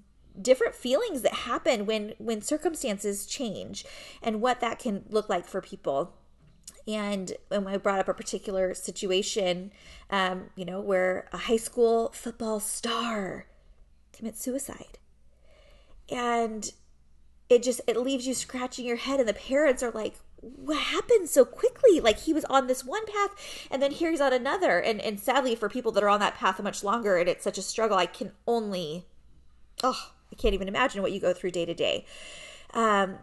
different 0.40 0.74
feelings 0.74 1.22
that 1.22 1.32
happen 1.32 1.86
when 1.86 2.14
when 2.18 2.40
circumstances 2.42 3.26
change 3.26 3.84
and 4.22 4.40
what 4.40 4.60
that 4.60 4.78
can 4.78 5.04
look 5.08 5.28
like 5.28 5.46
for 5.46 5.60
people 5.60 6.14
and 6.88 7.32
when 7.48 7.66
I 7.66 7.76
brought 7.78 7.98
up 7.98 8.08
a 8.08 8.14
particular 8.14 8.72
situation, 8.72 9.72
um, 10.10 10.50
you 10.54 10.64
know, 10.64 10.80
where 10.80 11.28
a 11.32 11.38
high 11.38 11.56
school 11.56 12.10
football 12.14 12.60
star 12.60 13.46
commits 14.12 14.40
suicide, 14.40 14.98
and 16.08 16.70
it 17.48 17.62
just 17.62 17.80
it 17.88 17.96
leaves 17.96 18.26
you 18.26 18.34
scratching 18.34 18.86
your 18.86 18.96
head, 18.96 19.18
and 19.18 19.28
the 19.28 19.34
parents 19.34 19.82
are 19.82 19.90
like, 19.90 20.14
"What 20.40 20.78
happened 20.78 21.28
so 21.28 21.44
quickly? 21.44 21.98
Like 21.98 22.20
he 22.20 22.32
was 22.32 22.44
on 22.44 22.68
this 22.68 22.84
one 22.84 23.06
path, 23.06 23.66
and 23.68 23.82
then 23.82 23.90
here 23.90 24.10
he's 24.12 24.20
on 24.20 24.32
another." 24.32 24.78
And 24.78 25.00
and 25.00 25.18
sadly, 25.18 25.56
for 25.56 25.68
people 25.68 25.90
that 25.92 26.04
are 26.04 26.08
on 26.08 26.20
that 26.20 26.36
path 26.36 26.62
much 26.62 26.84
longer, 26.84 27.16
and 27.16 27.28
it's 27.28 27.44
such 27.44 27.58
a 27.58 27.62
struggle, 27.62 27.96
I 27.96 28.06
can 28.06 28.30
only, 28.46 29.06
oh, 29.82 30.12
I 30.32 30.36
can't 30.36 30.54
even 30.54 30.68
imagine 30.68 31.02
what 31.02 31.12
you 31.12 31.20
go 31.20 31.32
through 31.32 31.52
day 31.52 31.64
to 31.64 31.74
day. 31.74 32.04
Um, 32.74 33.18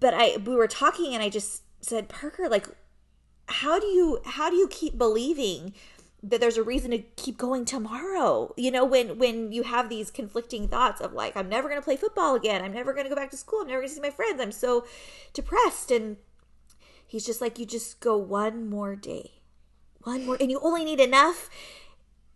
but 0.00 0.14
I 0.14 0.36
we 0.38 0.54
were 0.54 0.68
talking 0.68 1.14
and 1.14 1.22
I 1.22 1.28
just 1.28 1.62
said, 1.80 2.08
Parker, 2.08 2.48
like, 2.48 2.66
how 3.48 3.78
do 3.78 3.86
you 3.86 4.20
how 4.24 4.50
do 4.50 4.56
you 4.56 4.68
keep 4.68 4.98
believing 4.98 5.74
that 6.22 6.40
there's 6.40 6.56
a 6.56 6.62
reason 6.62 6.90
to 6.90 6.98
keep 6.98 7.38
going 7.38 7.64
tomorrow? 7.64 8.52
You 8.56 8.70
know 8.70 8.84
when 8.84 9.18
when 9.18 9.52
you 9.52 9.62
have 9.62 9.88
these 9.88 10.10
conflicting 10.10 10.68
thoughts 10.68 11.00
of 11.00 11.12
like 11.12 11.36
i'm 11.36 11.48
never 11.48 11.68
going 11.68 11.80
to 11.80 11.84
play 11.84 11.96
football 11.96 12.34
again. 12.34 12.62
I'm 12.62 12.72
never 12.72 12.92
going 12.92 13.04
to 13.04 13.10
go 13.10 13.16
back 13.16 13.30
to 13.30 13.36
school. 13.36 13.60
I'm 13.60 13.68
never 13.68 13.80
going 13.80 13.88
to 13.88 13.94
see 13.94 14.00
my 14.00 14.10
friends. 14.10 14.40
I'm 14.40 14.52
so 14.52 14.84
depressed. 15.32 15.90
And 15.90 16.16
he's 17.06 17.24
just 17.24 17.40
like 17.40 17.58
you 17.58 17.66
just 17.66 18.00
go 18.00 18.16
one 18.16 18.68
more 18.68 18.96
day. 18.96 19.32
One 20.02 20.26
more 20.26 20.36
and 20.40 20.50
you 20.50 20.60
only 20.62 20.84
need 20.84 21.00
enough 21.00 21.48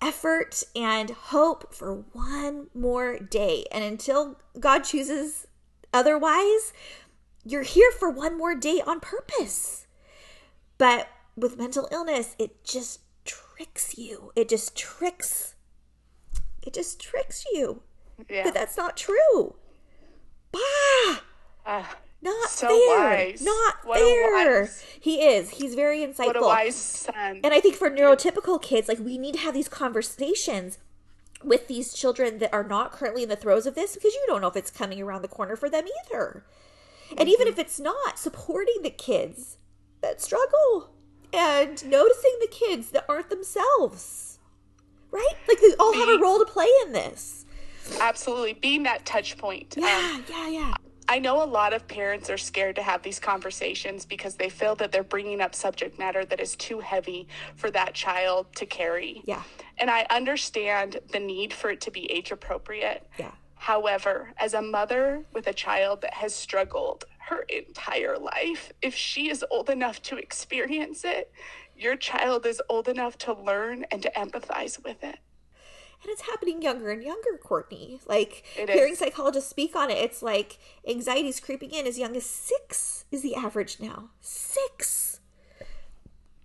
effort 0.03 0.62
and 0.74 1.11
hope 1.11 1.74
for 1.74 2.05
one 2.12 2.68
more 2.74 3.18
day 3.18 3.64
and 3.70 3.84
until 3.84 4.38
god 4.59 4.80
chooses 4.80 5.46
otherwise 5.92 6.72
you're 7.44 7.62
here 7.62 7.90
for 7.90 8.11
one 8.11 8.36
more 8.36 8.55
day 8.55 8.82
on 8.86 9.01
purpose 9.01 9.86
but 10.78 11.09
with 11.36 11.59
mental 11.59 11.88
illness 11.92 12.34
it 12.38 12.64
just 12.64 13.01
tricks 13.61 13.98
you. 13.98 14.32
It 14.34 14.48
just 14.48 14.74
tricks. 14.74 15.55
It 16.62 16.72
just 16.72 17.01
tricks 17.01 17.44
you. 17.53 17.82
Yeah. 18.28 18.44
But 18.44 18.55
that's 18.55 18.76
not 18.76 18.96
true. 18.96 19.57
Bah! 20.51 21.20
Uh, 21.66 21.84
not 22.22 22.50
so 22.50 22.68
fair. 22.68 23.28
Wise. 23.28 23.42
Not 23.42 23.76
what 23.84 23.98
fair. 23.98 24.70
He 25.00 25.22
is. 25.22 25.50
He's 25.50 25.74
very 25.74 26.00
insightful. 26.00 26.26
What 26.26 26.36
a 26.36 26.40
wise 26.40 26.76
son. 26.76 27.40
And 27.42 27.54
I 27.54 27.60
think 27.60 27.76
for 27.76 27.90
neurotypical 27.90 28.60
kids, 28.60 28.88
like 28.88 28.98
we 28.98 29.16
need 29.16 29.34
to 29.34 29.40
have 29.40 29.54
these 29.54 29.68
conversations 29.68 30.78
with 31.42 31.68
these 31.68 31.94
children 31.94 32.38
that 32.38 32.52
are 32.52 32.64
not 32.64 32.92
currently 32.92 33.22
in 33.22 33.28
the 33.28 33.36
throes 33.36 33.66
of 33.66 33.74
this 33.74 33.94
because 33.94 34.12
you 34.12 34.24
don't 34.26 34.42
know 34.42 34.48
if 34.48 34.56
it's 34.56 34.70
coming 34.70 35.00
around 35.00 35.22
the 35.22 35.28
corner 35.28 35.56
for 35.56 35.70
them 35.70 35.86
either. 36.06 36.44
And 37.10 37.20
mm-hmm. 37.20 37.28
even 37.28 37.48
if 37.48 37.58
it's 37.58 37.80
not, 37.80 38.18
supporting 38.18 38.82
the 38.82 38.90
kids 38.90 39.56
that 40.02 40.20
struggle 40.20 40.90
and 41.32 41.84
noticing 41.86 42.36
the 42.40 42.48
kids 42.50 42.90
that 42.90 43.06
aren't 43.08 43.30
themselves. 43.30 44.38
Right? 45.10 45.34
Like 45.48 45.60
they 45.60 45.74
all 45.78 45.94
have 45.94 46.08
a 46.08 46.18
role 46.22 46.38
to 46.38 46.44
play 46.44 46.68
in 46.84 46.92
this. 46.92 47.46
Absolutely. 47.98 48.52
Being 48.52 48.84
that 48.84 49.04
touch 49.04 49.38
point. 49.38 49.74
Yeah, 49.76 50.12
um, 50.14 50.24
yeah, 50.28 50.48
yeah. 50.48 50.74
I 51.11 51.18
know 51.18 51.42
a 51.42 51.44
lot 51.44 51.72
of 51.72 51.88
parents 51.88 52.30
are 52.30 52.38
scared 52.38 52.76
to 52.76 52.84
have 52.84 53.02
these 53.02 53.18
conversations 53.18 54.06
because 54.06 54.36
they 54.36 54.48
feel 54.48 54.76
that 54.76 54.92
they're 54.92 55.02
bringing 55.02 55.40
up 55.40 55.56
subject 55.56 55.98
matter 55.98 56.24
that 56.24 56.38
is 56.38 56.54
too 56.54 56.78
heavy 56.78 57.26
for 57.56 57.68
that 57.72 57.94
child 57.94 58.46
to 58.54 58.64
carry. 58.64 59.20
Yeah. 59.24 59.42
And 59.78 59.90
I 59.90 60.06
understand 60.08 61.00
the 61.11 61.18
need 61.18 61.52
for 61.52 61.70
it 61.70 61.80
to 61.80 61.90
be 61.90 62.08
age 62.12 62.30
appropriate. 62.30 63.08
Yeah. 63.18 63.32
However, 63.56 64.30
as 64.38 64.54
a 64.54 64.62
mother 64.62 65.24
with 65.32 65.48
a 65.48 65.52
child 65.52 66.00
that 66.02 66.14
has 66.14 66.32
struggled 66.32 67.06
her 67.28 67.42
entire 67.48 68.16
life, 68.16 68.70
if 68.80 68.94
she 68.94 69.30
is 69.30 69.44
old 69.50 69.68
enough 69.68 70.00
to 70.02 70.16
experience 70.16 71.04
it, 71.04 71.32
your 71.76 71.96
child 71.96 72.46
is 72.46 72.62
old 72.68 72.86
enough 72.86 73.18
to 73.18 73.32
learn 73.32 73.84
and 73.90 74.00
to 74.02 74.12
empathize 74.12 74.80
with 74.84 75.02
it. 75.02 75.18
And 76.03 76.11
it's 76.11 76.22
happening 76.22 76.62
younger 76.62 76.90
and 76.90 77.03
younger, 77.03 77.38
Courtney. 77.42 78.01
Like 78.07 78.44
hearing 78.55 78.94
psychologists 78.94 79.51
speak 79.51 79.76
on 79.76 79.90
it, 79.90 79.98
it's 79.98 80.22
like 80.22 80.59
anxiety's 80.88 81.40
creeping 81.40 81.70
in 81.72 81.86
as 81.86 81.98
young 81.98 82.16
as 82.16 82.24
six 82.24 83.05
is 83.11 83.22
the 83.22 83.34
average 83.34 83.78
now. 83.80 84.11
Six 84.20 85.11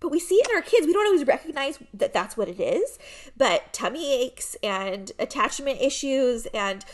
but 0.00 0.10
we 0.10 0.20
see 0.20 0.36
it 0.36 0.48
in 0.48 0.54
our 0.54 0.62
kids. 0.62 0.86
We 0.86 0.92
don't 0.92 1.06
always 1.06 1.26
recognize 1.26 1.78
that 1.94 2.12
that's 2.12 2.36
what 2.36 2.48
it 2.48 2.60
is. 2.60 2.98
But 3.36 3.72
tummy 3.72 4.22
aches 4.22 4.56
and 4.62 5.10
attachment 5.18 5.80
issues 5.80 6.46
and 6.46 6.84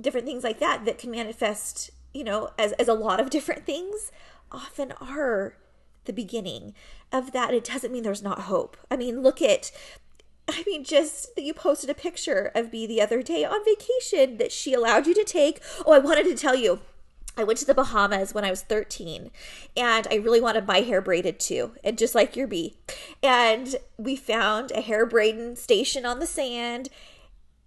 different 0.00 0.26
things 0.26 0.44
like 0.44 0.60
that 0.60 0.84
that 0.84 0.98
can 0.98 1.10
manifest, 1.10 1.90
you 2.12 2.22
know, 2.22 2.50
as, 2.58 2.72
as 2.72 2.88
a 2.88 2.94
lot 2.94 3.18
of 3.18 3.30
different 3.30 3.66
things 3.66 4.12
often 4.52 4.92
are 5.00 5.56
the 6.04 6.12
beginning 6.12 6.74
of 7.12 7.32
that. 7.32 7.54
It 7.54 7.64
doesn't 7.64 7.92
mean 7.92 8.02
there's 8.02 8.22
not 8.22 8.42
hope. 8.42 8.76
I 8.90 8.96
mean, 8.96 9.22
look 9.22 9.40
at 9.40 9.72
I 10.52 10.64
mean, 10.66 10.84
just 10.84 11.34
that 11.36 11.42
you 11.42 11.54
posted 11.54 11.90
a 11.90 11.94
picture 11.94 12.50
of 12.54 12.70
B 12.70 12.86
the 12.86 13.00
other 13.00 13.22
day 13.22 13.44
on 13.44 13.64
vacation 13.64 14.38
that 14.38 14.52
she 14.52 14.74
allowed 14.74 15.06
you 15.06 15.14
to 15.14 15.24
take. 15.24 15.60
Oh, 15.86 15.92
I 15.92 15.98
wanted 15.98 16.24
to 16.24 16.34
tell 16.34 16.54
you 16.54 16.80
I 17.36 17.44
went 17.44 17.58
to 17.60 17.64
the 17.64 17.74
Bahamas 17.74 18.34
when 18.34 18.44
I 18.44 18.50
was 18.50 18.62
13 18.62 19.30
and 19.76 20.08
I 20.10 20.16
really 20.16 20.40
wanted 20.40 20.66
my 20.66 20.80
hair 20.80 21.00
braided 21.00 21.38
too, 21.38 21.72
and 21.84 21.96
just 21.96 22.14
like 22.14 22.36
your 22.36 22.46
bee. 22.46 22.76
And 23.22 23.76
we 23.96 24.16
found 24.16 24.72
a 24.72 24.80
hair 24.80 25.06
braiding 25.06 25.56
station 25.56 26.04
on 26.04 26.18
the 26.18 26.26
sand 26.26 26.88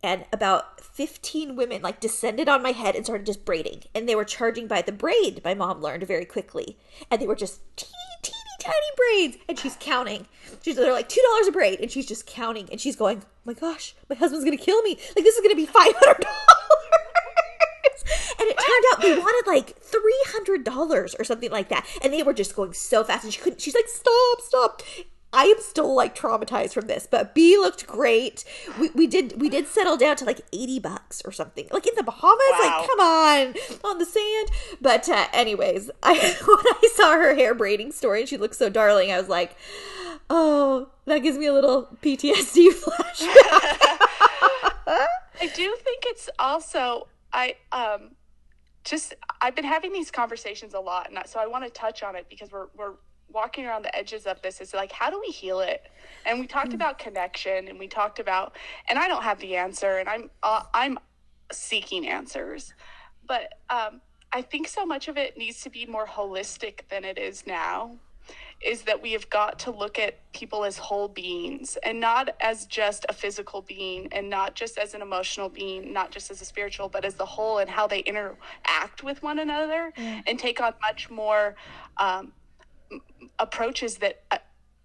and 0.04 0.26
about 0.34 0.82
15 0.82 1.56
women 1.56 1.82
like 1.82 2.00
descended 2.00 2.50
on 2.50 2.62
my 2.62 2.72
head 2.72 2.96
and 2.96 3.06
started 3.06 3.26
just 3.26 3.46
braiding 3.46 3.84
and 3.96 4.08
they 4.08 4.16
were 4.16 4.26
charging 4.26 4.68
by 4.68 4.82
the 4.82 4.92
braid 4.92 5.42
my 5.44 5.54
mom 5.54 5.82
learned 5.82 6.04
very 6.04 6.26
quickly 6.26 6.78
and 7.10 7.20
they 7.20 7.26
were 7.26 7.36
just 7.36 7.62
teeny 7.76 7.92
teeny 8.22 8.38
tiny 8.64 8.76
braids. 8.98 9.38
And 9.48 9.60
she's 9.60 9.78
counting. 9.80 10.28
She's 10.62 10.76
they're 10.76 10.92
like 10.92 11.10
two 11.10 11.22
dollars 11.32 11.48
a 11.48 11.52
braid. 11.52 11.80
And 11.80 11.92
she's 11.92 12.06
just 12.06 12.26
counting. 12.26 12.68
And 12.72 12.80
she's 12.80 12.96
going 12.96 13.22
oh 13.24 13.28
my 13.46 13.54
gosh 13.54 13.96
my 14.10 14.16
husband's 14.16 14.46
gonna 14.46 14.58
kill 14.58 14.82
me. 14.84 14.98
Like 15.16 15.24
this 15.24 15.36
is 15.36 15.42
gonna 15.42 15.56
be 15.56 15.66
500 15.66 15.94
dollars. 16.02 16.20
And 18.40 18.50
it 18.50 18.58
turned 18.58 18.86
out 18.92 19.02
they 19.02 19.16
wanted 19.18 19.50
like 19.50 19.78
three 19.80 20.24
hundred 20.28 20.64
dollars 20.64 21.16
or 21.18 21.24
something 21.24 21.52
like 21.52 21.70
that, 21.70 21.86
and 22.02 22.12
they 22.12 22.24
were 22.24 22.34
just 22.34 22.56
going 22.56 22.74
so 22.74 23.04
fast, 23.04 23.24
and 23.24 23.34
she 23.34 23.40
couldn't. 23.40 23.62
She's 23.62 23.76
like, 23.76 23.88
"Stop, 23.88 24.42
stop!" 24.42 24.82
I 25.34 25.46
am 25.46 25.60
still 25.60 25.94
like 25.96 26.16
traumatized 26.16 26.74
from 26.74 26.86
this, 26.86 27.08
but 27.10 27.34
B 27.34 27.58
looked 27.58 27.88
great. 27.88 28.46
We, 28.80 28.90
we 28.92 29.08
did 29.08 29.42
we 29.42 29.50
did 29.50 29.68
settle 29.68 29.98
down 29.98 30.16
to 30.18 30.26
like 30.26 30.42
eighty 30.54 30.80
bucks 30.80 31.22
or 31.26 31.32
something, 31.32 31.68
like 31.72 31.88
in 31.88 31.96
the 31.96 32.04
Bahamas. 32.04 32.40
Wow. 32.52 32.60
Like, 32.62 32.88
come 32.88 33.00
on, 33.00 33.92
on 33.92 33.98
the 33.98 34.06
sand. 34.06 34.50
But 34.80 35.10
uh, 35.10 35.28
anyways, 35.34 35.90
I 36.04 36.14
when 36.14 36.58
I 36.58 36.90
saw 36.94 37.14
her 37.14 37.34
hair 37.34 37.56
braiding 37.56 37.92
story 37.92 38.22
and 38.22 38.30
she 38.30 38.38
looked 38.38 38.56
so 38.56 38.70
darling, 38.70 39.12
I 39.12 39.18
was 39.18 39.30
like, 39.30 39.56
oh, 40.30 40.90
that 41.06 41.20
gives 41.20 41.38
me 41.38 41.48
a 41.48 41.54
little 41.54 41.90
PTSD 42.04 42.70
flashback. 42.72 43.88
I 44.86 45.48
do 45.56 45.76
think 45.84 46.04
it's 46.06 46.30
also 46.38 47.08
I 47.34 47.56
um 47.72 48.12
just 48.84 49.16
I've 49.42 49.56
been 49.56 49.66
having 49.66 49.94
these 49.94 50.12
conversations 50.12 50.76
a 50.76 50.80
lot, 50.80 51.10
and 51.10 51.20
so 51.28 51.40
I 51.40 51.48
want 51.48 51.64
to 51.64 51.70
touch 51.72 52.04
on 52.04 52.16
it 52.16 52.28
because 52.30 52.52
we're 52.52 52.68
we're 52.76 52.94
walking 53.34 53.66
around 53.66 53.84
the 53.84 53.96
edges 53.96 54.26
of 54.26 54.42
this. 54.42 54.62
is 54.62 54.74
like 54.74 54.92
how 54.92 55.10
do 55.10 55.20
we 55.20 55.32
heal 55.32 55.60
it? 55.60 55.84
And 56.26 56.40
we 56.40 56.48
talked 56.48 56.72
mm. 56.72 56.76
about 56.76 57.00
connection, 57.00 57.68
and 57.68 57.80
we 57.80 57.88
talked 57.88 58.20
about, 58.20 58.56
and 58.88 58.98
I 58.98 59.08
don't 59.08 59.24
have 59.24 59.40
the 59.40 59.56
answer, 59.56 59.98
and 59.98 60.08
I'm 60.08 60.30
uh, 60.42 60.64
I'm 60.74 60.98
seeking 61.52 62.08
answers, 62.08 62.74
but 63.28 63.54
um, 63.70 64.02
I 64.32 64.42
think 64.42 64.68
so 64.68 64.86
much 64.86 65.08
of 65.08 65.18
it 65.18 65.38
needs 65.38 65.62
to 65.62 65.70
be 65.70 65.86
more 65.86 66.08
holistic 66.08 66.82
than 66.90 67.04
it 67.04 67.18
is 67.18 67.46
now 67.46 67.98
is 68.66 68.84
that 68.84 69.02
we 69.02 69.12
have 69.12 69.30
got 69.30 69.60
to 69.60 69.72
look 69.72 70.00
at 70.00 70.20
people 70.32 70.64
as 70.64 70.78
whole 70.78 71.08
beings 71.08 71.78
and 71.84 72.00
not 72.00 72.30
as 72.40 72.66
just 72.66 73.06
a 73.10 73.14
physical 73.14 73.62
being 73.62 74.08
and 74.12 74.30
not 74.30 74.56
just 74.56 74.78
as 74.78 74.94
an 74.94 75.02
emotional 75.02 75.50
being, 75.50 75.92
not 75.92 76.12
just 76.12 76.32
as 76.32 76.42
a 76.42 76.46
spiritual, 76.46 76.88
but 76.88 77.04
as 77.04 77.16
the 77.16 77.26
whole 77.26 77.58
and 77.58 77.70
how 77.70 77.86
they 77.86 78.00
interact 78.00 79.04
with 79.04 79.22
one 79.22 79.40
another 79.40 79.92
and 79.98 80.40
take 80.40 80.62
on 80.62 80.74
much 80.82 81.10
more 81.10 81.56
um, 81.98 82.32
approaches 83.40 83.98
that. 83.98 84.24
Uh, 84.32 84.38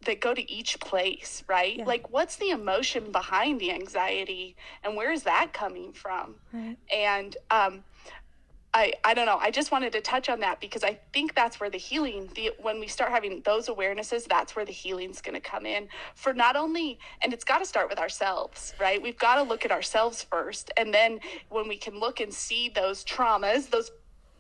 that 0.03 0.21
go 0.21 0.33
to 0.33 0.51
each 0.51 0.79
place, 0.79 1.43
right? 1.49 1.79
Yeah. 1.79 1.85
Like, 1.85 2.11
what's 2.11 2.37
the 2.37 2.51
emotion 2.51 3.11
behind 3.11 3.61
the 3.61 3.73
anxiety, 3.73 4.55
and 4.85 4.97
where 4.97 5.11
is 5.11 5.25
that 5.25 5.53
coming 5.53 5.93
from? 5.93 6.37
Right. 6.53 6.77
And 6.91 7.37
um, 7.51 7.83
I, 8.75 8.93
I 9.03 9.15
don't 9.15 9.27
know. 9.27 9.39
I 9.39 9.51
just 9.51 9.73
wanted 9.73 9.93
to 9.93 10.01
touch 10.01 10.29
on 10.29 10.41
that 10.41 10.61
because 10.61 10.85
I 10.85 10.99
think 11.13 11.35
that's 11.35 11.59
where 11.59 11.71
the 11.71 11.79
healing, 11.79 12.29
the, 12.35 12.53
when 12.61 12.79
we 12.79 12.87
start 12.87 13.11
having 13.11 13.43
those 13.45 13.67
awarenesses, 13.67 14.25
that's 14.27 14.55
where 14.55 14.65
the 14.65 14.73
healing's 14.73 15.21
going 15.21 15.35
to 15.35 15.41
come 15.41 15.65
in 15.65 15.89
for 16.15 16.35
not 16.35 16.55
only, 16.55 16.99
and 17.23 17.33
it's 17.33 17.45
got 17.45 17.59
to 17.59 17.67
start 17.67 17.89
with 17.89 17.99
ourselves, 17.99 18.75
right? 18.79 19.03
We've 19.03 19.19
got 19.19 19.37
to 19.37 19.43
look 19.43 19.65
at 19.65 19.73
ourselves 19.73 20.23
first. 20.23 20.71
And 20.77 20.93
then 20.93 21.19
when 21.49 21.67
we 21.67 21.77
can 21.77 21.99
look 21.99 22.21
and 22.21 22.33
see 22.33 22.69
those 22.69 23.05
traumas, 23.05 23.71
those 23.71 23.91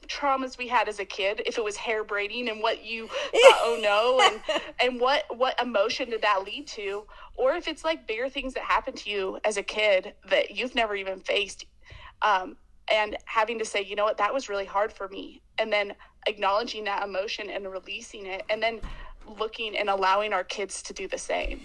traumas 0.08 0.58
we 0.58 0.68
had 0.68 0.88
as 0.88 0.98
a 0.98 1.04
kid, 1.04 1.42
if 1.46 1.58
it 1.58 1.64
was 1.64 1.76
hair 1.76 2.02
braiding 2.04 2.48
and 2.48 2.60
what 2.60 2.84
you 2.84 3.06
thought, 3.08 3.58
oh 3.60 3.78
no, 3.82 4.20
and, 4.20 4.62
and 4.80 5.00
what, 5.00 5.24
what 5.36 5.60
emotion 5.60 6.10
did 6.10 6.22
that 6.22 6.44
lead 6.44 6.66
to? 6.68 7.04
Or 7.36 7.54
if 7.54 7.68
it's 7.68 7.84
like 7.84 8.06
bigger 8.06 8.28
things 8.28 8.54
that 8.54 8.64
happened 8.64 8.96
to 8.98 9.10
you 9.10 9.38
as 9.44 9.56
a 9.56 9.62
kid 9.62 10.14
that 10.28 10.50
you've 10.52 10.74
never 10.74 10.96
even 10.96 11.20
faced. 11.20 11.66
Um, 12.22 12.56
and 12.90 13.16
having 13.26 13.58
to 13.58 13.64
say, 13.64 13.82
you 13.82 13.96
know 13.96 14.04
what, 14.04 14.16
that 14.18 14.32
was 14.32 14.48
really 14.48 14.64
hard 14.64 14.92
for 14.92 15.08
me. 15.08 15.42
And 15.58 15.72
then 15.72 15.94
acknowledging 16.26 16.84
that 16.84 17.04
emotion 17.04 17.50
and 17.50 17.70
releasing 17.70 18.26
it, 18.26 18.42
and 18.48 18.62
then 18.62 18.80
looking 19.38 19.76
and 19.76 19.90
allowing 19.90 20.32
our 20.32 20.44
kids 20.44 20.82
to 20.84 20.92
do 20.92 21.06
the 21.06 21.18
same. 21.18 21.60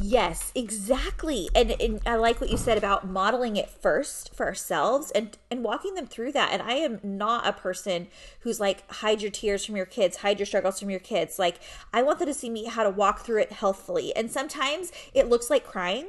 Yes, 0.00 0.52
exactly. 0.54 1.50
And, 1.54 1.72
and 1.78 2.00
I 2.06 2.14
like 2.14 2.40
what 2.40 2.48
you 2.48 2.56
said 2.56 2.78
about 2.78 3.06
modeling 3.06 3.56
it 3.56 3.68
first 3.68 4.34
for 4.34 4.46
ourselves 4.46 5.10
and 5.10 5.36
and 5.50 5.62
walking 5.62 5.92
them 5.92 6.06
through 6.06 6.32
that. 6.32 6.50
And 6.50 6.62
I 6.62 6.76
am 6.76 6.98
not 7.02 7.46
a 7.46 7.52
person 7.52 8.08
who's 8.40 8.58
like 8.58 8.90
hide 8.90 9.20
your 9.20 9.30
tears 9.30 9.66
from 9.66 9.76
your 9.76 9.84
kids, 9.84 10.16
hide 10.16 10.38
your 10.38 10.46
struggles 10.46 10.80
from 10.80 10.88
your 10.88 10.98
kids. 10.98 11.38
Like 11.38 11.60
I 11.92 12.02
want 12.02 12.20
them 12.20 12.28
to 12.28 12.32
see 12.32 12.48
me 12.48 12.64
how 12.64 12.84
to 12.84 12.88
walk 12.88 13.20
through 13.20 13.42
it 13.42 13.52
healthfully. 13.52 14.16
And 14.16 14.30
sometimes 14.30 14.92
it 15.12 15.28
looks 15.28 15.50
like 15.50 15.62
crying 15.62 16.08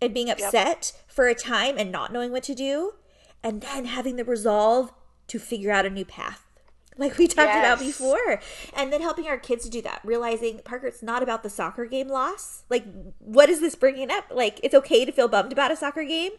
and 0.00 0.14
being 0.14 0.30
upset 0.30 0.92
yep. 0.94 1.04
for 1.08 1.26
a 1.26 1.34
time 1.34 1.78
and 1.78 1.90
not 1.90 2.12
knowing 2.12 2.30
what 2.30 2.44
to 2.44 2.54
do 2.54 2.92
and 3.42 3.60
then 3.60 3.86
having 3.86 4.14
the 4.14 4.24
resolve 4.24 4.92
to 5.26 5.40
figure 5.40 5.72
out 5.72 5.84
a 5.84 5.90
new 5.90 6.04
path 6.04 6.45
like 6.98 7.18
we 7.18 7.26
talked 7.26 7.48
Yes. 7.48 7.58
about 7.64 7.78
before. 7.78 8.40
And 8.74 8.92
then 8.92 9.00
helping 9.02 9.26
our 9.26 9.38
kids 9.38 9.64
to 9.64 9.70
do 9.70 9.82
that, 9.82 10.00
realizing, 10.04 10.60
Parker, 10.64 10.86
it's 10.86 11.02
not 11.02 11.22
about 11.22 11.42
the 11.42 11.50
soccer 11.50 11.84
game 11.86 12.08
loss. 12.08 12.64
Like, 12.70 12.84
what 13.18 13.48
is 13.48 13.60
this 13.60 13.74
bringing 13.74 14.10
up? 14.10 14.24
Like, 14.30 14.60
it's 14.62 14.74
okay 14.74 15.04
to 15.04 15.12
feel 15.12 15.28
bummed 15.28 15.52
about 15.52 15.70
a 15.70 15.76
soccer 15.76 16.04
game. 16.04 16.32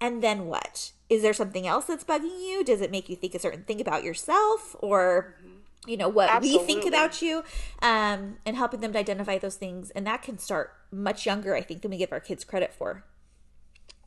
And 0.00 0.22
then 0.22 0.46
what? 0.46 0.92
Is 1.08 1.22
there 1.22 1.32
something 1.32 1.66
else 1.66 1.84
that's 1.86 2.04
bugging 2.04 2.40
you? 2.40 2.64
Does 2.64 2.80
it 2.80 2.90
make 2.90 3.08
you 3.08 3.16
think 3.16 3.34
a 3.34 3.38
certain 3.38 3.62
thing 3.64 3.80
about 3.80 4.02
yourself 4.04 4.74
or, 4.80 5.36
you 5.86 5.96
know, 5.96 6.08
what 6.08 6.42
we 6.42 6.58
think 6.58 6.84
about 6.86 7.22
you? 7.22 7.44
Um, 7.80 8.38
and 8.44 8.56
helping 8.56 8.80
them 8.80 8.92
to 8.92 8.98
identify 8.98 9.38
those 9.38 9.56
things. 9.56 9.90
And 9.90 10.06
that 10.06 10.22
can 10.22 10.38
start 10.38 10.72
much 10.90 11.26
younger, 11.26 11.54
I 11.54 11.60
think, 11.62 11.82
than 11.82 11.90
we 11.90 11.96
give 11.98 12.12
our 12.12 12.20
kids 12.20 12.44
credit 12.44 12.72
for. 12.74 13.04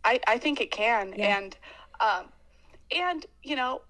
I, 0.04 0.20
I 0.28 0.38
think 0.38 0.62
it 0.62 0.72
can. 0.72 1.14
Yeah. 1.16 1.38
And 1.38 1.58
um 2.00 2.30
and 2.96 3.26
you 3.44 3.56
know, 3.56 3.82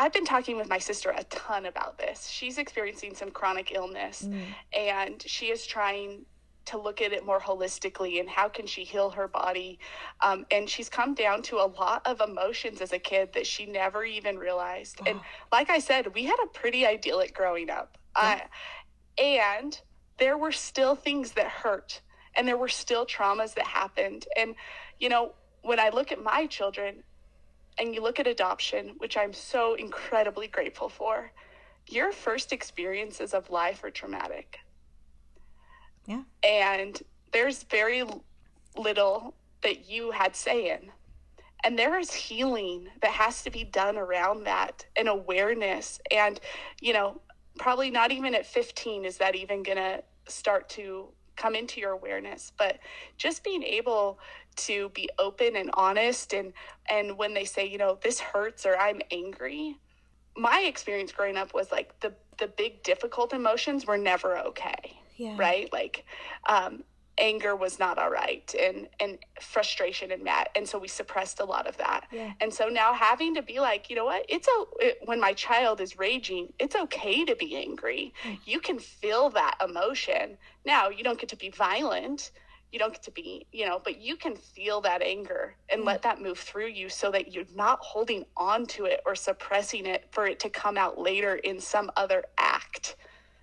I've 0.00 0.14
been 0.14 0.24
talking 0.24 0.56
with 0.56 0.66
my 0.66 0.78
sister 0.78 1.10
a 1.10 1.24
ton 1.24 1.66
about 1.66 1.98
this. 1.98 2.26
She's 2.26 2.56
experiencing 2.56 3.14
some 3.14 3.30
chronic 3.30 3.70
illness 3.72 4.26
and 4.72 5.22
she 5.26 5.50
is 5.50 5.66
trying 5.66 6.24
to 6.64 6.78
look 6.78 7.02
at 7.02 7.12
it 7.12 7.26
more 7.26 7.38
holistically 7.38 8.18
and 8.18 8.26
how 8.26 8.48
can 8.48 8.66
she 8.66 8.82
heal 8.82 9.10
her 9.10 9.28
body. 9.28 9.78
Um, 10.22 10.46
and 10.50 10.70
she's 10.70 10.88
come 10.88 11.12
down 11.12 11.42
to 11.42 11.56
a 11.56 11.68
lot 11.78 12.00
of 12.06 12.22
emotions 12.22 12.80
as 12.80 12.94
a 12.94 12.98
kid 12.98 13.34
that 13.34 13.46
she 13.46 13.66
never 13.66 14.02
even 14.02 14.38
realized. 14.38 15.00
And 15.06 15.20
like 15.52 15.68
i 15.68 15.78
said 15.78 16.14
we 16.14 16.24
had 16.24 16.36
a 16.42 16.46
pretty 16.46 16.86
idyllic 16.86 17.34
growing 17.34 17.68
up. 17.68 17.98
Uh, 18.16 18.38
and 19.18 19.78
there 20.18 20.38
were 20.38 20.52
still 20.52 20.94
things 20.96 21.32
that 21.32 21.48
hurt 21.48 22.00
and 22.34 22.48
there 22.48 22.56
were 22.56 22.68
still 22.68 23.04
traumas 23.04 23.52
that 23.54 23.66
happened. 23.66 24.24
And 24.34 24.54
you 24.98 25.10
know 25.10 25.34
when 25.62 25.78
i 25.78 25.90
look 25.90 26.10
at 26.10 26.22
my 26.22 26.46
children 26.46 27.02
and 27.78 27.94
you 27.94 28.02
look 28.02 28.20
at 28.20 28.26
adoption 28.26 28.94
which 28.98 29.16
i'm 29.16 29.32
so 29.32 29.74
incredibly 29.74 30.46
grateful 30.46 30.88
for 30.88 31.32
your 31.88 32.12
first 32.12 32.52
experiences 32.52 33.34
of 33.34 33.48
life 33.50 33.82
are 33.84 33.90
traumatic 33.90 34.58
Yeah. 36.06 36.22
and 36.44 37.00
there's 37.32 37.62
very 37.64 38.04
little 38.76 39.34
that 39.62 39.88
you 39.88 40.10
had 40.10 40.34
say 40.34 40.70
in. 40.70 40.90
And 41.62 41.78
there 41.78 41.98
is 41.98 42.12
healing 42.12 42.88
that 43.02 43.10
has 43.10 43.42
to 43.42 43.50
be 43.50 43.64
done 43.64 43.96
around 43.98 44.44
that 44.44 44.86
and 44.96 45.08
awareness. 45.08 46.00
And, 46.10 46.40
you 46.80 46.92
know, 46.94 47.20
probably 47.58 47.90
not 47.90 48.12
even 48.12 48.34
at 48.34 48.46
15 48.46 49.04
is 49.04 49.18
that 49.18 49.34
even 49.36 49.62
going 49.62 49.76
to 49.76 50.02
start 50.26 50.68
to 50.70 51.08
come 51.36 51.54
into 51.54 51.80
your 51.80 51.90
awareness. 51.92 52.52
But 52.56 52.78
just 53.18 53.44
being 53.44 53.62
able 53.62 54.18
to 54.66 54.88
be 54.90 55.08
open 55.18 55.56
and 55.56 55.70
honest 55.74 56.32
and 56.34 56.52
and 56.88 57.16
when 57.16 57.34
they 57.34 57.44
say, 57.44 57.66
you 57.66 57.78
know, 57.78 57.98
this 58.02 58.18
hurts 58.20 58.66
or 58.66 58.76
I'm 58.76 59.00
angry, 59.10 59.76
my 60.36 60.60
experience 60.66 61.12
growing 61.12 61.36
up 61.36 61.54
was 61.54 61.70
like 61.72 61.98
the 62.00 62.12
the 62.38 62.48
big 62.48 62.82
difficult 62.82 63.32
emotions 63.32 63.86
were 63.86 63.98
never 63.98 64.38
okay 64.38 64.98
Yeah. 65.16 65.36
right? 65.38 65.72
Like 65.72 66.04
um 66.48 66.84
anger 67.18 67.54
was 67.54 67.78
not 67.78 67.98
all 67.98 68.08
right 68.10 68.54
and 68.58 68.88
and 68.98 69.18
frustration 69.42 70.10
and 70.10 70.24
mad 70.24 70.48
and 70.56 70.66
so 70.66 70.78
we 70.78 70.88
suppressed 70.88 71.38
a 71.40 71.44
lot 71.44 71.66
of 71.66 71.76
that. 71.76 72.06
Yeah. 72.10 72.32
and 72.40 72.52
so 72.54 72.68
now 72.68 72.94
having 72.94 73.34
to 73.34 73.42
be 73.42 73.60
like 73.60 73.90
you 73.90 73.96
know 73.96 74.06
what? 74.06 74.24
It's 74.28 74.48
a 74.48 74.64
it, 74.86 74.98
when 75.04 75.20
my 75.20 75.32
child 75.34 75.80
is 75.80 75.98
raging 75.98 76.52
it's 76.58 76.76
okay 76.76 77.24
to 77.26 77.36
be 77.36 77.56
angry. 77.56 78.14
You 78.46 78.60
can 78.60 78.78
feel 78.78 79.28
that 79.30 79.56
emotion. 79.62 80.38
Now 80.64 80.88
you 80.88 81.02
don't 81.04 81.18
get 81.18 81.28
to 81.30 81.36
be 81.36 81.50
violent 81.50 82.30
you 82.72 82.78
don't 82.78 82.92
get 82.92 83.02
to 83.02 83.10
be 83.10 83.46
you 83.52 83.66
know 83.66 83.80
but 83.82 84.00
you 84.00 84.16
can 84.16 84.34
feel 84.36 84.80
that 84.80 85.02
anger 85.02 85.54
and 85.68 85.82
mm. 85.82 85.86
let 85.86 86.02
that 86.02 86.20
move 86.20 86.38
through 86.38 86.68
you 86.68 86.88
so 86.88 87.10
that 87.10 87.32
you're 87.32 87.44
not 87.54 87.78
holding 87.80 88.24
on 88.36 88.66
to 88.66 88.84
it 88.84 89.00
or 89.06 89.14
suppressing 89.14 89.86
it 89.86 90.06
for 90.10 90.26
it 90.26 90.38
to 90.38 90.48
come 90.48 90.76
out 90.76 90.98
later 90.98 91.36
in 91.36 91.60
some 91.60 91.90
other 91.96 92.24
act 92.38 92.96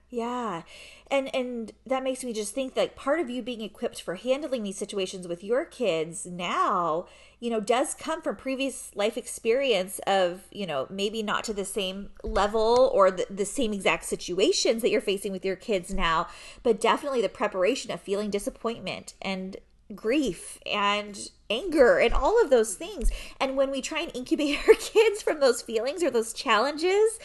Yeah. 0.10 0.64
And 1.12 1.34
and 1.36 1.74
that 1.86 2.04
makes 2.04 2.24
me 2.24 2.32
just 2.32 2.54
think 2.54 2.76
that 2.76 2.96
part 2.96 3.20
of 3.20 3.30
you 3.30 3.42
being 3.42 3.62
equipped 3.62 4.02
for 4.02 4.16
handling 4.16 4.64
these 4.64 4.78
situations 4.78 5.28
with 5.28 5.44
your 5.44 5.66
kids 5.66 6.26
now, 6.26 7.08
you 7.42 7.50
know, 7.50 7.60
does 7.60 7.94
come 7.94 8.22
from 8.22 8.38
previous 8.38 8.92
life 8.96 9.18
experience 9.18 10.00
of, 10.08 10.44
you 10.52 10.66
know, 10.66 10.88
maybe 10.90 11.22
not 11.24 11.44
to 11.46 11.54
the 11.54 11.66
same 11.66 12.10
level 12.24 12.90
or 12.94 13.12
the, 13.12 13.26
the 13.30 13.46
same 13.46 13.74
exact 13.74 14.06
situations 14.06 14.82
that 14.82 14.90
you're 14.90 15.02
facing 15.02 15.34
with 15.34 15.44
your 15.44 15.58
kids 15.58 15.94
now, 15.94 16.28
but 16.64 16.80
definitely 16.80 17.22
the 17.22 17.30
preparation 17.30 17.92
of 17.92 18.00
feeling 18.00 18.30
disappointment 18.30 19.14
and 19.22 19.58
grief 19.96 20.60
and 20.66 21.30
anger 21.50 21.98
and 21.98 22.14
all 22.14 22.42
of 22.42 22.50
those 22.50 22.76
things. 22.76 23.12
And 23.40 23.56
when 23.56 23.72
we 23.72 23.82
try 23.82 24.02
and 24.02 24.16
incubate 24.16 24.60
our 24.68 24.74
kids 24.74 25.22
from 25.22 25.40
those 25.40 25.62
feelings 25.62 26.04
or 26.04 26.10
those 26.10 26.34
challenges, 26.34 27.20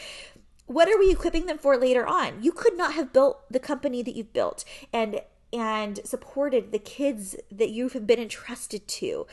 what 0.65 0.87
are 0.89 0.97
we 0.97 1.11
equipping 1.11 1.45
them 1.45 1.57
for 1.57 1.77
later 1.77 2.05
on? 2.07 2.41
You 2.41 2.51
could 2.51 2.77
not 2.77 2.93
have 2.93 3.13
built 3.13 3.41
the 3.51 3.59
company 3.59 4.01
that 4.03 4.15
you've 4.15 4.33
built 4.33 4.63
and 4.91 5.21
and 5.51 5.99
supported 6.03 6.71
the 6.71 6.79
kids 6.79 7.35
that 7.51 7.69
you've 7.69 8.07
been 8.07 8.19
entrusted 8.19 8.87
to. 8.87 9.27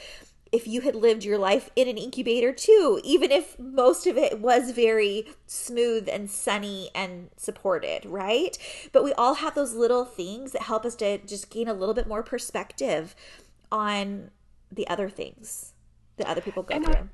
If 0.52 0.66
you 0.66 0.80
had 0.82 0.94
lived 0.96 1.24
your 1.24 1.38
life 1.38 1.70
in 1.76 1.86
an 1.88 1.96
incubator 1.96 2.52
too 2.52 3.00
even 3.04 3.30
if 3.30 3.56
most 3.58 4.06
of 4.06 4.16
it 4.18 4.40
was 4.40 4.72
very 4.72 5.26
smooth 5.46 6.08
and 6.08 6.28
sunny 6.28 6.90
and 6.94 7.30
supported 7.36 8.04
right? 8.04 8.58
But 8.92 9.04
we 9.04 9.12
all 9.12 9.34
have 9.34 9.54
those 9.54 9.74
little 9.74 10.04
things 10.04 10.50
that 10.52 10.62
help 10.62 10.84
us 10.84 10.96
to 10.96 11.18
just 11.18 11.50
gain 11.50 11.68
a 11.68 11.72
little 11.74 11.94
bit 11.94 12.08
more 12.08 12.24
perspective 12.24 13.14
on 13.70 14.30
the 14.72 14.88
other 14.88 15.08
things 15.08 15.72
that 16.16 16.26
other 16.26 16.40
people 16.40 16.64
go 16.64 16.74
And 16.74 16.84
through. 16.84 16.94
I- 16.94 17.04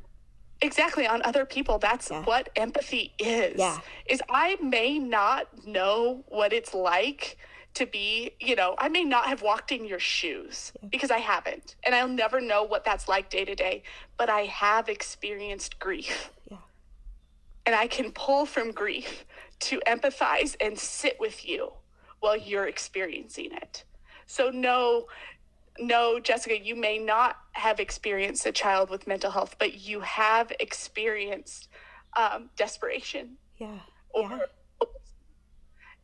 exactly 0.62 1.07
on 1.07 1.22
other 1.22 1.44
people 1.44 1.78
that's 1.78 2.11
Yeah. 2.11 2.22
what 2.24 2.48
empathy 2.57 3.12
is 3.18 3.59
Yeah. 3.59 3.78
is 4.07 4.22
i 4.30 4.57
may 4.62 4.98
not 4.98 5.66
know 5.66 6.24
what 6.28 6.52
it's 6.52 6.72
like 6.74 7.36
to 7.74 7.84
be 7.86 8.32
you 8.40 8.57
know 8.57 8.74
i 8.78 8.88
may 8.88 9.04
not 9.04 9.26
have 9.26 9.42
walked 9.42 9.70
in 9.70 9.84
your 9.84 9.98
shoes 9.98 10.72
because 10.90 11.11
i 11.11 11.18
haven't 11.18 11.76
and 11.84 11.94
i'll 11.94 12.09
never 12.09 12.40
know 12.40 12.62
what 12.62 12.84
that's 12.84 13.07
like 13.07 13.28
day 13.28 13.44
to 13.44 13.54
day 13.54 13.82
but 14.16 14.30
i 14.30 14.42
have 14.42 14.88
experienced 14.88 15.78
grief 15.78 16.30
yeah 16.50 16.57
and 17.66 17.74
I 17.74 17.88
can 17.88 18.12
pull 18.12 18.46
from 18.46 18.70
grief 18.70 19.24
to 19.59 19.80
empathize 19.88 20.54
and 20.61 20.78
sit 20.78 21.16
with 21.18 21.44
you 21.48 21.72
while 22.20 22.36
you're 22.36 22.68
experiencing 22.68 23.50
it. 23.52 23.82
So 24.26 24.50
no 24.50 25.07
no 25.79 26.18
Jessica, 26.20 26.59
you 26.59 26.74
may 26.74 26.99
not 26.99 27.37
have 27.53 27.81
experienced 27.81 28.47
a 28.47 28.53
child 28.53 28.91
with 28.91 29.07
mental 29.07 29.31
health, 29.31 29.57
but 29.59 29.74
you 29.74 30.01
have 30.01 30.53
experienced 30.61 31.68
um, 32.16 32.51
desperation 32.57 33.37
yeah 33.59 33.79
or 34.11 34.29
yeah 34.31 34.39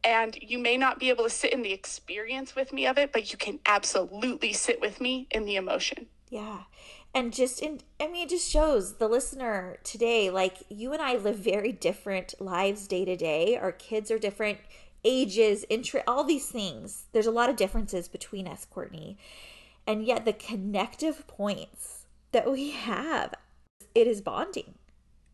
and 0.04 0.36
you 0.40 0.58
may 0.58 0.76
not 0.76 0.98
be 0.98 1.10
able 1.10 1.24
to 1.24 1.30
sit 1.30 1.52
in 1.52 1.62
the 1.62 1.72
experience 1.72 2.56
with 2.56 2.72
me 2.72 2.86
of 2.86 2.98
it, 2.98 3.12
but 3.12 3.30
you 3.30 3.38
can 3.38 3.60
absolutely 3.66 4.52
sit 4.52 4.80
with 4.80 5.00
me 5.00 5.28
in 5.30 5.44
the 5.44 5.56
emotion. 5.56 6.06
Yeah. 6.28 6.62
And 7.14 7.32
just 7.32 7.60
in 7.60 7.80
I 8.00 8.08
mean 8.08 8.26
it 8.26 8.30
just 8.30 8.50
shows 8.50 8.96
the 8.96 9.08
listener 9.08 9.78
today 9.84 10.30
like 10.30 10.56
you 10.68 10.92
and 10.92 11.02
I 11.02 11.16
live 11.16 11.38
very 11.38 11.70
different 11.70 12.34
lives 12.40 12.86
day 12.86 13.04
to 13.04 13.16
day. 13.16 13.56
Our 13.56 13.72
kids 13.72 14.10
are 14.10 14.18
different 14.18 14.58
ages, 15.04 15.64
interest, 15.68 16.04
all 16.08 16.24
these 16.24 16.46
things. 16.46 17.04
There's 17.12 17.26
a 17.26 17.32
lot 17.32 17.50
of 17.50 17.56
differences 17.56 18.08
between 18.08 18.48
us, 18.48 18.64
Courtney. 18.64 19.18
And 19.86 20.04
yet 20.04 20.24
the 20.24 20.32
connective 20.32 21.26
points 21.26 22.06
that 22.32 22.50
we 22.50 22.70
have 22.70 23.34
it 23.94 24.06
is 24.06 24.20
bonding. 24.20 24.74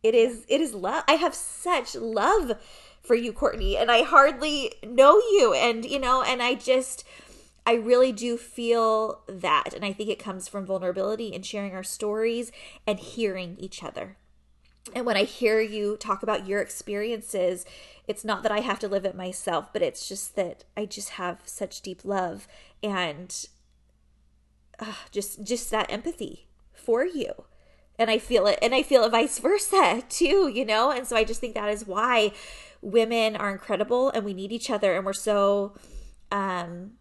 It 0.03 0.15
is 0.15 0.45
it 0.47 0.61
is 0.61 0.73
love. 0.73 1.03
I 1.07 1.13
have 1.13 1.35
such 1.35 1.95
love 1.95 2.57
for 3.01 3.15
you, 3.15 3.33
Courtney, 3.33 3.77
and 3.77 3.91
I 3.91 4.03
hardly 4.03 4.73
know 4.85 5.17
you 5.17 5.53
and 5.53 5.85
you 5.85 5.99
know 5.99 6.21
and 6.21 6.41
I 6.41 6.55
just 6.55 7.03
I 7.65 7.73
really 7.73 8.11
do 8.11 8.37
feel 8.37 9.21
that. 9.27 9.73
And 9.73 9.85
I 9.85 9.93
think 9.93 10.09
it 10.09 10.19
comes 10.19 10.47
from 10.47 10.65
vulnerability 10.65 11.35
and 11.35 11.45
sharing 11.45 11.73
our 11.75 11.83
stories 11.83 12.51
and 12.87 12.99
hearing 12.99 13.55
each 13.59 13.83
other. 13.83 14.17
And 14.95 15.05
when 15.05 15.17
I 15.17 15.23
hear 15.23 15.61
you 15.61 15.97
talk 15.97 16.23
about 16.23 16.47
your 16.47 16.61
experiences, 16.61 17.65
it's 18.07 18.25
not 18.25 18.41
that 18.43 18.51
I 18.51 18.61
have 18.61 18.79
to 18.79 18.87
live 18.87 19.05
it 19.05 19.15
myself, 19.15 19.71
but 19.71 19.83
it's 19.83 20.07
just 20.07 20.35
that 20.35 20.63
I 20.75 20.85
just 20.85 21.09
have 21.11 21.41
such 21.45 21.81
deep 21.81 22.03
love 22.03 22.47
and 22.81 23.45
uh, 24.79 24.93
just 25.11 25.43
just 25.43 25.69
that 25.71 25.91
empathy 25.91 26.47
for 26.73 27.05
you. 27.05 27.31
And 27.97 28.09
I 28.09 28.17
feel 28.17 28.47
it 28.47 28.59
and 28.61 28.73
I 28.73 28.83
feel 28.83 29.03
it 29.03 29.11
vice 29.11 29.39
versa 29.39 30.03
too, 30.09 30.47
you 30.47 30.65
know? 30.65 30.91
And 30.91 31.07
so 31.07 31.15
I 31.15 31.23
just 31.23 31.41
think 31.41 31.55
that 31.55 31.69
is 31.69 31.85
why 31.85 32.31
women 32.81 33.35
are 33.35 33.51
incredible 33.51 34.09
and 34.09 34.23
we 34.23 34.33
need 34.33 34.51
each 34.51 34.69
other 34.69 34.95
and 34.95 35.05
we're 35.05 35.11
so 35.11 35.75
um 36.31 36.91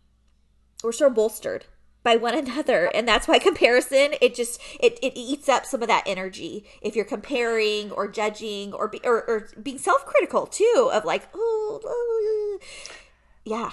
we're 0.82 0.90
so 0.90 1.08
bolstered 1.08 1.66
by 2.02 2.16
one 2.16 2.36
another 2.36 2.90
and 2.94 3.06
that's 3.06 3.28
why 3.28 3.38
comparison 3.38 4.14
it 4.20 4.34
just 4.34 4.60
it, 4.80 4.98
it 5.02 5.12
eats 5.14 5.48
up 5.48 5.64
some 5.64 5.80
of 5.80 5.86
that 5.86 6.02
energy 6.04 6.64
if 6.82 6.96
you're 6.96 7.04
comparing 7.04 7.92
or 7.92 8.08
judging 8.08 8.72
or 8.72 8.88
be, 8.88 9.00
or, 9.04 9.22
or 9.28 9.48
being 9.62 9.78
self-critical 9.78 10.46
too 10.46 10.90
of 10.92 11.04
like 11.04 11.28
oh 11.32 12.58
yeah 13.44 13.70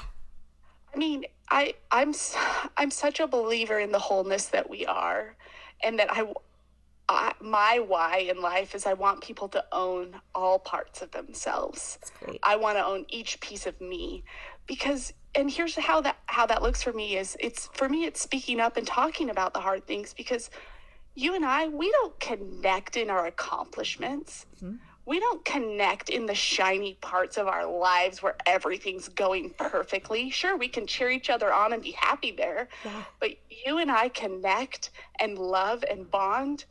I 0.95 0.97
mean, 0.97 1.25
I 1.49 1.75
I'm 1.91 2.13
I'm 2.77 2.91
such 2.91 3.19
a 3.19 3.27
believer 3.27 3.79
in 3.79 3.91
the 3.91 3.99
wholeness 3.99 4.47
that 4.47 4.69
we 4.69 4.85
are, 4.85 5.35
and 5.83 5.99
that 5.99 6.11
I 6.11 6.25
I, 7.07 7.33
my 7.39 7.79
why 7.79 8.17
in 8.29 8.41
life 8.41 8.73
is 8.73 8.85
I 8.85 8.93
want 8.93 9.21
people 9.21 9.47
to 9.49 9.63
own 9.71 10.15
all 10.33 10.57
parts 10.57 11.01
of 11.01 11.11
themselves. 11.11 11.99
I 12.41 12.55
want 12.55 12.77
to 12.77 12.85
own 12.85 13.05
each 13.09 13.39
piece 13.41 13.67
of 13.67 13.79
me 13.79 14.23
because 14.65 15.13
and 15.35 15.51
here's 15.51 15.75
how 15.75 16.01
that 16.01 16.17
how 16.25 16.45
that 16.47 16.63
looks 16.63 16.81
for 16.81 16.93
me 16.93 17.17
is 17.17 17.37
it's 17.39 17.69
for 17.73 17.89
me 17.89 18.05
it's 18.05 18.21
speaking 18.21 18.59
up 18.59 18.77
and 18.77 18.87
talking 18.87 19.29
about 19.29 19.53
the 19.53 19.59
hard 19.59 19.85
things 19.85 20.13
because 20.13 20.49
you 21.13 21.35
and 21.35 21.45
I 21.45 21.67
we 21.67 21.91
don't 21.91 22.19
connect 22.19 22.97
in 22.97 23.09
our 23.09 23.27
accomplishments. 23.27 24.45
Mm-hmm. 24.57 24.75
We 25.05 25.19
don't 25.19 25.45
connect 25.45 26.09
in 26.09 26.25
the 26.25 26.33
shiny 26.33 26.95
parts 26.95 27.37
of 27.37 27.47
our 27.47 27.65
lives 27.65 28.23
where 28.23 28.35
everything's 28.45 29.07
going 29.07 29.51
perfectly. 29.51 30.31
Sure, 30.31 30.57
we 30.57 30.67
can 30.67 30.87
cheer 30.87 31.11
each 31.11 31.29
other 31.29 31.53
on 31.53 31.73
and 31.73 31.83
be 31.83 31.91
happy 31.91 32.31
there. 32.31 32.69
Yeah. 32.83 33.03
But 33.19 33.31
you 33.49 33.77
and 33.77 33.91
I 33.91 34.09
connect 34.09 34.91
and 35.19 35.37
love 35.37 35.83
and 35.89 36.09
bond 36.09 36.65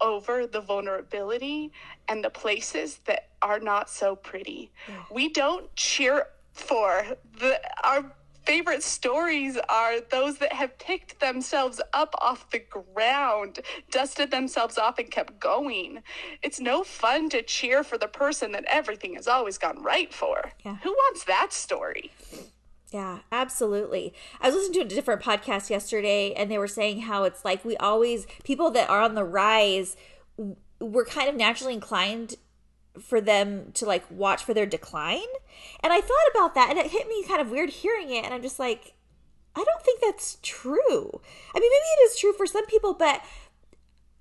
over 0.00 0.46
the 0.46 0.60
vulnerability 0.60 1.72
and 2.08 2.22
the 2.24 2.30
places 2.30 2.98
that 3.06 3.28
are 3.42 3.58
not 3.58 3.88
so 3.88 4.16
pretty. 4.16 4.70
Yeah. 4.88 4.94
We 5.10 5.30
don't 5.30 5.74
cheer 5.76 6.26
for 6.52 7.04
the 7.38 7.60
our 7.84 8.12
favorite 8.50 8.82
stories 8.82 9.56
are 9.68 10.00
those 10.10 10.38
that 10.38 10.52
have 10.52 10.76
picked 10.76 11.20
themselves 11.20 11.80
up 11.92 12.12
off 12.18 12.50
the 12.50 12.58
ground, 12.58 13.60
dusted 13.92 14.32
themselves 14.32 14.76
off, 14.76 14.98
and 14.98 15.08
kept 15.08 15.38
going. 15.38 16.02
It's 16.42 16.58
no 16.58 16.82
fun 16.82 17.28
to 17.28 17.42
cheer 17.42 17.84
for 17.84 17.96
the 17.96 18.08
person 18.08 18.50
that 18.50 18.64
everything 18.66 19.14
has 19.14 19.28
always 19.28 19.56
gone 19.56 19.80
right 19.84 20.12
for. 20.12 20.50
Yeah. 20.64 20.78
Who 20.82 20.90
wants 20.90 21.22
that 21.26 21.52
story? 21.52 22.10
Yeah, 22.90 23.20
absolutely. 23.30 24.14
I 24.40 24.48
was 24.48 24.56
listening 24.56 24.80
to 24.80 24.92
a 24.92 24.96
different 24.96 25.22
podcast 25.22 25.70
yesterday 25.70 26.34
and 26.34 26.50
they 26.50 26.58
were 26.58 26.66
saying 26.66 27.02
how 27.02 27.22
it's 27.22 27.44
like 27.44 27.64
we 27.64 27.76
always, 27.76 28.26
people 28.42 28.72
that 28.72 28.90
are 28.90 29.00
on 29.00 29.14
the 29.14 29.22
rise, 29.22 29.96
we're 30.80 31.04
kind 31.04 31.28
of 31.28 31.36
naturally 31.36 31.74
inclined 31.74 32.34
for 32.98 33.20
them 33.20 33.72
to 33.74 33.86
like 33.86 34.04
watch 34.10 34.44
for 34.44 34.54
their 34.54 34.66
decline. 34.66 35.28
And 35.82 35.92
I 35.92 36.00
thought 36.00 36.30
about 36.34 36.54
that 36.54 36.70
and 36.70 36.78
it 36.78 36.90
hit 36.90 37.08
me 37.08 37.24
kind 37.26 37.40
of 37.40 37.50
weird 37.50 37.70
hearing 37.70 38.10
it. 38.10 38.24
And 38.24 38.34
I'm 38.34 38.42
just 38.42 38.58
like, 38.58 38.94
I 39.54 39.64
don't 39.64 39.82
think 39.82 40.00
that's 40.00 40.38
true. 40.42 41.20
I 41.54 41.60
mean, 41.60 41.70
maybe 41.70 41.86
it 41.98 42.10
is 42.10 42.18
true 42.18 42.32
for 42.32 42.46
some 42.46 42.66
people, 42.66 42.94
but 42.94 43.22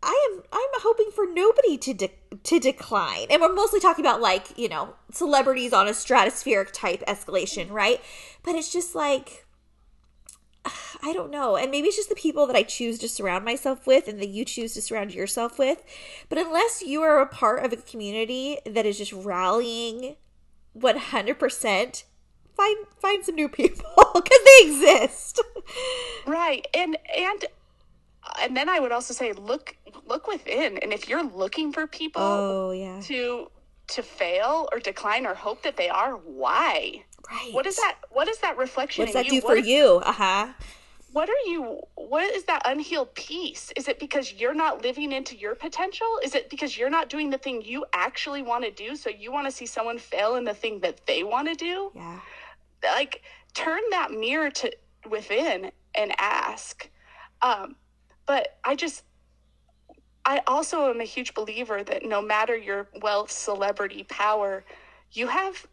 I 0.01 0.31
am 0.31 0.43
I'm 0.51 0.81
hoping 0.81 1.11
for 1.13 1.25
nobody 1.25 1.77
to 1.77 1.93
de- 1.93 2.11
to 2.43 2.59
decline. 2.59 3.27
And 3.29 3.41
we're 3.41 3.53
mostly 3.53 3.79
talking 3.79 4.05
about 4.05 4.21
like, 4.21 4.57
you 4.57 4.69
know, 4.69 4.95
celebrities 5.11 5.73
on 5.73 5.87
a 5.87 5.91
stratospheric 5.91 6.71
type 6.71 7.03
escalation, 7.07 7.69
right? 7.69 8.01
But 8.43 8.55
it's 8.55 8.71
just 8.71 8.95
like 8.95 9.45
I 11.01 11.13
don't 11.13 11.31
know. 11.31 11.55
And 11.55 11.71
maybe 11.71 11.87
it's 11.87 11.97
just 11.97 12.09
the 12.09 12.15
people 12.15 12.47
that 12.47 12.55
I 12.55 12.63
choose 12.63 12.99
to 12.99 13.09
surround 13.09 13.45
myself 13.45 13.87
with 13.87 14.07
and 14.07 14.19
that 14.19 14.29
you 14.29 14.45
choose 14.45 14.73
to 14.73 14.81
surround 14.81 15.13
yourself 15.13 15.57
with. 15.57 15.83
But 16.27 16.37
unless 16.37 16.81
you 16.81 17.01
are 17.01 17.21
a 17.21 17.27
part 17.27 17.63
of 17.63 17.73
a 17.73 17.77
community 17.77 18.57
that 18.65 18.85
is 18.85 18.97
just 18.97 19.13
rallying 19.13 20.15
100%, 20.77 22.03
find 22.55 22.85
find 22.99 23.25
some 23.25 23.35
new 23.35 23.47
people 23.49 23.85
cuz 24.13 24.39
they 24.45 24.67
exist. 24.67 25.41
Right. 26.27 26.67
And 26.73 26.97
and 27.15 27.45
and 28.41 28.57
then 28.57 28.69
I 28.69 28.79
would 28.79 28.91
also 28.91 29.13
say 29.13 29.31
look 29.33 29.75
look 30.05 30.27
within 30.27 30.77
and 30.77 30.91
if 30.91 31.07
you're 31.07 31.23
looking 31.23 31.71
for 31.71 31.87
people 31.87 32.21
oh, 32.21 32.71
yeah. 32.71 32.99
to 33.01 33.49
to 33.87 34.03
fail 34.03 34.69
or 34.71 34.79
decline 34.79 35.25
or 35.25 35.33
hope 35.33 35.63
that 35.63 35.77
they 35.77 35.89
are, 35.89 36.13
why? 36.13 37.05
Right. 37.29 37.53
What 37.53 37.65
is 37.65 37.75
that? 37.77 37.97
What 38.09 38.27
is 38.27 38.39
that 38.39 38.57
reflection? 38.57 39.03
What 39.03 39.07
does 39.07 39.13
that 39.13 39.25
you? 39.25 39.41
do 39.41 39.47
for 39.47 39.57
you? 39.57 40.01
Uh 40.03 40.11
huh. 40.11 40.47
What 41.11 41.29
are 41.29 41.49
you? 41.49 41.81
What 41.95 42.33
is 42.35 42.43
that 42.45 42.61
unhealed 42.65 43.13
piece? 43.15 43.71
Is 43.75 43.87
it 43.87 43.99
because 43.99 44.33
you're 44.33 44.53
not 44.53 44.83
living 44.83 45.11
into 45.11 45.35
your 45.35 45.55
potential? 45.55 46.07
Is 46.23 46.35
it 46.35 46.49
because 46.49 46.77
you're 46.77 46.89
not 46.89 47.09
doing 47.09 47.29
the 47.29 47.37
thing 47.37 47.61
you 47.63 47.85
actually 47.93 48.41
want 48.41 48.63
to 48.63 48.71
do? 48.71 48.95
So 48.95 49.09
you 49.09 49.31
want 49.31 49.47
to 49.47 49.51
see 49.51 49.65
someone 49.65 49.97
fail 49.97 50.35
in 50.35 50.43
the 50.43 50.53
thing 50.53 50.79
that 50.81 51.05
they 51.07 51.23
want 51.23 51.47
to 51.47 51.55
do? 51.55 51.91
Yeah. 51.95 52.19
Like 52.83 53.23
turn 53.53 53.81
that 53.91 54.11
mirror 54.11 54.51
to 54.51 54.71
within 55.09 55.71
and 55.95 56.13
ask. 56.19 56.89
Um, 57.41 57.75
but 58.25 58.57
I 58.63 58.75
just 58.75 59.03
I 60.25 60.41
also 60.45 60.89
am 60.89 61.01
a 61.01 61.05
huge 61.05 61.33
believer 61.33 61.83
that 61.83 62.05
no 62.05 62.21
matter 62.21 62.55
your 62.55 62.87
wealth, 63.01 63.31
celebrity, 63.31 64.03
power, 64.03 64.63
you 65.11 65.27
have 65.27 65.65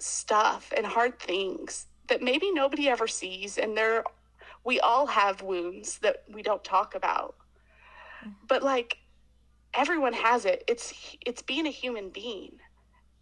stuff 0.00 0.72
and 0.76 0.86
hard 0.86 1.18
things 1.18 1.86
that 2.08 2.22
maybe 2.22 2.50
nobody 2.52 2.88
ever 2.88 3.06
sees 3.06 3.58
and 3.58 3.76
there 3.76 4.04
we 4.64 4.80
all 4.80 5.06
have 5.06 5.42
wounds 5.42 5.98
that 6.00 6.24
we 6.28 6.42
don't 6.42 6.62
talk 6.62 6.94
about. 6.94 7.34
But 8.46 8.62
like 8.62 8.98
everyone 9.72 10.12
has 10.12 10.44
it. 10.44 10.64
It's 10.68 10.92
it's 11.24 11.42
being 11.42 11.66
a 11.66 11.70
human 11.70 12.10
being. 12.10 12.58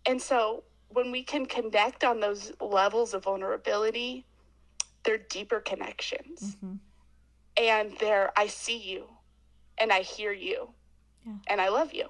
And 0.06 0.20
so 0.20 0.64
when 0.88 1.12
we 1.12 1.22
can 1.22 1.46
connect 1.46 2.02
on 2.02 2.18
those 2.20 2.52
levels 2.60 3.14
of 3.14 3.24
vulnerability 3.24 4.24
they're 5.04 5.18
deeper 5.18 5.60
connections. 5.60 6.56
Mm-hmm. 6.56 6.74
and 7.56 7.92
they're 7.98 8.30
i 8.36 8.46
see 8.46 8.76
you 8.78 9.04
and 9.78 9.92
i 9.92 10.00
hear 10.00 10.32
you 10.32 10.68
yeah. 11.26 11.32
and 11.48 11.60
i 11.60 11.68
love 11.68 11.92
you. 11.92 12.08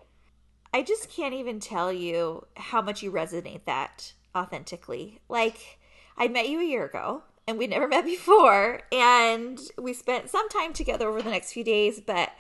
I 0.73 0.83
just 0.83 1.11
can't 1.11 1.33
even 1.35 1.61
tell 1.61 1.93
you 1.93 2.47
how 2.57 2.83
much 2.83 3.03
you 3.03 3.11
resonate 3.11 3.64
that 3.64 4.12
authentically. 4.37 5.20
Like, 5.29 5.79
I 6.16 6.29
met 6.29 6.49
you 6.49 6.61
a 6.61 6.64
year 6.64 6.85
ago 6.85 7.22
and 7.47 7.59
we'd 7.59 7.70
never 7.70 7.89
met 7.89 8.05
before. 8.05 8.83
And 8.93 9.61
we 9.76 9.93
spent 9.93 10.31
some 10.31 10.49
time 10.49 10.72
together 10.72 11.09
over 11.09 11.22
the 11.22 11.31
next 11.31 11.53
few 11.53 11.64
days, 11.64 12.01
but 12.01 12.31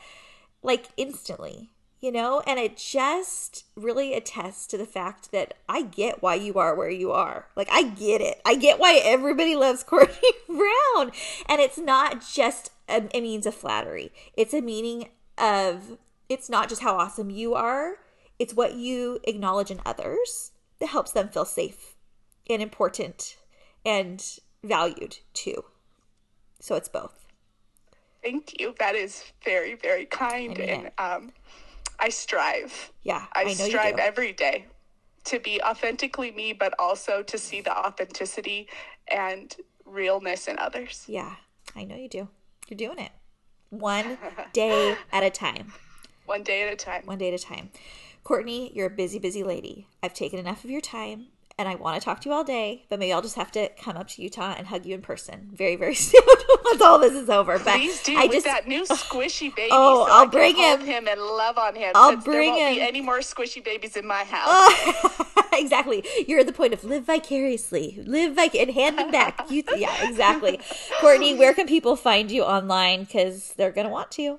like 0.62 0.86
instantly, 0.96 1.70
you 2.00 2.12
know? 2.12 2.42
And 2.46 2.58
it 2.58 2.76
just 2.76 3.64
really 3.74 4.14
attests 4.14 4.66
to 4.68 4.78
the 4.78 4.86
fact 4.86 5.32
that 5.32 5.54
I 5.68 5.82
get 5.82 6.22
why 6.22 6.34
you 6.34 6.54
are 6.54 6.74
where 6.74 6.90
you 6.90 7.10
are. 7.10 7.46
Like, 7.56 7.68
I 7.72 7.82
get 7.82 8.20
it. 8.20 8.40
I 8.44 8.54
get 8.54 8.78
why 8.78 9.00
everybody 9.02 9.56
loves 9.56 9.82
Courtney 9.84 10.30
Brown. 10.46 11.12
And 11.46 11.60
it's 11.60 11.78
not 11.78 12.22
just 12.22 12.70
a, 12.88 13.08
a 13.14 13.20
means 13.20 13.46
of 13.46 13.54
flattery, 13.54 14.12
it's 14.34 14.54
a 14.54 14.60
meaning 14.60 15.08
of, 15.36 15.98
it's 16.28 16.50
not 16.50 16.68
just 16.68 16.82
how 16.82 16.96
awesome 16.96 17.30
you 17.30 17.54
are, 17.54 17.96
it's 18.38 18.54
what 18.54 18.74
you 18.74 19.20
acknowledge 19.24 19.70
in 19.70 19.80
others 19.84 20.52
that 20.80 20.86
helps 20.86 21.12
them 21.12 21.28
feel 21.28 21.44
safe 21.44 21.94
and 22.48 22.62
important 22.62 23.36
and 23.84 24.38
valued 24.62 25.18
too. 25.34 25.64
So 26.60 26.74
it's 26.74 26.88
both. 26.88 27.26
Thank 28.22 28.60
you. 28.60 28.74
That 28.78 28.94
is 28.94 29.24
very, 29.44 29.74
very 29.74 30.06
kind. 30.06 30.58
and 30.58 30.90
um, 30.98 31.32
I 32.00 32.08
strive. 32.08 32.92
Yeah. 33.02 33.26
I, 33.34 33.42
I 33.42 33.52
strive 33.54 33.98
every 33.98 34.32
day 34.32 34.66
to 35.24 35.38
be 35.38 35.60
authentically 35.62 36.32
me, 36.32 36.52
but 36.52 36.74
also 36.78 37.22
to 37.22 37.38
see 37.38 37.60
the 37.60 37.76
authenticity 37.76 38.68
and 39.10 39.54
realness 39.84 40.48
in 40.48 40.58
others. 40.58 41.04
Yeah. 41.06 41.36
I 41.76 41.84
know 41.84 41.96
you 41.96 42.08
do. 42.08 42.28
You're 42.68 42.76
doing 42.76 42.98
it 42.98 43.12
one 43.70 44.18
day 44.52 44.96
at 45.12 45.22
a 45.22 45.30
time. 45.30 45.72
One 46.26 46.42
day 46.42 46.62
at 46.62 46.72
a 46.72 46.76
time. 46.76 47.02
One 47.04 47.18
day 47.18 47.28
at 47.28 47.34
a 47.34 47.42
time. 47.42 47.70
Courtney, 48.28 48.70
you're 48.74 48.88
a 48.88 48.90
busy, 48.90 49.18
busy 49.18 49.42
lady. 49.42 49.86
I've 50.02 50.12
taken 50.12 50.38
enough 50.38 50.62
of 50.62 50.68
your 50.68 50.82
time 50.82 51.28
and 51.58 51.66
I 51.66 51.76
want 51.76 51.98
to 51.98 52.04
talk 52.04 52.20
to 52.20 52.28
you 52.28 52.34
all 52.34 52.44
day, 52.44 52.84
but 52.90 52.98
maybe 52.98 53.10
I'll 53.10 53.22
just 53.22 53.36
have 53.36 53.50
to 53.52 53.70
come 53.80 53.96
up 53.96 54.08
to 54.08 54.22
Utah 54.22 54.54
and 54.54 54.66
hug 54.66 54.84
you 54.84 54.94
in 54.94 55.00
person 55.00 55.48
very, 55.54 55.76
very 55.76 55.94
soon 55.94 56.20
once 56.62 56.82
all 56.82 56.98
this 56.98 57.14
is 57.14 57.30
over. 57.30 57.58
But 57.58 57.76
Please 57.76 58.02
do. 58.02 58.18
I 58.18 58.24
With 58.24 58.32
just 58.32 58.44
that 58.44 58.68
new 58.68 58.84
squishy 58.84 59.50
oh, 59.50 59.56
baby. 59.56 59.70
Oh, 59.72 60.04
so 60.06 60.12
I'll 60.12 60.26
bring 60.26 60.56
him. 60.56 60.82
him 60.82 61.08
and 61.08 61.18
love 61.18 61.56
on 61.56 61.74
him. 61.74 61.92
I'll 61.94 62.16
bring 62.18 62.52
there 62.52 62.64
won't 62.64 62.72
him. 62.72 62.74
Be 62.74 62.82
any 62.82 63.00
more 63.00 63.20
squishy 63.20 63.64
babies 63.64 63.96
in 63.96 64.06
my 64.06 64.24
house? 64.24 64.46
Oh, 64.46 65.46
exactly. 65.54 66.04
You're 66.26 66.40
at 66.40 66.46
the 66.46 66.52
point 66.52 66.74
of 66.74 66.84
live 66.84 67.04
vicariously, 67.04 68.02
live 68.04 68.34
vic 68.34 68.54
and 68.54 68.72
hand 68.72 68.98
them 68.98 69.10
back. 69.10 69.50
You, 69.50 69.62
yeah, 69.74 70.06
exactly. 70.06 70.60
Courtney, 71.00 71.34
where 71.34 71.54
can 71.54 71.66
people 71.66 71.96
find 71.96 72.30
you 72.30 72.42
online? 72.42 73.04
Because 73.04 73.54
they're 73.56 73.72
gonna 73.72 73.88
want 73.88 74.10
to. 74.12 74.38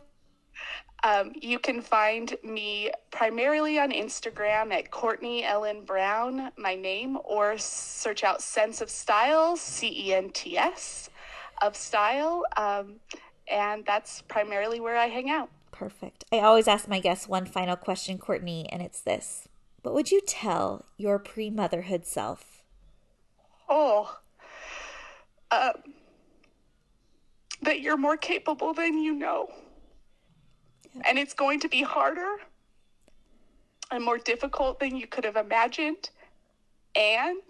Um, 1.04 1.32
you 1.42 1.60
can 1.60 1.82
find 1.82 2.36
me 2.44 2.92
primarily 3.10 3.80
on 3.80 3.92
Instagram 3.92 4.74
at 4.74 4.92
Courtney 4.92 5.46
Ellen 5.46 5.86
Brown, 5.86 6.52
my 6.58 6.76
name, 6.76 7.18
or 7.24 7.58
search 7.58 8.24
out 8.24 8.42
Cents 8.42 8.82
of 8.82 8.90
Style, 8.90 9.56
C 9.56 10.08
E 10.08 10.14
N 10.14 10.30
T 10.32 10.58
S, 10.58 11.10
of 11.62 11.76
Style. 11.76 12.44
Um, 12.58 12.96
and 13.48 13.86
that's 13.86 14.22
primarily 14.24 14.80
where 14.80 14.98
I 14.98 15.08
hang 15.08 15.30
out. 15.30 15.50
Perfect. 15.72 16.26
I 16.32 16.40
always 16.40 16.68
ask 16.68 16.88
my 16.88 17.00
guests 17.00 17.28
one 17.28 17.46
final 17.46 17.78
question, 17.78 18.18
Courtney, 18.18 18.68
and 18.70 18.82
it's 18.82 19.00
this 19.00 19.48
What 19.82 19.94
would 19.94 20.12
you 20.12 20.20
tell 20.28 20.86
your 20.98 21.18
pre 21.18 21.50
motherhood 21.50 22.06
self? 22.06 22.62
Oh, 23.70 24.18
um, 25.52 25.72
that 27.62 27.80
you're 27.82 27.98
more 27.98 28.18
capable 28.18 28.74
than 28.74 28.98
you 29.02 29.16
know. 29.16 29.50
And 31.06 31.18
it's 31.18 31.34
going 31.34 31.60
to 31.62 31.70
be 31.70 31.82
harder 31.82 32.38
and 33.92 34.04
more 34.04 34.18
difficult 34.18 34.80
than 34.80 34.96
you 34.96 35.08
could 35.08 35.26
have 35.26 35.36
imagined, 35.36 36.10
and 36.96 37.42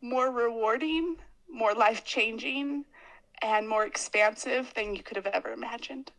more 0.00 0.30
rewarding, 0.30 1.16
more 1.50 1.74
life 1.74 2.04
changing, 2.04 2.84
and 3.42 3.68
more 3.68 3.84
expansive 3.84 4.72
than 4.74 4.94
you 4.94 5.02
could 5.02 5.16
have 5.16 5.26
ever 5.26 5.52
imagined. 5.52 6.10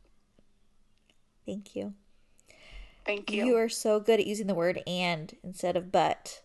Thank 1.45 1.75
you. 1.75 1.93
Thank 3.05 3.31
you. 3.31 3.45
You 3.45 3.57
are 3.57 3.69
so 3.69 3.99
good 3.99 4.19
at 4.19 4.27
using 4.27 4.47
the 4.47 4.53
word 4.53 4.81
and 4.87 5.35
instead 5.43 5.75
of 5.75 5.91
but 5.91 6.41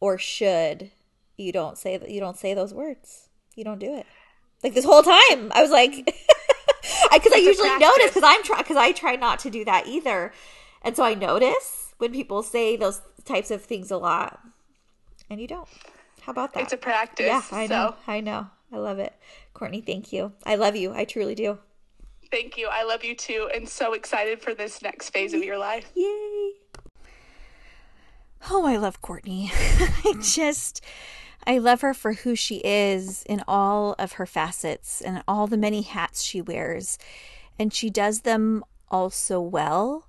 or 0.00 0.18
should. 0.18 0.90
You 1.36 1.52
don't 1.52 1.78
say 1.78 1.96
that. 1.96 2.10
You 2.10 2.20
don't 2.20 2.36
say 2.36 2.54
those 2.54 2.74
words. 2.74 3.28
You 3.54 3.64
don't 3.64 3.78
do 3.78 3.94
it. 3.94 4.06
Like 4.62 4.74
this 4.74 4.84
whole 4.84 5.02
time, 5.02 5.52
I 5.52 5.62
was 5.62 5.70
like, 5.70 5.94
because 7.12 7.32
I, 7.34 7.38
usually 7.38 7.76
notice 7.78 8.08
because 8.08 8.22
I'm 8.24 8.42
try 8.42 8.58
because 8.58 8.76
I 8.76 8.92
try 8.92 9.16
not 9.16 9.38
to 9.40 9.50
do 9.50 9.64
that 9.64 9.86
either, 9.86 10.32
and 10.82 10.96
so 10.96 11.04
I 11.04 11.14
notice 11.14 11.94
when 11.98 12.12
people 12.12 12.42
say 12.42 12.76
those 12.76 13.00
types 13.24 13.50
of 13.50 13.62
things 13.62 13.90
a 13.90 13.96
lot, 13.96 14.40
and 15.30 15.40
you 15.40 15.46
don't. 15.46 15.68
How 16.22 16.32
about 16.32 16.54
that? 16.54 16.64
It's 16.64 16.72
a 16.72 16.76
practice. 16.76 17.26
Yeah, 17.26 17.42
I 17.52 17.66
so. 17.66 17.74
know. 17.74 17.94
I 18.06 18.20
know. 18.20 18.48
I 18.72 18.78
love 18.78 18.98
it. 18.98 19.14
Courtney, 19.54 19.80
thank 19.80 20.12
you. 20.12 20.32
I 20.44 20.56
love 20.56 20.74
you. 20.76 20.92
I 20.92 21.04
truly 21.04 21.34
do. 21.34 21.58
Thank 22.30 22.58
you. 22.58 22.68
I 22.70 22.82
love 22.82 23.04
you 23.04 23.14
too, 23.14 23.48
and 23.54 23.68
so 23.68 23.92
excited 23.92 24.42
for 24.42 24.54
this 24.54 24.82
next 24.82 25.10
phase 25.10 25.32
of 25.32 25.42
your 25.42 25.58
life. 25.58 25.90
Yay. 25.94 26.52
Oh, 28.50 28.64
I 28.66 28.76
love 28.76 29.00
Courtney. 29.00 29.50
I 29.54 30.14
just, 30.20 30.84
I 31.46 31.58
love 31.58 31.80
her 31.82 31.94
for 31.94 32.12
who 32.14 32.34
she 32.34 32.56
is 32.64 33.22
in 33.24 33.42
all 33.46 33.94
of 33.98 34.12
her 34.12 34.26
facets 34.26 35.00
and 35.00 35.22
all 35.28 35.46
the 35.46 35.56
many 35.56 35.82
hats 35.82 36.22
she 36.22 36.40
wears. 36.40 36.98
And 37.58 37.72
she 37.72 37.88
does 37.88 38.22
them 38.22 38.64
all 38.90 39.10
so 39.10 39.40
well. 39.40 40.08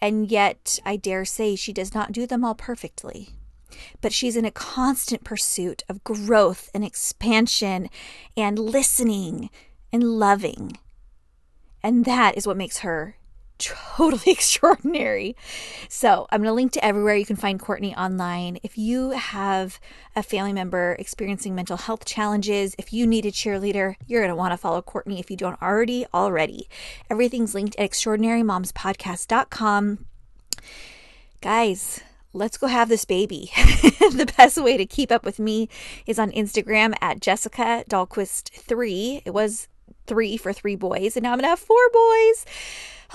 And 0.00 0.30
yet, 0.30 0.78
I 0.84 0.96
dare 0.96 1.24
say 1.24 1.56
she 1.56 1.72
does 1.72 1.94
not 1.94 2.12
do 2.12 2.26
them 2.26 2.44
all 2.44 2.54
perfectly. 2.54 3.30
But 4.00 4.12
she's 4.12 4.36
in 4.36 4.44
a 4.44 4.52
constant 4.52 5.24
pursuit 5.24 5.82
of 5.88 6.04
growth 6.04 6.70
and 6.72 6.84
expansion 6.84 7.88
and 8.36 8.58
listening 8.58 9.50
and 9.92 10.04
loving. 10.04 10.78
And 11.82 12.04
that 12.04 12.36
is 12.36 12.46
what 12.46 12.56
makes 12.56 12.78
her 12.78 13.16
totally 13.64 14.22
extraordinary. 14.32 15.36
So, 15.88 16.26
I'm 16.30 16.40
going 16.40 16.50
to 16.50 16.54
link 16.54 16.72
to 16.72 16.84
everywhere 16.84 17.14
you 17.16 17.26
can 17.26 17.36
find 17.36 17.60
Courtney 17.60 17.94
online. 17.96 18.58
If 18.62 18.78
you 18.78 19.10
have 19.10 19.80
a 20.14 20.22
family 20.22 20.52
member 20.52 20.94
experiencing 20.98 21.54
mental 21.54 21.76
health 21.76 22.04
challenges, 22.04 22.74
if 22.78 22.92
you 22.92 23.06
need 23.06 23.24
a 23.26 23.30
cheerleader, 23.30 23.94
you're 24.06 24.20
going 24.20 24.30
to 24.30 24.36
want 24.36 24.52
to 24.52 24.58
follow 24.58 24.82
Courtney 24.82 25.20
if 25.20 25.30
you 25.30 25.36
don't 25.36 25.62
already 25.62 26.04
already. 26.12 26.68
Everything's 27.10 27.54
linked 27.54 27.76
at 27.76 27.90
extraordinarymomspodcast.com. 27.90 30.06
Guys, 31.40 32.00
let's 32.32 32.58
go 32.58 32.66
have 32.66 32.88
this 32.88 33.04
baby. 33.04 33.52
the 33.54 34.32
best 34.36 34.60
way 34.62 34.76
to 34.76 34.84
keep 34.84 35.12
up 35.12 35.24
with 35.24 35.38
me 35.38 35.68
is 36.06 36.18
on 36.18 36.32
Instagram 36.32 36.94
at 37.00 37.20
Jessica 37.20 37.84
Dahlquist3. 37.88 39.22
It 39.24 39.32
was 39.32 39.68
three 40.06 40.36
for 40.36 40.52
three 40.52 40.76
boys, 40.76 41.16
and 41.16 41.22
now 41.22 41.32
I'm 41.32 41.40
to 41.40 41.46
have 41.46 41.58
four 41.58 41.90
boys. 41.92 42.44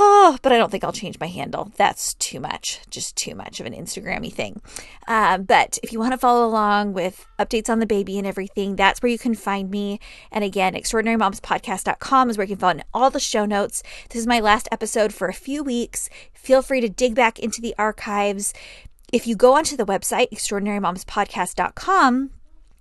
Oh, 0.01 0.37
but 0.41 0.53
I 0.53 0.57
don't 0.57 0.71
think 0.71 0.85
I'll 0.85 0.93
change 0.93 1.19
my 1.19 1.27
handle. 1.27 1.73
That's 1.75 2.13
too 2.13 2.39
much, 2.39 2.79
just 2.89 3.17
too 3.17 3.35
much 3.35 3.59
of 3.59 3.65
an 3.65 3.73
Instagrammy 3.73 4.31
thing. 4.31 4.61
Uh, 5.09 5.37
but 5.39 5.77
if 5.83 5.91
you 5.91 5.99
want 5.99 6.13
to 6.13 6.17
follow 6.17 6.47
along 6.47 6.93
with 6.93 7.27
updates 7.37 7.67
on 7.67 7.79
the 7.79 7.85
baby 7.85 8.17
and 8.17 8.25
everything, 8.25 8.77
that's 8.77 9.01
where 9.01 9.11
you 9.11 9.17
can 9.17 9.35
find 9.35 9.69
me. 9.69 9.99
And 10.31 10.41
again, 10.41 10.73
extraordinarymomspodcast.com 10.73 12.29
is 12.29 12.37
where 12.37 12.45
you 12.45 12.55
can 12.55 12.61
find 12.61 12.85
all 12.93 13.09
the 13.09 13.19
show 13.19 13.43
notes. 13.43 13.83
This 14.09 14.21
is 14.21 14.27
my 14.27 14.39
last 14.39 14.69
episode 14.71 15.13
for 15.13 15.27
a 15.27 15.33
few 15.33 15.65
weeks. 15.65 16.09
Feel 16.33 16.61
free 16.61 16.79
to 16.79 16.87
dig 16.87 17.13
back 17.13 17.37
into 17.37 17.59
the 17.59 17.75
archives. 17.77 18.53
If 19.11 19.27
you 19.27 19.35
go 19.35 19.57
onto 19.57 19.75
the 19.75 19.85
website, 19.85 20.29
extraordinarymomspodcast.com, 20.31 22.29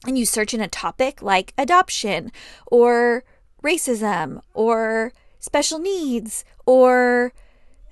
and 0.07 0.19
you 0.19 0.25
search 0.25 0.55
in 0.55 0.61
a 0.61 0.69
topic 0.69 1.21
like 1.21 1.53
adoption 1.59 2.31
or 2.69 3.25
racism 3.65 4.41
or 4.55 5.13
special 5.39 5.79
needs 5.79 6.45
or 6.67 7.33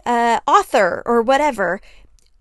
uh, 0.04 0.40
author 0.46 1.02
or 1.06 1.22
whatever. 1.22 1.80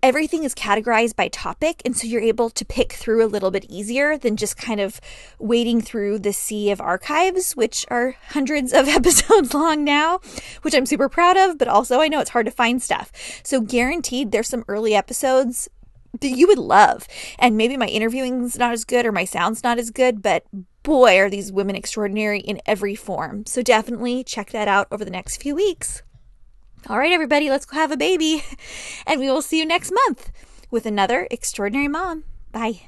Everything 0.02 0.44
is 0.44 0.54
categorized 0.54 1.16
by 1.16 1.26
topic, 1.28 1.82
and 1.84 1.96
so 1.96 2.06
you're 2.06 2.20
able 2.20 2.48
to 2.50 2.64
pick 2.64 2.92
through 2.92 3.24
a 3.24 3.26
little 3.26 3.50
bit 3.50 3.64
easier 3.64 4.16
than 4.16 4.36
just 4.36 4.56
kind 4.56 4.78
of 4.78 5.00
wading 5.38 5.80
through 5.80 6.18
the 6.18 6.32
sea 6.32 6.70
of 6.70 6.80
archives, 6.80 7.56
which 7.56 7.84
are 7.90 8.14
hundreds 8.28 8.72
of 8.72 8.86
episodes 8.98 9.52
long 9.52 9.82
now, 9.82 10.20
which 10.62 10.74
I'm 10.74 10.86
super 10.86 11.08
proud 11.08 11.36
of, 11.36 11.58
but 11.58 11.66
also 11.66 12.00
I 12.00 12.08
know 12.08 12.20
it's 12.20 12.30
hard 12.30 12.46
to 12.46 12.52
find 12.52 12.80
stuff. 12.80 13.10
So, 13.42 13.60
guaranteed, 13.60 14.30
there's 14.30 14.48
some 14.48 14.64
early 14.68 14.94
episodes 14.94 15.68
that 16.20 16.30
you 16.30 16.46
would 16.46 16.58
love. 16.58 17.06
And 17.38 17.56
maybe 17.56 17.76
my 17.76 17.86
interviewing's 17.86 18.58
not 18.58 18.72
as 18.72 18.84
good 18.84 19.06
or 19.06 19.12
my 19.12 19.24
sound's 19.24 19.62
not 19.62 19.78
as 19.78 19.90
good, 19.90 20.22
but 20.22 20.44
boy, 20.86 21.18
are 21.18 21.28
these 21.28 21.50
women 21.50 21.74
extraordinary 21.74 22.38
in 22.38 22.60
every 22.64 22.94
form. 22.94 23.44
So 23.44 23.60
definitely 23.60 24.22
check 24.22 24.50
that 24.52 24.68
out 24.68 24.86
over 24.92 25.04
the 25.04 25.10
next 25.10 25.42
few 25.42 25.56
weeks. 25.56 26.04
All 26.88 26.96
right, 26.96 27.10
everybody, 27.10 27.50
let's 27.50 27.66
go 27.66 27.74
have 27.74 27.90
a 27.90 27.96
baby. 27.96 28.44
And 29.06 29.20
we 29.20 29.28
will 29.28 29.42
see 29.42 29.58
you 29.58 29.66
next 29.66 29.92
month 29.92 30.30
with 30.70 30.86
another 30.86 31.26
extraordinary 31.30 31.88
mom. 31.88 32.24
Bye. 32.52 32.82